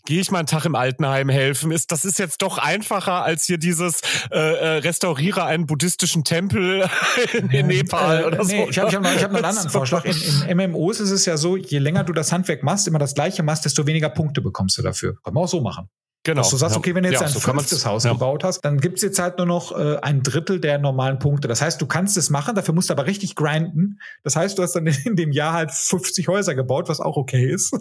[0.04, 1.72] gehe ich mal einen Tag im Altenheim helfen.
[1.72, 6.86] Ist, das ist jetzt doch einfacher als hier dieses äh, äh restauriere einen buddhistischen Tempel
[7.32, 8.70] in, in Nepal äh, oder nee, so.
[8.70, 10.04] Ich habe ich hab noch, ich hab noch einen anderen Vorschlag.
[10.04, 13.14] In, in MMOs ist es ja so, je länger du das Handwerk machst, immer das
[13.14, 15.16] gleiche machst, desto weniger Punkte bekommst du dafür.
[15.24, 15.88] Kann man auch so machen.
[16.24, 16.42] Genau.
[16.42, 18.12] Dass du sagst, okay, wenn du jetzt ja, ein so fünftes Haus ja.
[18.12, 21.48] gebaut hast, dann gibt's jetzt halt nur noch äh, ein Drittel der normalen Punkte.
[21.48, 23.98] Das heißt, du kannst es machen, dafür musst du aber richtig grinden.
[24.22, 27.50] Das heißt, du hast dann in dem Jahr halt 50 Häuser gebaut, was auch okay
[27.50, 27.74] ist.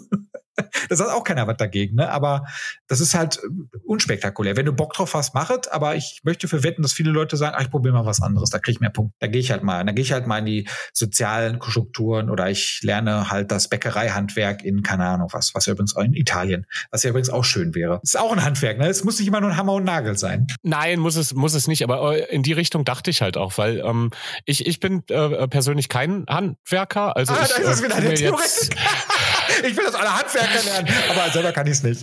[0.88, 2.10] das hat auch keiner was dagegen, ne?
[2.10, 2.44] Aber
[2.88, 4.56] das ist halt äh, unspektakulär.
[4.56, 7.36] Wenn du Bock drauf hast, mach es, aber ich möchte für wetten, dass viele Leute
[7.36, 9.14] sagen, ach, ich probiere mal was anderes, da kriege ich mehr Punkte.
[9.20, 9.84] Da gehe ich halt mal.
[9.84, 14.64] Da gehe ich halt mal in die sozialen Strukturen oder ich lerne halt das Bäckereihandwerk
[14.64, 17.74] in, keine Ahnung was, was ja übrigens auch in Italien, was ja übrigens auch schön
[17.74, 18.00] wäre.
[18.02, 18.88] Ist auch ein Handwerk, ne?
[18.88, 20.46] Es muss nicht immer nur ein Hammer und Nagel sein.
[20.62, 23.58] Nein, muss es, muss es nicht, aber äh, in die Richtung dachte ich halt auch,
[23.58, 24.10] weil ähm,
[24.44, 27.16] ich, ich bin äh, persönlich kein Handwerker.
[27.16, 28.76] Also ah, ich, da ist es wieder der Theoretiker.
[29.62, 32.02] ich will das alle Handwerker lernen, aber selber kann ich es nicht.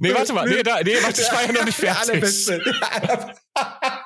[0.00, 0.48] nee, warte mal.
[0.48, 2.22] Nee, da, nee, warte, ich war ja noch nicht fertig.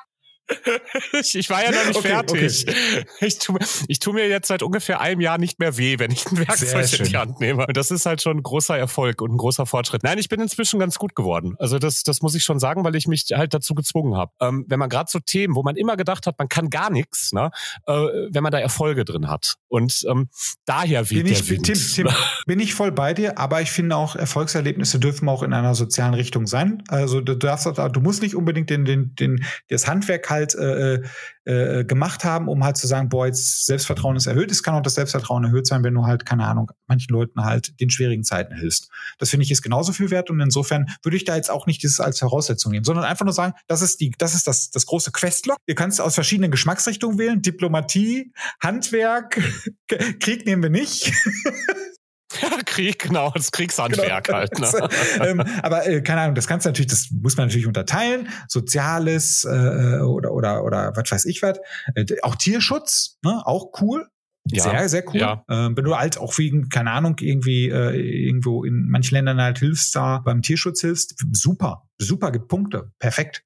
[1.13, 2.65] ich, war ja noch nicht okay, fertig.
[2.67, 3.05] Okay.
[3.21, 6.25] Ich, tue, ich tue mir jetzt seit ungefähr einem Jahr nicht mehr weh, wenn ich
[6.25, 7.65] ein Werkzeug in die Hand nehme.
[7.73, 10.03] Das ist halt schon ein großer Erfolg und ein großer Fortschritt.
[10.03, 11.55] Nein, ich bin inzwischen ganz gut geworden.
[11.59, 14.31] Also das, das muss ich schon sagen, weil ich mich halt dazu gezwungen habe.
[14.41, 17.31] Ähm, wenn man gerade so Themen, wo man immer gedacht hat, man kann gar nichts,
[17.31, 17.51] ne,
[17.87, 19.55] äh, wenn man da Erfolge drin hat.
[19.69, 20.29] Und ähm,
[20.65, 22.09] daher bin ich, Tim, Tim,
[22.45, 26.13] bin ich voll bei dir, aber ich finde auch Erfolgserlebnisse dürfen auch in einer sozialen
[26.13, 26.83] Richtung sein.
[26.89, 31.01] Also du darfst, du musst nicht unbedingt den, den, den, das Handwerk halt äh,
[31.45, 34.51] äh, gemacht haben, um halt zu sagen, boah, jetzt Selbstvertrauen ist erhöht.
[34.51, 37.79] Es kann auch das Selbstvertrauen erhöht sein, wenn du halt, keine Ahnung, manchen Leuten halt
[37.79, 38.89] den schwierigen Zeiten hilfst.
[39.17, 41.83] Das finde ich ist genauso viel wert und insofern würde ich da jetzt auch nicht
[41.83, 44.85] das als Voraussetzung nehmen, sondern einfach nur sagen, das ist die, das ist das, das
[44.85, 45.57] große Questlog.
[45.67, 47.41] Ihr kannst aus verschiedenen Geschmacksrichtungen wählen.
[47.41, 48.31] Diplomatie,
[48.61, 49.41] Handwerk,
[50.19, 51.13] Krieg nehmen wir nicht.
[52.65, 54.37] Krieg, genau, das Kriegshandwerk genau.
[54.37, 54.59] halt.
[54.59, 54.89] Ne?
[55.21, 58.29] ähm, aber äh, keine Ahnung, das kannst du natürlich, das muss man natürlich unterteilen.
[58.47, 61.59] Soziales äh, oder oder oder was weiß ich was.
[61.95, 63.41] Äh, auch Tierschutz, ne?
[63.45, 64.07] auch cool.
[64.45, 65.21] Ja, sehr, sehr cool.
[65.21, 65.45] Ja.
[65.49, 69.59] Ähm, wenn du halt auch wegen, keine Ahnung, irgendwie äh, irgendwo in manchen Ländern halt
[69.59, 73.43] hilfst, da beim Tierschutz hilfst, super, super, gibt Punkte, perfekt.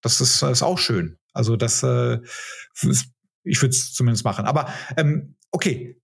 [0.00, 1.18] Das ist, das ist auch schön.
[1.34, 2.18] Also das, äh,
[3.44, 4.46] ich würde es zumindest machen.
[4.46, 5.96] Aber ähm, okay,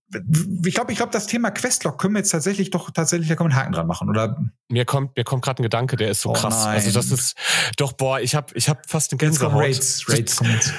[0.65, 3.49] ich glaube, ich glaube, das Thema Questlog können wir jetzt tatsächlich doch tatsächlich da können
[3.49, 4.37] wir einen Haken dran machen, oder?
[4.69, 6.63] Mir kommt, mir kommt gerade ein Gedanke, der ist so oh krass.
[6.63, 6.75] Nein.
[6.75, 7.35] Also das ist
[7.77, 9.61] doch boah, ich habe, ich habe fast eine Gänsehaut.
[9.61, 10.73] Raids, Raids kommen jetzt.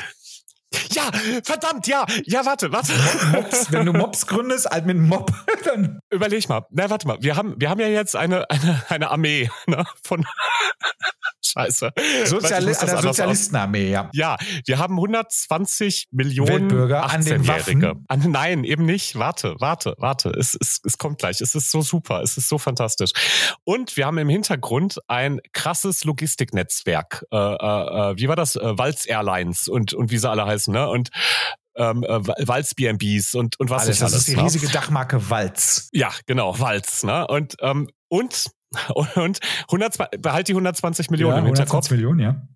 [0.93, 1.11] Ja,
[1.43, 2.93] verdammt, ja, ja, warte, warte.
[3.33, 5.33] Mobs, wenn du Mobs gründest, halt mit Mob,
[5.65, 6.01] dann.
[6.11, 9.51] Überleg mal, na, warte mal, wir haben, wir haben ja jetzt eine, eine, eine Armee,
[9.67, 10.25] ne, von,
[11.57, 11.93] Scheiße.
[12.25, 14.11] Soziali eine Sozialistenarmee, ja.
[14.13, 18.05] Ja, wir haben 120 Millionen Weltbürger an den Waffen.
[18.09, 19.19] An, nein, eben nicht.
[19.19, 20.31] Warte, warte, warte.
[20.31, 21.41] Es, es, es kommt gleich.
[21.41, 22.23] Es ist so super.
[22.23, 23.13] Es ist so fantastisch.
[23.65, 27.25] Und wir haben im Hintergrund ein krasses Logistiknetzwerk.
[27.33, 28.57] Äh, äh, äh wie war das?
[28.57, 30.89] Äh, Walz Airlines und, und wie sie alle heißen, ne?
[30.89, 31.11] Und
[31.77, 34.13] ähm, äh, Walz BNBs und, und was alles, nicht alles.
[34.13, 34.45] Das ist die ne?
[34.45, 35.89] riesige Dachmarke Walz.
[35.93, 37.03] Ja, genau, Walz.
[37.03, 37.27] Ne?
[37.27, 38.47] Und, ähm, und,
[38.95, 41.91] und 100, behalt die 120 Millionen ja, im Hinterkopf.
[41.91, 42.49] 120 Millionen, ja.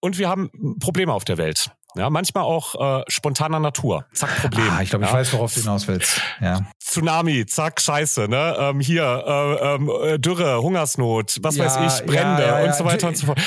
[0.00, 0.50] Und wir haben
[0.80, 1.70] Probleme auf der Welt.
[1.94, 4.06] Ja, manchmal auch äh, spontaner Natur.
[4.12, 4.68] Zack, Problem.
[4.70, 5.16] Ah, ich glaube, ich ja.
[5.16, 6.20] weiß, worauf du hinaus willst.
[6.40, 6.62] Ja.
[6.80, 8.56] Tsunami, zack, Scheiße, ne?
[8.58, 12.84] Ähm, hier, äh, ähm, äh, Dürre, Hungersnot, was ja, weiß ich, Brände ja, und so
[12.84, 13.40] weiter und so fort.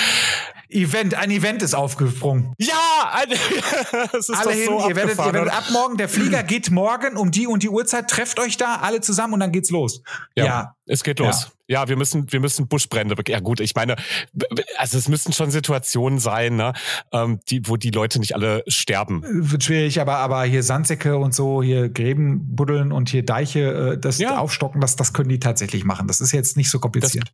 [0.70, 2.54] Event, ein Event ist aufgesprungen.
[2.58, 3.30] Ja, ein,
[4.12, 7.18] das ist alle hin, so ihr werdet, ihr werdet ab morgen, der Flieger geht morgen
[7.18, 10.02] um die und die Uhrzeit, trefft euch da alle zusammen und dann geht's los.
[10.36, 10.76] Ja, ja.
[10.88, 11.52] es geht los.
[11.68, 11.88] Ja.
[11.88, 13.16] wir müssen, wir müssen Buschbrände.
[13.28, 13.96] Ja gut, ich meine,
[14.78, 16.74] also es müssten schon Situationen sein, ne,
[17.12, 19.24] ähm, die, wo die Leute nicht alle sterben.
[19.24, 23.98] Wird schwierig, aber aber hier Sandsäcke und so, hier Gräben buddeln und hier Deiche, äh,
[23.98, 24.38] das ja.
[24.38, 26.08] aufstocken, das das können die tatsächlich machen.
[26.08, 27.32] Das ist jetzt nicht so kompliziert.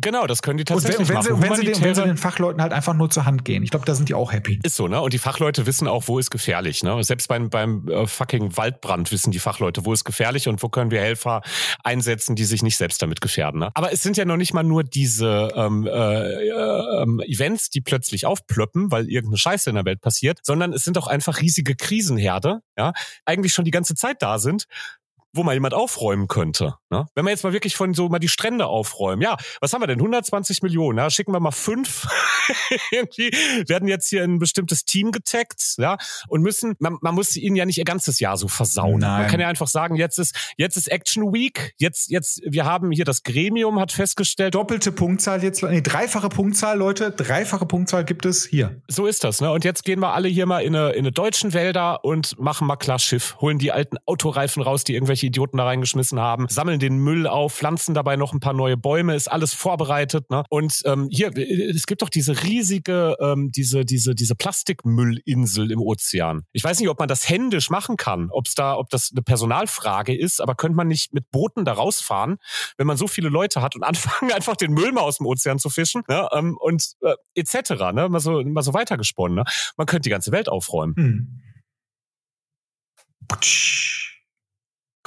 [0.00, 1.36] Genau, das können die tatsächlich und wenn, machen.
[1.36, 3.62] Sie, wenn, sie den, wenn sie den Fachleuten halt einfach nur zur Hand gehen.
[3.62, 4.60] Ich glaube, da sind die auch happy.
[4.62, 5.00] Ist so, ne?
[5.00, 7.02] Und die Fachleute wissen auch, wo ist gefährlich, ne?
[7.02, 10.90] Selbst beim, beim äh, fucking Waldbrand wissen die Fachleute, wo ist gefährlich und wo können
[10.90, 11.42] wir Helfer
[11.82, 13.60] einsetzen, die sich nicht selbst damit gefährden.
[13.60, 13.70] Ne?
[13.74, 18.26] Aber es sind ja noch nicht mal nur diese ähm, äh, äh, Events, die plötzlich
[18.26, 22.60] aufplöppen, weil irgendeine Scheiße in der Welt passiert, sondern es sind auch einfach riesige Krisenherde,
[22.76, 22.92] ja,
[23.24, 24.66] eigentlich schon die ganze Zeit da sind
[25.38, 26.74] wo mal jemand aufräumen könnte.
[26.90, 27.06] Ne?
[27.14, 29.22] Wenn wir jetzt mal wirklich von so mal die Strände aufräumen.
[29.22, 29.98] Ja, was haben wir denn?
[29.98, 30.98] 120 Millionen.
[30.98, 31.08] Ja?
[31.08, 32.06] Schicken wir mal fünf.
[32.90, 33.30] Irgendwie
[33.66, 35.76] werden jetzt hier in ein bestimmtes Team getaggt.
[35.78, 35.96] Ja?
[36.28, 38.98] Und müssen, man, man muss ihnen ja nicht ihr ganzes Jahr so versauen.
[38.98, 39.22] Nein.
[39.22, 41.72] Man kann ja einfach sagen, jetzt ist, jetzt ist Action Week.
[41.78, 44.54] Jetzt, jetzt, wir haben hier das Gremium hat festgestellt.
[44.54, 47.12] Doppelte Punktzahl jetzt, nee, dreifache Punktzahl, Leute.
[47.12, 48.82] Dreifache Punktzahl gibt es hier.
[48.88, 49.52] So ist das, ne?
[49.52, 52.66] Und jetzt gehen wir alle hier mal in eine, in eine deutschen Wälder und machen
[52.66, 53.36] mal klar Schiff.
[53.40, 57.54] Holen die alten Autoreifen raus, die irgendwelche Idioten da reingeschmissen haben, sammeln den Müll auf,
[57.54, 60.30] pflanzen dabei noch ein paar neue Bäume, ist alles vorbereitet.
[60.30, 60.42] Ne?
[60.50, 66.42] Und ähm, hier, es gibt doch diese riesige, ähm, diese, diese, diese Plastikmüllinsel im Ozean.
[66.52, 69.22] Ich weiß nicht, ob man das händisch machen kann, ob es da, ob das eine
[69.22, 72.38] Personalfrage ist, aber könnte man nicht mit Booten da rausfahren,
[72.76, 75.58] wenn man so viele Leute hat und anfangen, einfach den Müll mal aus dem Ozean
[75.58, 76.28] zu fischen ne?
[76.32, 77.70] ähm, und äh, etc.
[77.92, 78.08] Ne?
[78.08, 79.36] Mal so, mal so weitergesponnen.
[79.36, 79.44] Ne?
[79.76, 80.94] Man könnte die ganze Welt aufräumen.
[80.96, 81.42] Hm.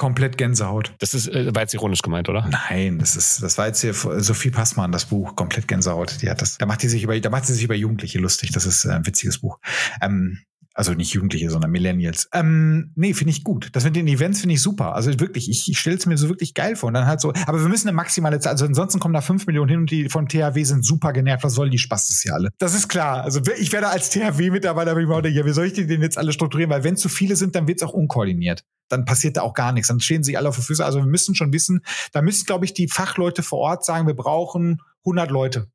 [0.02, 0.96] Komplett Gänsehaut.
[0.98, 2.44] Das ist, äh, war jetzt ironisch gemeint, oder?
[2.48, 6.20] Nein, das ist, das war jetzt hier Sophie Passmann, das Buch, komplett Gänsehaut.
[6.22, 8.50] Die hat das, da macht die sich über, da macht sie sich über Jugendliche lustig.
[8.50, 9.60] Das ist äh, ein witziges Buch.
[10.00, 10.40] Ähm,
[10.74, 12.28] also nicht Jugendliche, sondern Millennials.
[12.32, 13.68] Ähm, nee, finde ich gut.
[13.74, 14.96] Das mit den Events finde ich super.
[14.96, 16.88] Also wirklich, ich, ich stelle es mir so wirklich geil vor.
[16.88, 19.46] Und dann halt so, aber wir müssen eine maximale Zeit, also ansonsten kommen da fünf
[19.46, 21.44] Millionen hin und die vom THW sind super genervt.
[21.44, 22.48] Was sollen die Spaß das hier alle?
[22.58, 23.22] Das ist klar.
[23.22, 24.98] Also ich werde als THW-Mitarbeiter,
[25.28, 26.72] ja, wie soll ich die denn jetzt alle strukturieren?
[26.72, 29.72] Weil wenn zu viele sind, dann wird es auch unkoordiniert dann passiert da auch gar
[29.72, 29.88] nichts.
[29.88, 30.84] Dann stehen sich alle auf die Füße.
[30.84, 34.14] Also wir müssen schon wissen, da müssen, glaube ich, die Fachleute vor Ort sagen, wir
[34.14, 35.70] brauchen 100 Leute.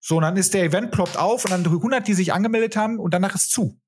[0.00, 2.98] So, und dann ist der Event ploppt auf und dann 100, die sich angemeldet haben
[2.98, 3.78] und danach ist zu.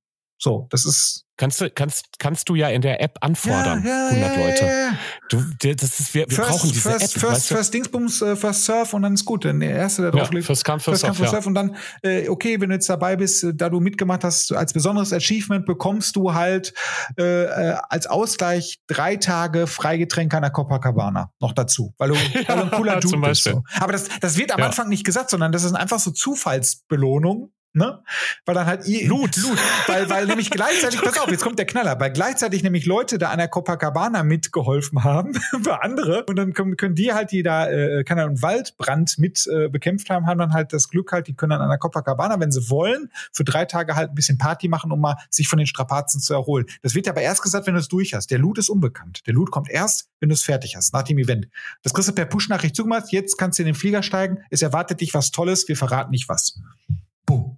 [0.43, 4.27] So, das ist Kannst du, kannst, kannst du ja in der App anfordern, ja, ja,
[4.27, 4.65] 100 Leute.
[4.65, 4.97] Ja,
[5.31, 7.21] du, das ist, wir, wir first, brauchen diese first, App.
[7.21, 7.55] First, weißt du?
[7.55, 9.45] first Dingsbums, uh, First Surf und dann ist gut.
[9.45, 11.47] Dann der Erste, der drauf ja, First Come, First, first, come, first Surf.
[11.47, 14.75] Und dann, äh, okay, wenn du jetzt dabei bist, äh, da du mitgemacht hast, als
[14.75, 16.75] besonderes Achievement bekommst du halt
[17.19, 22.15] äh, äh, als Ausgleich drei Tage Freigetränke an der Copacabana noch dazu, weil du,
[22.47, 23.45] weil du ein cooler Dude bist.
[23.45, 23.65] So.
[23.81, 28.03] Aber das, das wird am Anfang nicht gesagt, sondern das ist einfach so Zufallsbelohnung Ne?
[28.45, 29.37] Weil dann halt Loot.
[29.37, 29.59] Loot.
[29.87, 33.31] Weil, weil nämlich gleichzeitig, pass auf, jetzt kommt der Knaller, weil gleichzeitig nämlich Leute da
[33.31, 37.71] an der Copacabana mitgeholfen haben, für andere, und dann können, können die halt, die da,
[37.71, 41.35] äh, kann einen Waldbrand mit äh, bekämpft haben, haben dann halt das Glück halt, die
[41.35, 44.69] können dann an der Copacabana, wenn sie wollen, für drei Tage halt ein bisschen Party
[44.69, 46.67] machen, um mal sich von den Strapazen zu erholen.
[46.83, 48.31] Das wird aber erst gesagt, wenn du es durch hast.
[48.31, 49.27] Der Loot ist unbekannt.
[49.27, 51.49] Der Loot kommt erst, wenn du es fertig hast, nach dem Event.
[51.83, 55.01] Das kriegst du per Push-Nachricht zugemacht, jetzt kannst du in den Flieger steigen, es erwartet
[55.01, 56.61] dich was Tolles, wir verraten nicht was.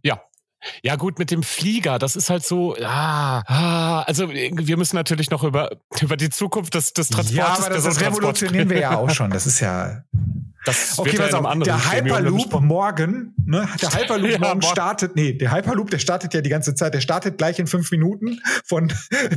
[0.04, 0.18] Yeah.
[0.82, 5.30] Ja, gut, mit dem Flieger, das ist halt so, ja, ah, also wir müssen natürlich
[5.30, 5.70] noch über,
[6.00, 7.36] über die Zukunft des, des Transportes.
[7.36, 9.30] Ja, aber das, das revolutionieren wir ja auch schon.
[9.30, 10.02] Das ist ja.
[10.64, 15.52] Das okay, pass auf, der Hyperloop morgen, ne, der Hyperloop ja, morgen startet, nee, der
[15.52, 18.90] Hyperloop, der startet ja die ganze Zeit, der startet gleich in fünf Minuten von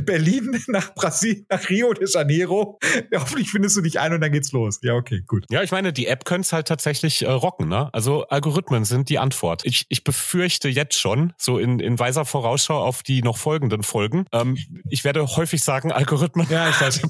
[0.04, 2.78] Berlin nach Brasilien, nach Rio de Janeiro.
[3.12, 4.80] Ja, hoffentlich findest du dich ein und dann geht's los.
[4.82, 5.44] Ja, okay, gut.
[5.50, 7.90] Ja, ich meine, die App könnte es halt tatsächlich äh, rocken, ne?
[7.92, 9.62] Also Algorithmen sind die Antwort.
[9.64, 14.26] Ich, ich befürchte jetzt schon, so in, in weiser Vorausschau auf die noch folgenden Folgen,
[14.32, 14.56] ähm,
[14.88, 16.46] ich werde häufig sagen, Algorithmen.
[16.50, 17.02] Ja, ich weiß.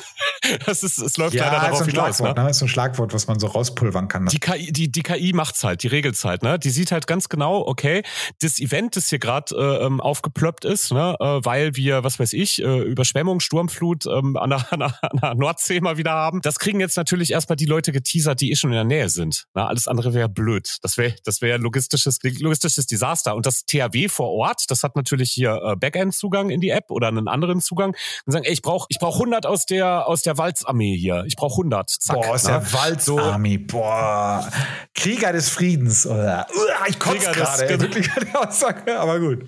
[0.66, 2.20] das ist, es läuft ja, leider darauf hinaus.
[2.20, 2.34] Ne?
[2.34, 4.26] Das ist ein Schlagwort, was man so rauspulvern kann.
[4.26, 6.58] Die KI, die, die KI macht's halt, die regelt's halt, ne?
[6.58, 8.02] Die sieht halt ganz genau, okay,
[8.40, 12.32] das Event, das hier gerade äh, ähm, aufgeplöppt ist, ne, äh, weil wir, was weiß
[12.32, 16.40] ich, äh, Überschwemmung, Sturmflut ähm, an, der, an, der, an der Nordsee mal wieder haben.
[16.42, 19.44] Das kriegen jetzt natürlich erstmal die Leute geteasert, die eh schon in der Nähe sind.
[19.54, 19.66] Ne?
[19.66, 20.78] Alles andere wäre blöd.
[20.82, 23.34] Das wäre das wäre logistisches, logistisches Desaster.
[23.34, 27.08] Und das THW vor Ort, das hat natürlich hier äh, Backend-Zugang in die App oder
[27.08, 27.94] einen anderen Zugang
[28.26, 31.24] und sagen, ey, ich brauche ich brauch 100 aus der, aus der Walzarmee hier.
[31.26, 31.90] Ich brauche 100.
[31.90, 32.16] Zack.
[32.16, 32.50] Boah, aus ne?
[32.50, 33.58] der Walzarmee.
[33.58, 34.48] Boah.
[34.94, 36.06] Krieger des Friedens.
[36.06, 36.46] Oder?
[36.88, 37.80] Ich kotze gerade.
[37.80, 39.44] Wirklich eine Aussage, aber gut.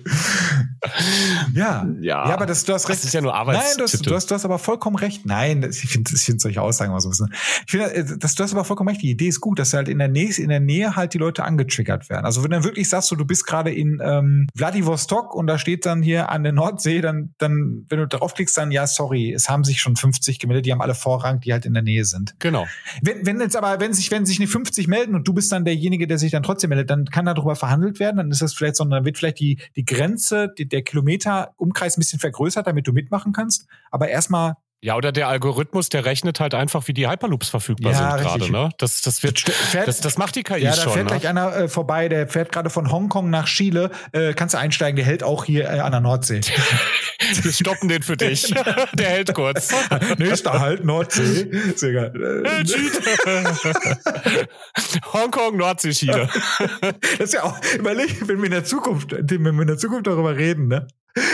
[1.53, 1.87] Ja.
[2.01, 2.27] ja.
[2.27, 2.99] Ja, aber das, du hast recht.
[2.99, 5.25] Das ist ja nur Arbeits Nein, du hast, du, hast, du hast aber vollkommen recht.
[5.25, 7.33] Nein, ich finde ich find solche Aussagen immer so ein bisschen.
[7.65, 9.01] Ich finde, äh, das, du hast aber vollkommen recht.
[9.01, 11.43] Die Idee ist gut, dass halt in der Nähe, in der Nähe halt die Leute
[11.43, 12.25] angetriggert werden.
[12.25, 15.57] Also wenn du dann wirklich sagst, so, du bist gerade in ähm, Vladivostok und da
[15.57, 19.49] steht dann hier an der Nordsee, dann, dann, wenn du draufklickst, dann ja, sorry, es
[19.49, 22.35] haben sich schon 50 gemeldet, die haben alle Vorrang, die halt in der Nähe sind.
[22.39, 22.65] Genau.
[23.01, 25.65] Wenn, wenn jetzt aber, wenn sich, wenn sich eine 50 melden und du bist dann
[25.65, 28.75] derjenige, der sich dann trotzdem meldet, dann kann darüber verhandelt werden, dann ist das vielleicht
[28.75, 32.87] so, dann wird vielleicht die, die Grenze, die, der Kilometer Umkreis ein bisschen vergrößert, damit
[32.87, 33.67] du mitmachen kannst.
[33.91, 38.17] Aber erstmal ja, oder der Algorithmus, der rechnet halt einfach, wie die Hyperloops verfügbar ja,
[38.17, 38.51] sind gerade.
[38.51, 38.69] Ne?
[38.77, 40.61] Das, das, wird, fährt, das, das macht die KI schon.
[40.61, 41.05] Ja, da fährt ne?
[41.05, 43.91] gleich einer äh, vorbei, der fährt gerade von Hongkong nach Chile.
[44.11, 46.41] Äh, kannst du einsteigen, der hält auch hier äh, an der Nordsee.
[47.41, 48.53] Wir stoppen den für dich.
[48.93, 49.73] der hält kurz.
[50.17, 51.49] Nächster Halt, Nordsee.
[51.77, 52.13] Sehr geil.
[55.13, 56.27] Hongkong, Nordsee, Chile.
[56.89, 60.07] das ist ja auch, überleg, wenn wir in der Zukunft, wenn wir in der Zukunft
[60.07, 60.87] darüber reden, ne?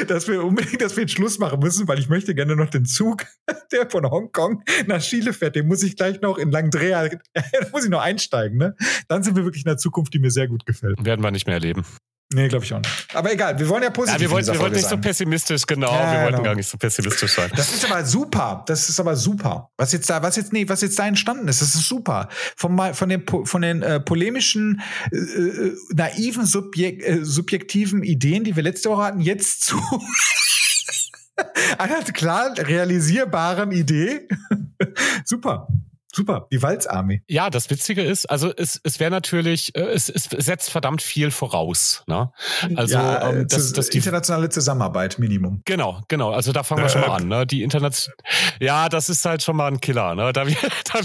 [0.08, 2.86] Dass wir unbedingt, dass wir jetzt Schluss machen müssen, weil ich möchte gerne noch den
[2.86, 3.26] Zug,
[3.72, 7.10] der von Hongkong nach Chile fährt, den muss ich gleich noch in Langdrea,
[7.72, 8.76] muss ich noch einsteigen, ne?
[9.08, 11.04] Dann sind wir wirklich in der Zukunft, die mir sehr gut gefällt.
[11.04, 11.86] Werden wir nicht mehr erleben.
[12.32, 13.08] Nee, glaube ich auch nicht.
[13.16, 14.98] Aber egal, wir wollen ja positiv ja, wir wollten, wir wollten nicht sein.
[15.00, 15.92] so pessimistisch, genau.
[15.92, 16.44] Ja, wir wollten genau.
[16.44, 17.50] gar nicht so pessimistisch sein.
[17.56, 18.64] Das ist aber super.
[18.68, 19.72] Das ist aber super.
[19.78, 22.30] Was jetzt da, was jetzt, nee, was jetzt da entstanden ist, das ist super.
[22.56, 24.82] Von, von den, von den äh, polemischen,
[25.12, 29.82] äh, äh, naiven, subjek äh, subjektiven Ideen, die wir letzte Woche hatten, jetzt zu
[31.80, 34.28] einer klar realisierbaren Idee.
[35.26, 35.68] super.
[36.12, 37.22] Super, die Walzarmee.
[37.28, 41.30] Ja, das Witzige ist, also es, es wäre natürlich, äh, es, es setzt verdammt viel
[41.30, 42.04] voraus.
[42.08, 42.32] Ne?
[42.76, 45.62] Also ja, ähm, das, das die internationale Zusammenarbeit, Minimum.
[45.66, 46.32] Genau, genau.
[46.32, 47.28] Also da fangen wir schon mal an.
[47.28, 47.46] Ne?
[47.46, 48.12] Die Internet,
[48.60, 50.16] ja, das ist halt schon mal ein Killer.
[50.16, 50.34] Ne?
[50.34, 50.46] Da,
[50.94, 51.00] da,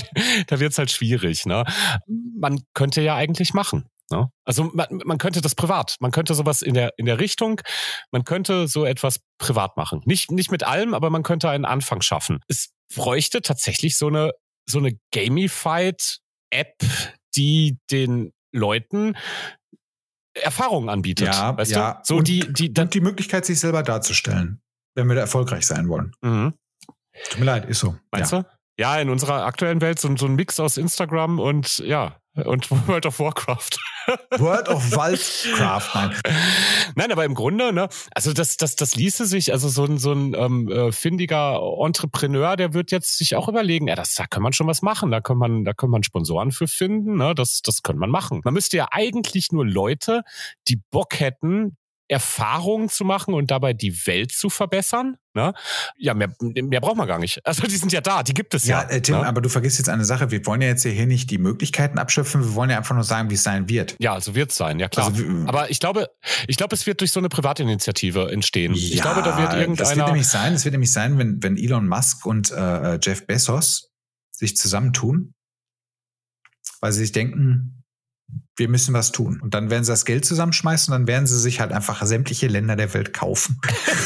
[0.47, 1.45] da wird's halt schwierig.
[1.45, 1.65] Ne?
[2.39, 3.85] Man könnte ja eigentlich machen.
[4.11, 4.31] Ne?
[4.45, 7.61] Also man, man könnte das privat, man könnte sowas in der in der Richtung,
[8.11, 10.03] man könnte so etwas privat machen.
[10.05, 12.41] Nicht nicht mit allem, aber man könnte einen Anfang schaffen.
[12.49, 14.33] Es bräuchte tatsächlich so eine
[14.69, 16.19] so eine gamified
[16.51, 16.77] App,
[17.35, 19.17] die den Leuten
[20.35, 21.29] Erfahrungen anbietet.
[21.29, 21.95] Ja, weißt ja.
[21.95, 22.01] Du?
[22.05, 24.63] So und, die, die, und die Möglichkeit, sich selber darzustellen,
[24.95, 26.13] wenn wir da erfolgreich sein wollen.
[26.23, 26.55] Mhm.
[27.31, 27.97] Tut mir leid, ist so.
[28.11, 28.43] Meinst ja.
[28.43, 28.49] du?
[28.77, 33.07] Ja, in unserer aktuellen Welt so, so ein Mix aus Instagram und ja, und World
[33.07, 33.79] of Warcraft.
[34.39, 36.15] World of Warcraft, nein.
[36.97, 40.13] Nein, aber im Grunde, ne, also das, das, das ließe sich, also so ein, so
[40.13, 44.43] ein ähm, äh, findiger Entrepreneur, der wird jetzt sich auch überlegen, ja, das, da kann
[44.43, 47.61] man schon was machen, da kann man, da kann man Sponsoren für finden, ne, das,
[47.63, 48.41] das kann man machen.
[48.45, 50.23] Man müsste ja eigentlich nur Leute,
[50.69, 51.77] die Bock hätten,
[52.15, 55.17] Erfahrungen zu machen und dabei die Welt zu verbessern.
[55.35, 55.53] Ne?
[55.99, 57.45] Ja, mehr, mehr braucht man gar nicht.
[57.45, 58.83] Also die sind ja da, die gibt es ja.
[58.83, 59.27] Ja, äh, Tim, ne?
[59.27, 60.31] aber du vergisst jetzt eine Sache.
[60.31, 63.31] Wir wollen ja jetzt hier nicht die Möglichkeiten abschöpfen, wir wollen ja einfach nur sagen,
[63.31, 63.97] wie es sein wird.
[63.99, 65.09] Ja, so wird es sein, ja klar.
[65.09, 66.09] Also, aber ich glaube,
[66.47, 68.75] ich glaube, es wird durch so eine Privatinitiative entstehen.
[68.75, 69.77] Ja, ich glaube, da wird irgendeiner.
[69.77, 73.27] Das wird nämlich sein, es wird nämlich sein, wenn, wenn Elon Musk und äh, Jeff
[73.27, 73.91] Bezos
[74.31, 75.35] sich zusammentun,
[76.81, 77.84] weil sie sich denken,
[78.57, 79.41] wir müssen was tun.
[79.41, 82.47] Und dann werden sie das Geld zusammenschmeißen und dann werden sie sich halt einfach sämtliche
[82.47, 83.61] Länder der Welt kaufen.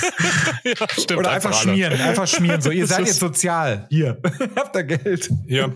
[0.65, 2.61] ja, stimmt, Oder einfach, einfach schmieren, einfach schmieren.
[2.63, 3.87] So, ihr seid jetzt sozial.
[3.91, 4.21] Hier,
[4.57, 5.31] habt ihr Geld.
[5.47, 5.71] Ja,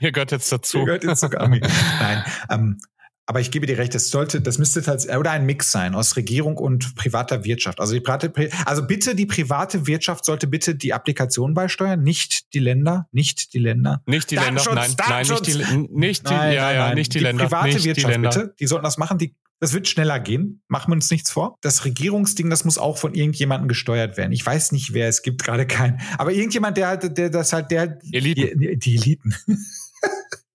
[0.00, 0.78] ihr gehört jetzt dazu.
[0.78, 1.30] Ihr gehört jetzt zur.
[1.30, 2.78] Nein, ähm,
[3.32, 6.16] aber ich gebe dir recht, das sollte, das müsste tatsächlich, oder ein Mix sein aus
[6.16, 7.80] Regierung und privater Wirtschaft.
[7.80, 8.30] Also die private,
[8.66, 13.58] also bitte die private Wirtschaft sollte bitte die Applikation beisteuern, nicht die Länder, nicht die
[13.58, 14.02] Länder.
[14.04, 17.20] Nicht die Länder, nein, nein, nicht die, nicht die, nein, ja, nein, ja, nicht die,
[17.20, 17.44] die Länder.
[17.46, 18.28] Private nicht Wirtschaft, die Länder.
[18.28, 18.54] bitte.
[18.60, 20.60] Die sollten das machen, die, das wird schneller gehen.
[20.68, 21.56] Machen wir uns nichts vor.
[21.62, 24.32] Das Regierungsding, das muss auch von irgendjemandem gesteuert werden.
[24.32, 26.02] Ich weiß nicht, wer, es gibt gerade keinen.
[26.18, 28.60] Aber irgendjemand, der halt, der das halt, der, Eliten.
[28.60, 29.34] Die, die Eliten.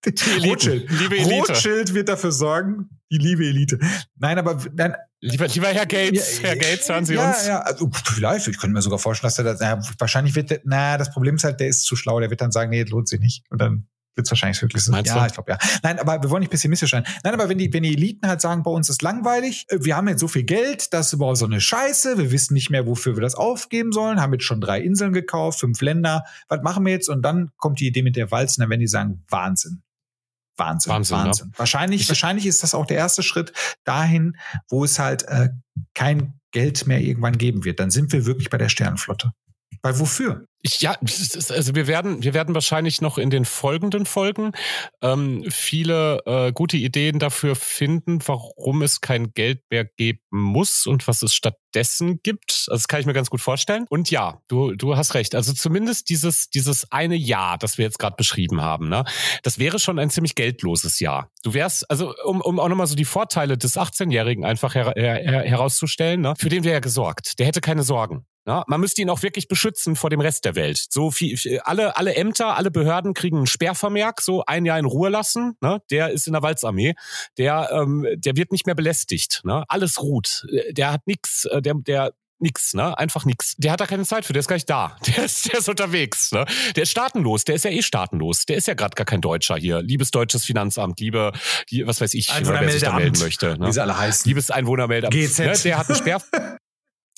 [0.07, 0.89] Die Rothschild.
[0.89, 1.35] Liebe Elite.
[1.35, 3.79] Rothschild wird dafür sorgen, die liebe Elite.
[4.17, 7.47] Nein, aber nein, Lieber, lieber Herr Gates, ja, Herr Gates, hören Sie ja, uns.
[7.47, 8.47] Ja, also, vielleicht.
[8.47, 11.35] Ich könnte mir sogar vorstellen, dass er das, ja, wahrscheinlich wird, der, na, das Problem
[11.35, 13.43] ist halt, der ist zu schlau, der wird dann sagen, nee, lohnt sich nicht.
[13.49, 14.91] Und dann Wird wahrscheinlich wirklich so.
[14.91, 15.27] Meinst ja, du?
[15.27, 15.59] ich glaube ja.
[15.83, 17.05] Nein, aber wir wollen nicht pessimistisch sein.
[17.23, 19.95] Nein, aber wenn die, wenn die Eliten halt sagen, bei uns ist langweilig, äh, wir
[19.95, 22.87] haben jetzt so viel Geld, das ist überhaupt so eine Scheiße, wir wissen nicht mehr,
[22.87, 26.83] wofür wir das aufgeben sollen, haben jetzt schon drei Inseln gekauft, fünf Länder, was machen
[26.83, 27.09] wir jetzt?
[27.09, 29.83] Und dann kommt die Idee mit der Walzen, dann werden die sagen, Wahnsinn.
[30.57, 31.47] Wahnsinn, Wahnsinn, Wahnsinn.
[31.47, 31.53] ne?
[31.57, 33.53] Wahrscheinlich, Ich- wahrscheinlich ist das auch der erste Schritt
[33.83, 34.37] dahin,
[34.69, 35.49] wo es halt äh,
[35.93, 37.79] kein Geld mehr irgendwann geben wird.
[37.79, 39.31] Dann sind wir wirklich bei der Sternenflotte.
[39.81, 40.45] Weil wofür?
[40.63, 44.53] Ich, ja, also wir werden, wir werden wahrscheinlich noch in den folgenden Folgen
[45.01, 51.07] ähm, viele äh, gute Ideen dafür finden, warum es kein Geld mehr geben muss und
[51.07, 52.65] was es stattdessen gibt.
[52.67, 53.85] Also das kann ich mir ganz gut vorstellen.
[53.89, 55.35] Und ja, du, du hast recht.
[55.35, 59.05] Also zumindest dieses, dieses eine Jahr, das wir jetzt gerade beschrieben haben, ne,
[59.43, 61.29] das wäre schon ein ziemlich geldloses Jahr.
[61.43, 65.15] Du wärst, also um, um auch nochmal so die Vorteile des 18-Jährigen einfach her, her,
[65.15, 67.37] her, herauszustellen, ne, für den wäre ja gesorgt.
[67.37, 68.25] Der hätte keine Sorgen.
[68.47, 70.85] Ja, man müsste ihn auch wirklich beschützen vor dem Rest der Welt.
[70.89, 75.09] So viel, alle, alle Ämter, alle Behörden kriegen einen Sperrvermerk, so ein Jahr in Ruhe
[75.09, 75.57] lassen.
[75.59, 75.81] Ne?
[75.91, 76.95] Der ist in der Walzarmee.
[77.37, 79.41] Der, ähm, der wird nicht mehr belästigt.
[79.43, 79.65] Ne?
[79.67, 80.45] Alles ruht.
[80.71, 82.97] Der hat nix, äh, der, der nix, ne?
[82.97, 83.55] Einfach nix.
[83.57, 84.95] Der hat da keine Zeit für, der ist gar nicht da.
[85.07, 86.45] Der ist, der ist unterwegs, ne?
[86.75, 88.45] Der ist staatenlos, der ist ja eh staatenlos.
[88.45, 89.81] Der ist ja gerade gar kein Deutscher hier.
[89.81, 91.31] Liebes deutsches Finanzamt, liebe,
[91.85, 93.57] was weiß ich, wer sich da melden möchte.
[93.57, 93.67] Ne?
[93.67, 94.29] Wie sie alle heißen.
[94.29, 95.13] Liebes Einwohnermeldeamt.
[95.13, 95.39] GZ.
[95.39, 95.53] Ne?
[95.63, 96.21] Der hat einen Sperr.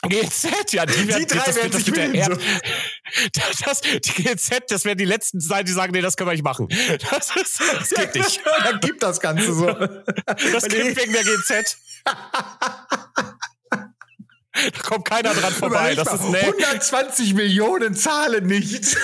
[0.07, 2.39] GZ, ja, die, werden, Die drei das, werden das, sich wird der Erd-
[3.65, 6.43] das, die GZ, das werden die letzten sein, die sagen, nee, das können wir nicht
[6.43, 6.67] machen.
[7.11, 8.39] Das, ist, das geht nicht.
[8.63, 9.65] dann gibt das Ganze so.
[9.65, 11.77] Das gibt wegen der GZ.
[14.73, 15.95] Da kommt keiner dran vorbei.
[15.95, 18.97] Das ist nee, 120 Millionen zahlen nicht.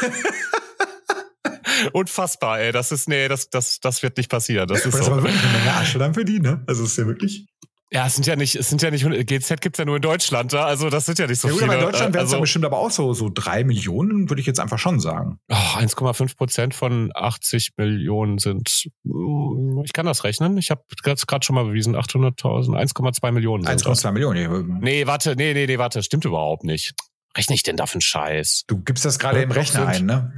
[1.93, 2.72] unfassbar, ey.
[2.73, 4.67] Das ist, nee, das, das, das wird nicht passieren.
[4.67, 5.23] Das ist Das ist aber so.
[5.23, 6.63] wirklich eine Menge Asche dann für die, ne?
[6.67, 7.45] Also ist ja wirklich.
[7.91, 10.51] Ja, es sind ja nicht, es sind ja nicht, GZ gibt's ja nur in Deutschland,
[10.53, 10.65] da.
[10.65, 11.73] also das sind ja nicht so Ja gut, viele.
[11.73, 14.39] aber in Deutschland wären es also, dann bestimmt aber auch so, so drei Millionen, würde
[14.41, 15.37] ich jetzt einfach schon sagen.
[15.51, 20.57] oh, 1,5 Prozent von 80 Millionen sind, mm, ich kann das rechnen.
[20.57, 24.03] Ich habe gerade schon mal bewiesen, 800.000, 1,2 Millionen sind das.
[24.03, 24.79] 1,2 Millionen.
[24.79, 26.93] Nee, warte, nee, nee, nee, warte, stimmt überhaupt nicht.
[27.37, 28.63] Rechne ich denn da für einen Scheiß?
[28.67, 30.33] Du gibst das gerade Ja, im Rechner ein, ne?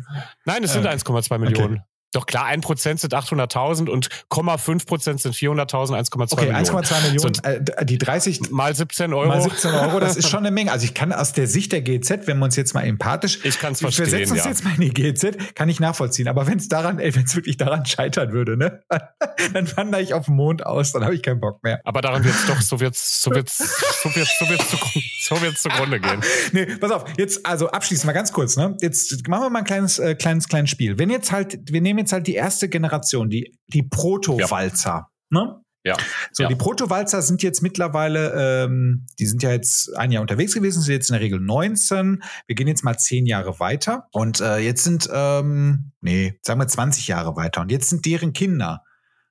[0.46, 1.82] Nein, es sind Äh, 1,2 Millionen.
[2.14, 6.66] Doch klar, 1% sind 800.000 und 0,5% sind 400.000, 1,2 Okay, Millionen.
[6.66, 7.34] 1,2 Millionen.
[7.34, 9.28] So, äh, die 30 mal 17 Euro.
[9.28, 10.72] mal 17 Euro, das ist schon eine Menge.
[10.72, 13.60] Also ich kann aus der Sicht der GZ, wenn wir uns jetzt mal empathisch, Ich
[13.60, 14.50] kann's wir verstehen, setzen uns ja.
[14.50, 16.30] jetzt mal in die GZ, kann ich nachvollziehen.
[16.30, 18.84] Aber wenn es daran, ey, wenn es wirklich daran scheitern würde, ne,
[19.54, 21.82] dann wandere ich auf den Mond aus, dann habe ich keinen Bock mehr.
[21.84, 23.58] Aber daran wird's doch, so wird's, so wird's,
[24.02, 26.22] so wird's, so wird's, zugrunde, so wird's zugrunde gehen.
[26.54, 28.78] Nee, pass auf, jetzt, also abschließend mal ganz kurz, ne?
[28.82, 30.98] Jetzt machen wir mal ein kleines, äh, kleines, kleines Spiel.
[30.98, 35.62] Wenn jetzt halt, wir nehmen jetzt halt die erste Generation, die, die Proto-Walzer, ne?
[35.86, 35.96] Ja.
[36.34, 36.50] So, Ja.
[36.50, 40.94] die Proto-Walzer sind jetzt mittlerweile, ähm, die sind ja jetzt ein Jahr unterwegs gewesen, sind
[40.94, 42.22] jetzt in der Regel 19.
[42.46, 44.08] Wir gehen jetzt mal 10 Jahre weiter.
[44.12, 47.62] Und äh, jetzt sind, ähm, nee, sagen wir 20 Jahre weiter.
[47.62, 48.84] Und jetzt sind deren Kinder,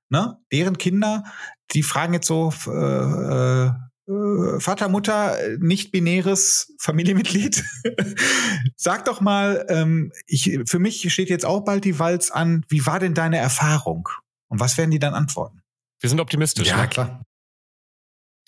[0.08, 0.38] ne?
[0.50, 1.24] Deren Kinder,
[1.72, 3.70] die fragen jetzt so, äh, äh,
[4.08, 7.64] äh, Vater, Mutter, äh, nicht-binäres Familienmitglied.
[8.76, 12.64] Sag doch mal, ähm, ich, für mich steht jetzt auch bald die Walz an.
[12.68, 14.08] Wie war denn deine Erfahrung?
[14.48, 15.62] Und was werden die dann antworten?
[16.00, 16.68] Wir sind optimistisch.
[16.82, 16.88] ne?
[16.88, 17.22] klar.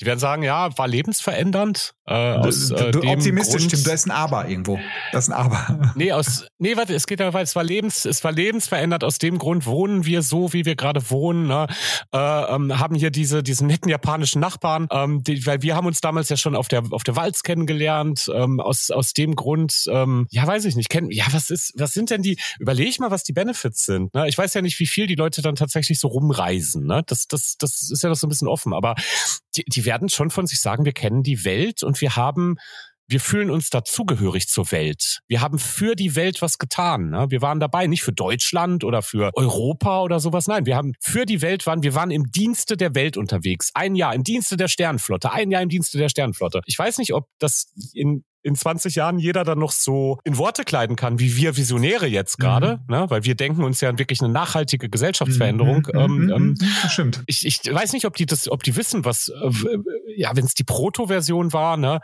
[0.00, 1.94] Die werden sagen, ja, war lebensverändernd.
[2.06, 3.86] Äh, aus, du, äh, du, dem optimistisch, Grund, stimmt.
[3.86, 4.78] Da ist ein Aber irgendwo.
[5.12, 5.92] Das ist ein Aber.
[5.96, 7.42] Nee, aus, nee, warte, es geht ja weiter.
[7.42, 9.02] Es war lebens, es war lebensverändert.
[9.02, 11.48] Aus dem Grund wohnen wir so, wie wir gerade wohnen.
[11.48, 11.66] Ne?
[12.14, 16.00] Äh, ähm, haben hier diese, diesen netten japanischen Nachbarn, ähm, die, weil wir haben uns
[16.00, 18.30] damals ja schon auf der, auf der Walz kennengelernt.
[18.32, 20.88] Ähm, aus, aus dem Grund, ähm, ja, weiß ich nicht.
[20.88, 22.38] Kennen, ja, was ist, was sind denn die?
[22.60, 24.14] Überleg mal, was die Benefits sind.
[24.14, 24.28] Ne?
[24.28, 26.86] Ich weiß ja nicht, wie viel die Leute dann tatsächlich so rumreisen.
[26.86, 27.02] Ne?
[27.06, 28.72] Das, das, das ist ja noch so ein bisschen offen.
[28.72, 28.94] Aber
[29.56, 32.56] die, die werden schon von sich sagen, wir kennen die Welt und wir haben
[33.09, 35.20] wir fühlen uns dazugehörig zur Welt.
[35.26, 37.10] Wir haben für die Welt was getan.
[37.10, 37.26] Ne?
[37.30, 40.47] Wir waren dabei, nicht für Deutschland oder für Europa oder sowas.
[40.47, 43.70] Nein, wir haben für die Welt waren, wir waren im Dienste der Welt unterwegs.
[43.74, 46.60] Ein Jahr im Dienste der Sternenflotte, ein Jahr im Dienste der Sternenflotte.
[46.66, 50.62] Ich weiß nicht, ob das in in 20 Jahren jeder dann noch so in Worte
[50.62, 53.05] kleiden kann, wie wir Visionäre jetzt gerade, ne?
[53.09, 55.89] weil wir denken uns ja wirklich eine nachhaltige Gesellschaftsveränderung.
[55.93, 57.22] Mhm, ähm, mhm, ähm, mhm, das stimmt.
[57.26, 59.51] ich, ich weiß nicht, ob die das, ob die wissen, was, äh,
[60.16, 62.01] ja, wenn es die Proto-Version war, ne?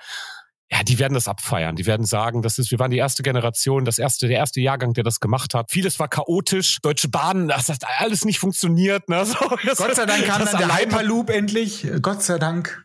[0.71, 1.77] Ja, die werden das abfeiern.
[1.77, 4.95] Die werden sagen, das ist, wir waren die erste Generation, das erste, der erste Jahrgang,
[4.95, 5.71] der das gemacht hat.
[5.71, 6.79] Vieles war chaotisch.
[6.83, 9.09] Deutsche Bahn, das hat alles nicht funktioniert.
[9.09, 9.25] Ne?
[9.35, 9.37] So,
[9.77, 11.87] Gott sei Dank kam dann der Hyperloop endlich.
[12.03, 12.85] Gott sei Dank.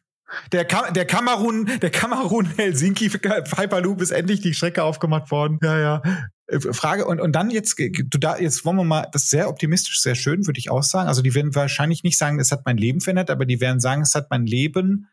[0.52, 5.60] Der, Kam der Kamerun, der Kamerun-Helsinki Hyperloop ist endlich die Strecke aufgemacht worden.
[5.64, 6.02] Ja, ja.
[6.48, 9.50] Äh, Frage, und, und dann jetzt, du da, jetzt wollen wir mal, das ist sehr
[9.50, 11.08] optimistisch, sehr schön, würde ich auch sagen.
[11.08, 14.02] Also die werden wahrscheinlich nicht sagen, es hat mein Leben verändert, aber die werden sagen,
[14.02, 15.08] es hat mein Leben,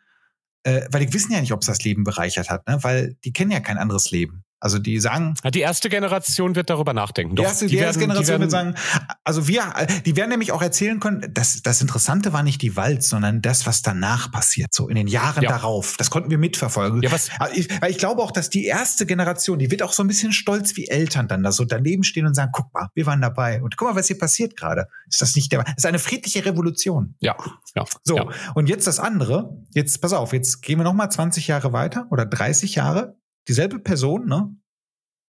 [0.67, 2.83] äh, weil die wissen ja nicht, ob es das Leben bereichert hat, ne?
[2.83, 4.45] weil die kennen ja kein anderes Leben.
[4.59, 5.35] Also die sagen.
[5.53, 7.37] Die erste Generation wird darüber nachdenken.
[7.37, 8.75] Doch, die erste, die, erste werden, Generation die wird sagen,
[9.23, 9.63] also wir,
[10.07, 13.67] die werden nämlich auch erzählen können, dass das Interessante war nicht die Walz, sondern das,
[13.67, 15.51] was danach passiert, so in den Jahren ja.
[15.51, 15.97] darauf.
[15.99, 17.03] Das konnten wir mitverfolgen.
[17.03, 17.29] Ja, was?
[17.55, 20.33] Ich, weil ich glaube auch, dass die erste Generation, die wird auch so ein bisschen
[20.33, 23.63] stolz wie Eltern dann da so daneben stehen und sagen, guck mal, wir waren dabei
[23.63, 24.87] und guck mal, was hier passiert gerade.
[25.07, 27.15] Ist das nicht der, das ist eine friedliche Revolution.
[27.21, 27.37] Ja,
[27.75, 27.85] ja.
[28.05, 28.17] So.
[28.17, 28.29] Ja.
[28.55, 29.51] Und jetzt das andere.
[29.75, 33.17] Jetzt, pass auf, jetzt gehen wir noch mal 20 Jahre weiter oder 30 Jahre
[33.49, 34.55] dieselbe Person, ne?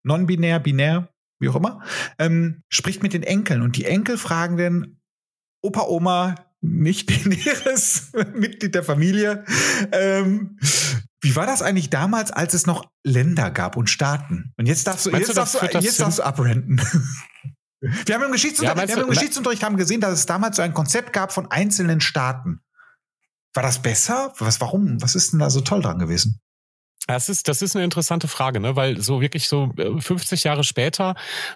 [0.04, 1.08] Non-binär, binär,
[1.38, 1.82] wie auch immer,
[2.18, 5.00] ähm, spricht mit den Enkeln und die Enkel fragen dann
[5.62, 9.44] Opa, Oma, nicht binäres Mitglied der Familie.
[9.92, 10.58] Ähm,
[11.20, 14.52] wie war das eigentlich damals, als es noch Länder gab und Staaten?
[14.56, 16.80] Und jetzt darfst du, jetzt, du, darfst, du jetzt darfst du abrenten.
[17.80, 20.62] Wir haben im Geschichtsunterricht, ja, wir haben im Geschichtsunterricht haben gesehen, dass es damals so
[20.62, 22.60] ein Konzept gab von einzelnen Staaten.
[23.54, 24.32] War das besser?
[24.38, 25.02] Was, warum?
[25.02, 26.40] Was ist denn da so toll dran gewesen?
[27.08, 28.76] Das ist, das ist eine interessante Frage, ne?
[28.76, 31.14] weil so wirklich so 50 äh, Jahre später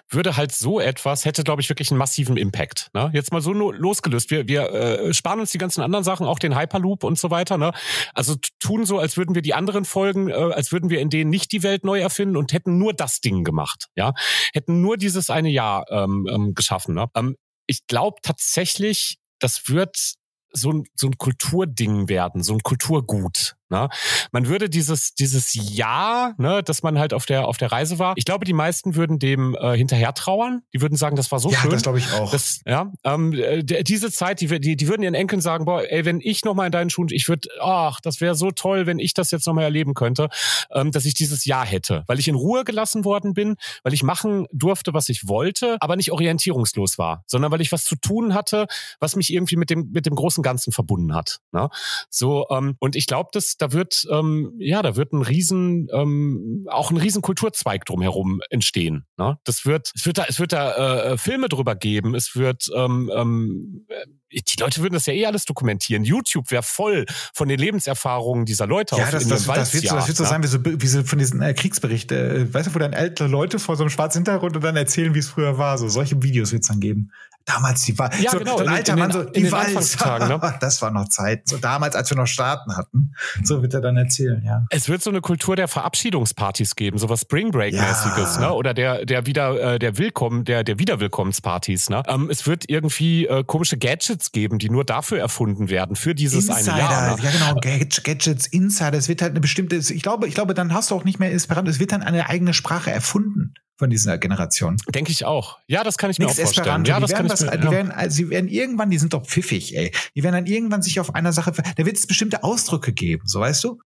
[0.09, 2.89] würde halt so etwas, hätte glaube ich wirklich einen massiven Impact.
[2.93, 3.09] Ne?
[3.13, 4.29] Jetzt mal so losgelöst.
[4.29, 7.57] Wir, wir äh, sparen uns die ganzen anderen Sachen, auch den Hyperloop und so weiter.
[7.57, 7.71] Ne?
[8.13, 11.29] Also tun so, als würden wir die anderen Folgen, äh, als würden wir in denen
[11.29, 13.87] nicht die Welt neu erfinden und hätten nur das Ding gemacht.
[13.95, 14.13] Ja,
[14.53, 16.95] Hätten nur dieses eine Jahr ähm, ähm, geschaffen.
[16.95, 17.07] Ne?
[17.15, 17.35] Ähm,
[17.67, 20.15] ich glaube tatsächlich, das wird
[20.51, 23.55] so ein, so ein Kulturding werden, so ein Kulturgut.
[23.69, 23.89] Ne?
[24.31, 28.13] Man würde dieses, dieses Jahr, ne, dass man halt auf der, auf der Reise war,
[28.15, 30.61] ich glaube, die meisten würden dem äh, hinterher trauern.
[30.73, 31.71] Die würden sagen, das war so ja, schön.
[31.71, 32.31] Ja, das glaube ich auch.
[32.31, 36.05] Das, ja, ähm, äh, diese Zeit, die, die, die würden ihren Enkeln sagen, boah, ey,
[36.05, 39.13] wenn ich nochmal in deinen Schuhen, ich würde, ach, das wäre so toll, wenn ich
[39.13, 40.29] das jetzt nochmal erleben könnte,
[40.71, 42.03] ähm, dass ich dieses Jahr hätte.
[42.07, 45.97] Weil ich in Ruhe gelassen worden bin, weil ich machen durfte, was ich wollte, aber
[45.97, 48.67] nicht orientierungslos war, sondern weil ich was zu tun hatte,
[48.99, 51.39] was mich irgendwie mit dem, mit dem großen Ganzen verbunden hat.
[51.51, 51.69] Ne?
[52.09, 56.65] So, ähm, und ich glaube, dass da wird, ähm, ja, da wird ein riesen, ähm,
[56.69, 59.05] auch ein riesen Kulturzweig drumherum entstehen.
[59.17, 59.37] Ne?
[59.43, 63.11] Das wird, es wird da, es wird da äh, Filme drüber geben, es wird, ähm,
[63.13, 63.87] ähm,
[64.31, 66.03] die Leute würden das ja eh alles dokumentieren.
[66.03, 70.07] YouTube wäre voll von den Lebenserfahrungen dieser Leute ja, das, das, das, wird so, das
[70.07, 72.17] wird so sein, wie so, wie so von diesen äh, Kriegsberichten.
[72.17, 75.15] Äh, weißt du, wo dann ältere Leute vor so einem schwarzen Hintergrund und dann erzählen,
[75.15, 75.77] wie es früher war.
[75.77, 77.11] So solche Videos wird es dann geben.
[77.47, 78.11] Damals die Wahl.
[78.19, 78.57] Ja, so, genau.
[78.57, 79.73] So ein alter Mann, so die Wahl.
[79.73, 80.57] Ne?
[80.59, 81.47] Das war noch Zeit.
[81.47, 83.13] So damals, als wir noch Staaten hatten.
[83.43, 84.65] So wird er dann erzählen, ja.
[84.69, 88.41] Es wird so eine Kultur der Verabschiedungspartys geben, so was Spring Break-mäßiges, ja.
[88.41, 88.53] ne?
[88.53, 92.03] Oder der, der wieder, äh, der Willkommen, der, der Wiederwillkommenspartys, ne?
[92.07, 96.49] Ähm, es wird irgendwie äh, komische Gadgets geben, die nur dafür erfunden werden, für dieses
[96.49, 97.15] Insider, eine Jahr.
[97.15, 97.23] Ne?
[97.23, 98.97] Ja, genau, Gadgets, Insider.
[98.97, 101.31] Es wird halt eine bestimmte, ich glaube, ich glaube, dann hast du auch nicht mehr
[101.31, 101.71] Esperanto.
[101.71, 104.77] Es wird dann eine eigene Sprache erfunden von dieser Generation.
[104.89, 105.59] Denke ich auch.
[105.67, 106.65] Ja, das kann ich Nix mir auch vorstellen.
[106.65, 106.89] Esperanto.
[106.89, 109.25] Ja, das kann das, ich mir, die werden, also, sie werden irgendwann, die sind doch
[109.25, 109.91] pfiffig, ey.
[110.15, 113.39] Die werden dann irgendwann sich auf einer Sache, da wird es bestimmte Ausdrücke geben, so
[113.39, 113.79] weißt du?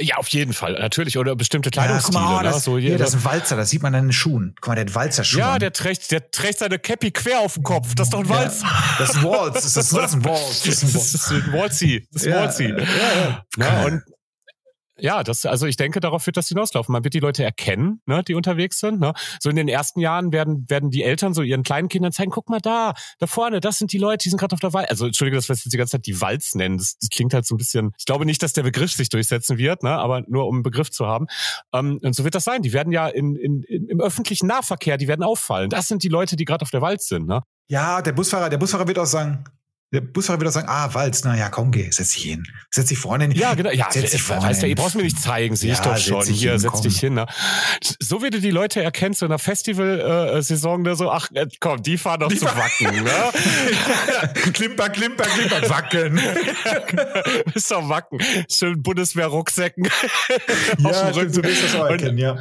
[0.00, 1.18] Ja, auf jeden Fall, natürlich.
[1.18, 2.18] Oder bestimmte Kleidungsstile.
[2.18, 2.60] Ja, mal, oh, das, ne?
[2.60, 4.54] so hier, das ist ein Walzer, das sieht man an den Schuhen.
[4.60, 5.40] Guck mal, der hat Walzerschuhe.
[5.40, 7.94] Ja, der trägt, der trägt seine Cappy quer auf dem Kopf.
[7.94, 8.66] Das ist doch ein Walzer.
[8.66, 9.54] Ja, das ist ein Waltz.
[9.54, 10.62] Das ist, das ist ein Waltz.
[10.62, 12.06] Das ist ein Waltzy.
[12.10, 12.68] Das ist ein Waltzy.
[12.68, 13.84] Ja, ja, ja.
[13.84, 14.02] und
[15.02, 16.92] ja, das, also ich denke, darauf wird das hinauslaufen.
[16.92, 19.00] Man wird die Leute erkennen, ne, die unterwegs sind.
[19.00, 19.12] Ne?
[19.40, 22.48] So in den ersten Jahren werden, werden die Eltern so ihren kleinen Kindern zeigen, guck
[22.48, 24.88] mal da, da vorne, das sind die Leute, die sind gerade auf der Walz.
[24.90, 26.78] Also Entschuldige, dass wir jetzt die ganze Zeit die Walz nennen.
[26.78, 29.58] Das, das klingt halt so ein bisschen, ich glaube nicht, dass der Begriff sich durchsetzen
[29.58, 31.26] wird, ne, aber nur um einen Begriff zu haben.
[31.72, 32.62] Ähm, und so wird das sein.
[32.62, 35.68] Die werden ja in, in, im öffentlichen Nahverkehr, die werden auffallen.
[35.68, 37.26] Das sind die Leute, die gerade auf der Walz sind.
[37.26, 37.42] Ne?
[37.66, 39.44] Ja, der Busfahrer, der Busfahrer wird auch sagen,
[39.92, 42.44] der Busfahrer wird auch sagen, ah, Walz, na ja, komm, geh, setz dich hin.
[42.70, 43.32] Setz dich vorne hin.
[43.32, 43.70] Ja, genau.
[43.70, 45.98] Ja, setz dich vorne weißt du, ihr brauchst mir nicht zeigen, sehe ja, ich doch
[45.98, 46.22] schon.
[46.22, 46.82] Setz Hier, hin, setz komm.
[46.82, 47.14] dich hin.
[47.14, 47.26] Ne?
[48.00, 51.82] So wie du die Leute erkennst, so in der Festival-Saison, äh, so, ach, äh, komm,
[51.82, 53.04] die fahren doch die zu Wacken.
[53.04, 54.32] Ne?
[54.52, 56.18] klimper, klimper, klimper, Wacken.
[57.54, 58.18] Ist doch Wacken.
[58.50, 59.84] Schön Bundeswehr-Rucksäcken.
[60.78, 62.38] ja, stimmt, so wirst du das auch erkennen, ja.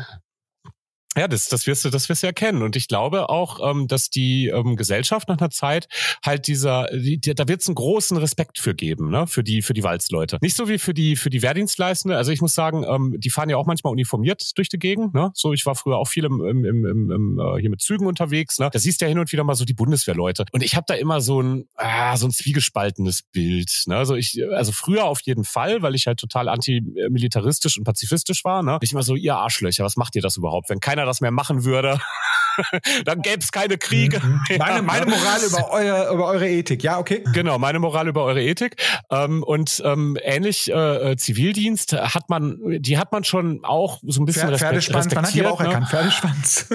[1.17, 2.61] Ja, das, das wirst du, das wirst du erkennen.
[2.61, 5.87] Und ich glaube auch, ähm, dass die ähm, Gesellschaft nach einer Zeit
[6.25, 9.73] halt dieser, die, da wird es einen großen Respekt für geben, ne, für die, für
[9.73, 10.37] die Walzleute.
[10.41, 12.15] Nicht so wie für die, für die Wehrdienstleistende.
[12.15, 15.13] Also ich muss sagen, ähm, die fahren ja auch manchmal uniformiert durch die Gegend.
[15.13, 15.31] Ne?
[15.33, 18.05] So, ich war früher auch viel im, im, im, im, im äh, hier mit Zügen
[18.05, 18.59] unterwegs.
[18.59, 18.69] Ne?
[18.71, 20.45] Da siehst du ja hin und wieder mal so die Bundeswehrleute.
[20.53, 23.83] Und ich habe da immer so ein, ah, so ein zwiegespaltenes Bild.
[23.87, 23.97] Ne?
[23.97, 28.63] Also ich, also früher auf jeden Fall, weil ich halt total antimilitaristisch und pazifistisch war.
[28.63, 28.77] Ne?
[28.81, 31.31] Ich immer so, ihr Arschlöcher, was macht ihr das überhaupt, wenn keiner keiner das mehr
[31.31, 31.99] machen würde.
[33.05, 34.19] dann gäbe es keine Kriege.
[34.19, 34.41] Mhm.
[34.57, 37.23] Meine, meine Moral über, euer, über eure Ethik, ja, okay.
[37.33, 38.75] Genau, meine Moral über eure Ethik.
[39.09, 44.21] Ähm, und ähm, ähnlich äh, äh Zivildienst hat man, die hat man schon auch so
[44.21, 45.67] ein bisschen Pferd, Pferdeschwanz, man hat die aber auch ne?
[45.67, 46.65] erkannt, Pferdeschwanz.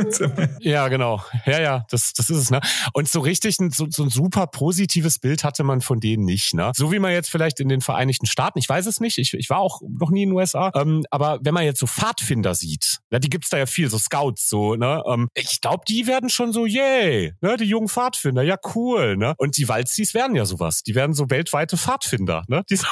[0.60, 1.22] ja, genau.
[1.44, 2.50] Ja, ja, das, das ist es.
[2.50, 2.60] Ne?
[2.92, 6.54] Und so richtig ein, so, so ein super positives Bild hatte man von denen nicht.
[6.54, 6.72] Ne?
[6.74, 9.50] So wie man jetzt vielleicht in den Vereinigten Staaten, ich weiß es nicht, ich, ich
[9.50, 12.98] war auch noch nie in den USA, ähm, aber wenn man jetzt so Pfadfinder sieht,
[13.10, 15.02] ja, die gibt's da ja viel, so Scouts, so, ne?
[15.06, 19.34] Ähm, ich glaube, die werden schon so, yay, ne, die jungen Pfadfinder, ja cool, ne?
[19.36, 20.82] Und die Waldzis werden ja sowas.
[20.82, 22.62] Die werden so weltweite Pfadfinder, ne?
[22.70, 22.86] Die, so,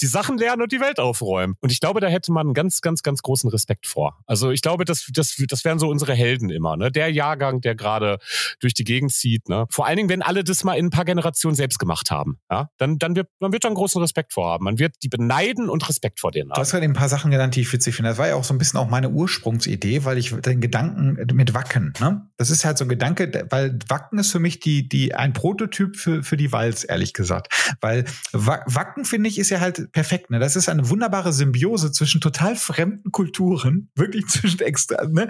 [0.00, 1.54] die Sachen lernen und die Welt aufräumen.
[1.60, 4.18] Und ich glaube, da hätte man einen ganz, ganz, ganz großen Respekt vor.
[4.26, 6.90] Also ich glaube, das, das, das wären so unsere Helden immer, ne?
[6.90, 8.18] Der Jahrgang, der gerade
[8.60, 9.66] durch die Gegend zieht, ne?
[9.70, 12.68] Vor allen Dingen, wenn alle das mal in ein paar Generationen selbst gemacht haben, ja?
[12.76, 14.64] Dann, dann wird, man wird da einen großen Respekt vorhaben.
[14.64, 16.56] Man wird die beneiden und Respekt vor denen haben.
[16.56, 18.10] Du hast gerade ein paar Sachen genannt, die ich witzig finde.
[18.10, 21.54] Das war ja auch so ein bisschen auch meine Ursprungsidee, weil ich den Gedanken mit
[21.54, 22.26] Wacken, ne?
[22.36, 25.96] Das ist halt so ein Gedanke, weil Wacken ist für mich die, die, ein Prototyp
[25.96, 27.52] für, für die Walz, ehrlich gesagt.
[27.80, 30.38] Weil Wacken, finde ich, ist ja halt perfekt, ne?
[30.38, 35.28] Das ist eine wunderbare Symbiose zwischen total fremden Kulturen, wirklich zwischen extra, ne?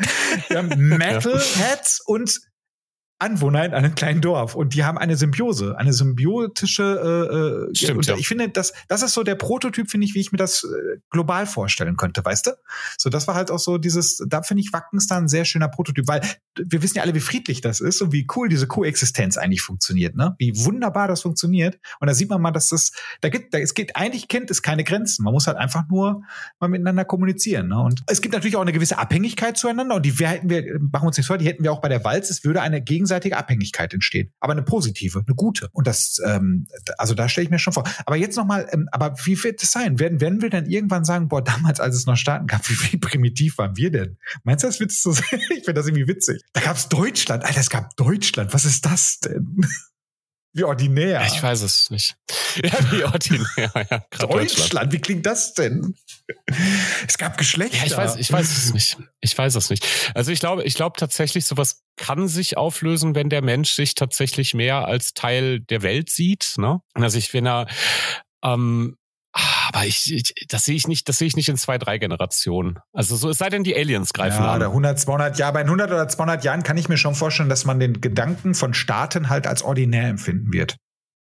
[0.48, 2.40] Wir haben Metalheads und
[3.18, 6.82] Anwohner in einem kleinen Dorf und die haben eine Symbiose, eine symbiotische.
[6.82, 8.16] Äh, äh Stimmt, und ja.
[8.16, 10.98] ich finde, das, das ist so der Prototyp, finde ich, wie ich mir das äh,
[11.10, 12.50] global vorstellen könnte, weißt du?
[12.98, 16.06] So, das war halt auch so dieses, da finde ich Wackenstar ein sehr schöner Prototyp,
[16.08, 16.20] weil
[16.56, 20.14] wir wissen ja alle, wie friedlich das ist und wie cool diese Koexistenz eigentlich funktioniert,
[20.14, 20.34] ne?
[20.38, 21.78] Wie wunderbar das funktioniert.
[22.00, 24.62] Und da sieht man mal, dass das, da gibt, da, es geht eigentlich kennt es
[24.62, 25.24] keine Grenzen.
[25.24, 26.22] Man muss halt einfach nur
[26.60, 27.68] mal miteinander kommunizieren.
[27.68, 27.80] Ne?
[27.80, 31.06] Und es gibt natürlich auch eine gewisse Abhängigkeit zueinander und die hätten wir, machen wir
[31.08, 32.30] uns nicht vor, die hätten wir auch bei der Walz.
[32.30, 34.32] Es würde eine gegen gegenseitige Abhängigkeit entsteht.
[34.40, 35.68] Aber eine positive, eine gute.
[35.72, 36.66] Und das, ähm,
[36.98, 37.84] also da stelle ich mir schon vor.
[38.04, 39.98] Aber jetzt nochmal, ähm, aber wie wird es sein?
[39.98, 42.96] Werden, werden wir dann irgendwann sagen, boah, damals, als es noch Staaten gab, wie, wie
[42.96, 44.18] primitiv waren wir denn?
[44.42, 45.40] Meinst du, das wird so sein?
[45.50, 46.42] Ich finde das irgendwie witzig.
[46.52, 47.44] Da gab es Deutschland.
[47.44, 48.52] Alter, es gab Deutschland.
[48.52, 49.64] Was ist das denn?
[50.56, 51.22] Wie ordinär.
[51.26, 52.16] Ich weiß es nicht.
[52.64, 53.70] Ja, wie ordinär.
[53.90, 55.94] Ja, Deutschland, wie klingt das denn?
[57.06, 57.76] Es gab Geschlechter.
[57.76, 58.96] Ja, ich weiß, ich weiß es nicht.
[59.20, 59.86] Ich weiß es nicht.
[60.14, 64.54] Also ich glaube, ich glaube tatsächlich, sowas kann sich auflösen, wenn der Mensch sich tatsächlich
[64.54, 66.54] mehr als Teil der Welt sieht.
[66.56, 66.80] Ne?
[66.94, 67.66] Also ich, wenn er
[68.42, 68.96] ähm,
[69.84, 72.78] ich, ich, das sehe ich nicht, das sehe ich nicht in zwei, drei Generationen.
[72.92, 74.56] Also so, es sei denn, die Aliens greifen ja, an.
[74.58, 75.52] Oder 100, 200 Jahre.
[75.52, 78.74] Bei 100 oder 200 Jahren kann ich mir schon vorstellen, dass man den Gedanken von
[78.74, 80.76] Staaten halt als ordinär empfinden wird.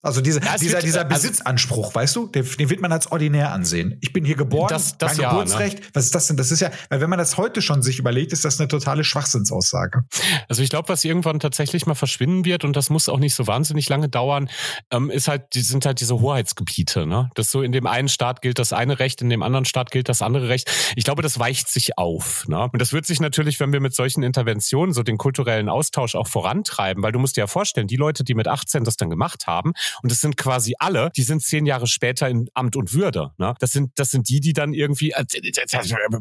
[0.06, 2.92] Also diese, ja, dieser, wird, dieser also Besitzanspruch, also, weißt du, den, den, wird man
[2.92, 3.98] als ordinär ansehen.
[4.02, 5.80] Ich bin hier geboren, das, das mein ja, Geburtsrecht.
[5.80, 5.86] Ne?
[5.94, 6.36] Was ist das denn?
[6.36, 9.06] Das ist ja, weil wenn man das heute schon sich überlegt, ist das eine totale
[9.06, 10.04] Schwachsinnsaussage.
[10.50, 13.48] Also ich glaube, was irgendwann tatsächlich mal verschwinden wird und das muss auch nicht so
[13.48, 14.50] wahnsinnig lange dauern,
[14.92, 17.06] ähm, ist halt, die sind halt diese Hoheitsgebiete.
[17.06, 17.30] Ne?
[17.36, 20.10] Das so in dem einen Staat gilt das eine Recht, in dem anderen Staat gilt
[20.10, 20.70] das andere Recht.
[20.98, 22.46] Ich glaube, das weicht sich auf.
[22.50, 22.70] Ne?
[22.74, 26.28] Und das wird sich natürlich, wenn wir mit solchen Interventionen so den kulturellen Austausch auch
[26.28, 29.48] vorantreiben, weil du musst dir ja vorstellen, die Leute, die mit 18 das dann gemacht
[29.48, 29.72] haben
[30.02, 33.32] und es sind quasi alle, die sind zehn Jahre später in Amt und Würde.
[33.38, 33.54] Ne?
[33.60, 35.26] Das sind das sind die, die dann irgendwie, äh,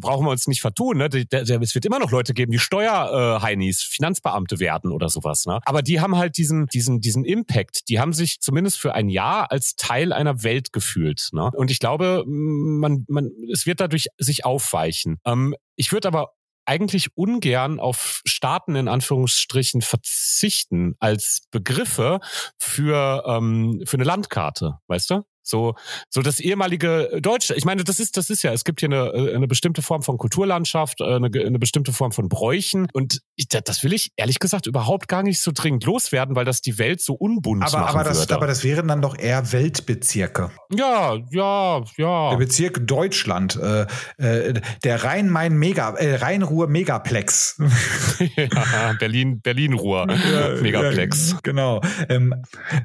[0.00, 0.98] brauchen wir uns nicht vertun.
[0.98, 1.08] Ne?
[1.30, 5.46] Es wird immer noch Leute geben, die Steuerheinis, Finanzbeamte werden oder sowas.
[5.46, 5.60] Ne?
[5.64, 7.88] Aber die haben halt diesen diesen diesen Impact.
[7.88, 11.28] Die haben sich zumindest für ein Jahr als Teil einer Welt gefühlt.
[11.32, 11.50] Ne?
[11.54, 15.18] Und ich glaube, man man es wird dadurch sich aufweichen.
[15.24, 16.32] Ähm, ich würde aber
[16.64, 22.20] eigentlich ungern auf Staaten in Anführungsstrichen verzichten als Begriffe
[22.58, 25.22] für, ähm, für eine Landkarte, weißt du?
[25.42, 25.74] So,
[26.08, 27.54] so das ehemalige Deutsche.
[27.54, 30.02] Ich meine, das ist, das ist ja, es gibt hier eine, äh, eine bestimmte Form
[30.02, 32.88] von Kulturlandschaft, äh, eine, eine bestimmte Form von Bräuchen.
[32.92, 36.60] Und ich, das will ich ehrlich gesagt überhaupt gar nicht so dringend loswerden, weil das
[36.60, 38.34] die Welt so unbunt aber, machen aber das, würde.
[38.34, 40.50] Aber das wären dann doch eher Weltbezirke.
[40.70, 42.30] Ja, ja, ja.
[42.30, 43.86] Der Bezirk Deutschland, äh,
[44.18, 47.56] äh, der Rhein-Main-Mega, äh, Rhein-Ruhr-Megaplex.
[48.36, 50.06] ja, Berlin, Berlin-Ruhr
[50.60, 51.32] Megaplex.
[51.32, 51.80] Ja, genau.
[52.08, 52.34] Ähm,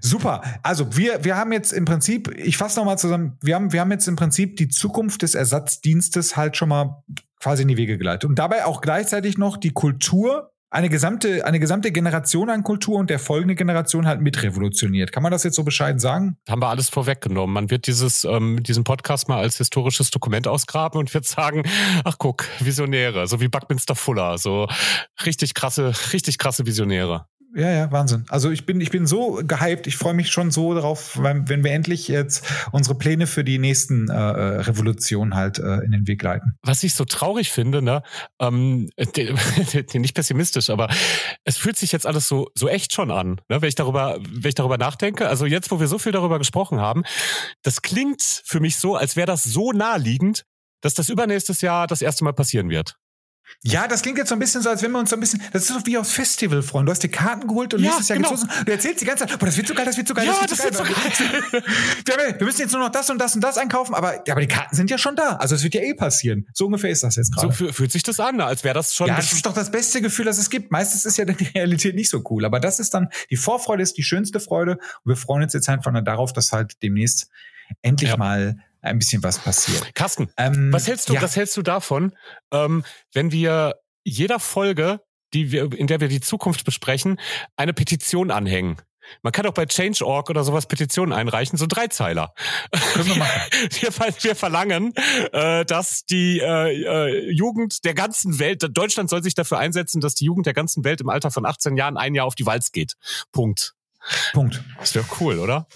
[0.01, 0.41] super.
[0.63, 3.37] Also wir, wir haben jetzt im Prinzip ich fasse nochmal zusammen.
[3.41, 7.03] Wir haben, wir haben jetzt im Prinzip die Zukunft des Ersatzdienstes halt schon mal
[7.41, 8.25] quasi in die Wege geleitet.
[8.29, 13.09] Und dabei auch gleichzeitig noch die Kultur, eine gesamte, eine gesamte Generation an Kultur und
[13.09, 15.11] der folgende Generation halt mitrevolutioniert.
[15.11, 16.37] Kann man das jetzt so bescheiden sagen?
[16.47, 17.53] Haben wir alles vorweggenommen.
[17.53, 21.63] Man wird dieses, ähm, diesen Podcast mal als historisches Dokument ausgraben und wird sagen,
[22.05, 24.67] ach guck, Visionäre, so wie Buckminster Fuller, so
[25.25, 27.27] richtig krasse, richtig krasse Visionäre.
[27.57, 28.23] Ja, ja, Wahnsinn.
[28.29, 29.87] Also ich bin, ich bin so gehypt.
[29.87, 34.11] Ich freue mich schon so darauf, wenn wir endlich jetzt unsere Pläne für die nächsten
[34.11, 36.55] äh, äh Revolutionen halt äh, in den Weg leiten.
[36.61, 38.03] Was ich so traurig finde, ne,
[38.39, 38.91] ähm,
[39.95, 40.87] nicht pessimistisch, aber
[41.45, 44.49] es fühlt sich jetzt alles so so echt schon an, ne, wenn ich darüber, wenn
[44.49, 45.27] ich darüber nachdenke.
[45.27, 47.05] Also jetzt, wo wir so viel darüber gesprochen haben,
[47.63, 50.43] das klingt für mich so, als wäre das so naheliegend,
[50.81, 52.97] dass das übernächstes Jahr das erste Mal passieren wird.
[53.63, 55.41] Ja, das klingt jetzt so ein bisschen so, als wenn wir uns so ein bisschen,
[55.51, 56.85] das ist so wie aufs Festival freuen.
[56.85, 58.31] Du hast die Karten geholt und ja, nächstes Jahr genau.
[58.31, 58.45] los.
[58.65, 60.33] Du erzählst die ganze Zeit, boah, das wird so geil, das wird so geil, ja,
[60.47, 60.93] das wird so geil.
[60.95, 61.43] Das wird
[62.05, 62.35] so geil.
[62.37, 64.75] wir müssen jetzt nur noch das und das und das einkaufen, aber, aber die Karten
[64.75, 65.37] sind ja schon da.
[65.37, 66.47] Also es wird ja eh passieren.
[66.53, 67.53] So ungefähr ist das jetzt gerade.
[67.53, 69.07] So fühlt sich das an, als wäre das schon.
[69.07, 70.71] Ja, das ist doch das beste Gefühl, das es gibt.
[70.71, 73.97] Meistens ist ja die Realität nicht so cool, aber das ist dann, die Vorfreude ist
[73.97, 77.29] die schönste Freude und wir freuen uns jetzt einfach darauf, dass halt demnächst
[77.81, 78.17] endlich ja.
[78.17, 79.93] mal ein bisschen was passiert.
[79.95, 81.21] Carsten, ähm, was hältst du, ja.
[81.21, 82.15] was hältst du davon,
[82.51, 82.83] ähm,
[83.13, 85.01] wenn wir jeder Folge,
[85.33, 87.19] die wir, in der wir die Zukunft besprechen,
[87.55, 88.77] eine Petition anhängen?
[89.21, 92.33] Man kann auch bei Change.org oder sowas Petitionen einreichen, so Dreizeiler.
[92.93, 93.41] Können wir machen.
[93.79, 94.93] Wir, wir verlangen,
[95.31, 100.15] äh, dass die äh, äh, Jugend der ganzen Welt, Deutschland soll sich dafür einsetzen, dass
[100.15, 102.71] die Jugend der ganzen Welt im Alter von 18 Jahren ein Jahr auf die Walz
[102.71, 102.95] geht.
[103.31, 103.75] Punkt.
[104.33, 104.63] Punkt.
[104.79, 105.67] Das wäre cool, oder?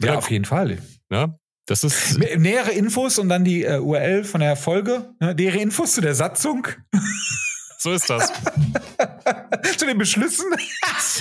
[0.00, 0.78] Ja, auf jeden Fall.
[1.12, 5.14] Ja, das ist nähere Infos und dann die äh, URL von der Folge.
[5.20, 5.34] Ne?
[5.34, 6.66] Nähere Infos zu der Satzung.
[7.80, 8.30] So ist das.
[9.78, 10.44] Zu den Beschlüssen?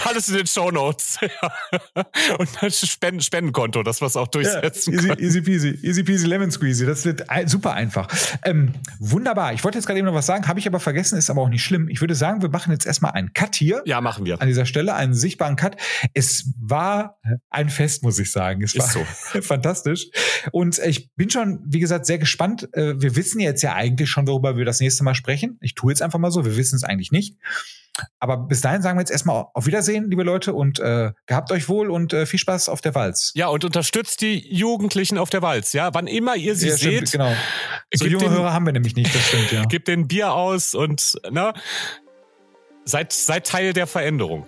[0.04, 1.18] Alles in den Show Notes.
[2.38, 6.28] Und ein Spenden Spendenkonto, das wir es auch durchsetzen ja, easy, easy peasy, easy peasy
[6.28, 6.86] lemon squeezy.
[6.86, 8.10] Das wird super einfach.
[8.44, 9.54] Ähm, wunderbar.
[9.54, 11.48] Ich wollte jetzt gerade eben noch was sagen, habe ich aber vergessen, ist aber auch
[11.50, 11.88] nicht schlimm.
[11.88, 13.82] Ich würde sagen, wir machen jetzt erstmal einen Cut hier.
[13.86, 14.42] Ja, machen wir.
[14.42, 15.78] An dieser Stelle einen sichtbaren Cut.
[16.14, 17.20] Es war
[17.50, 18.64] ein Fest, muss ich sagen.
[18.64, 19.42] Es ist war so.
[19.42, 20.08] fantastisch.
[20.52, 22.68] Und ich bin schon, wie gesagt, sehr gespannt.
[22.74, 25.58] Äh, wir wissen jetzt ja eigentlich schon, worüber wir das nächste Mal sprechen.
[25.62, 27.36] Ich tue jetzt einfach mal so wir wissen es eigentlich nicht.
[28.20, 31.70] Aber bis dahin sagen wir jetzt erstmal auf Wiedersehen, liebe Leute, und äh, gehabt euch
[31.70, 33.32] wohl und äh, viel Spaß auf der Walz.
[33.36, 35.94] Ja, und unterstützt die Jugendlichen auf der Walz, ja.
[35.94, 37.12] Wann immer ihr sie ja, seht.
[37.12, 37.34] genau.
[37.94, 39.66] So junge den, Hörer haben wir nämlich nicht, das stimmt, ja.
[39.66, 41.54] Gebt den Bier aus und ne,
[42.86, 44.46] seid, seid Teil der Veränderung.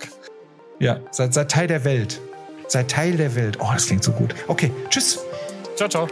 [0.79, 2.19] Ja, seid, seid Teil der Welt.
[2.67, 3.57] Seid Teil der Welt.
[3.59, 4.33] Oh, das klingt so gut.
[4.47, 5.19] Okay, tschüss.
[5.75, 6.07] Ciao, ciao.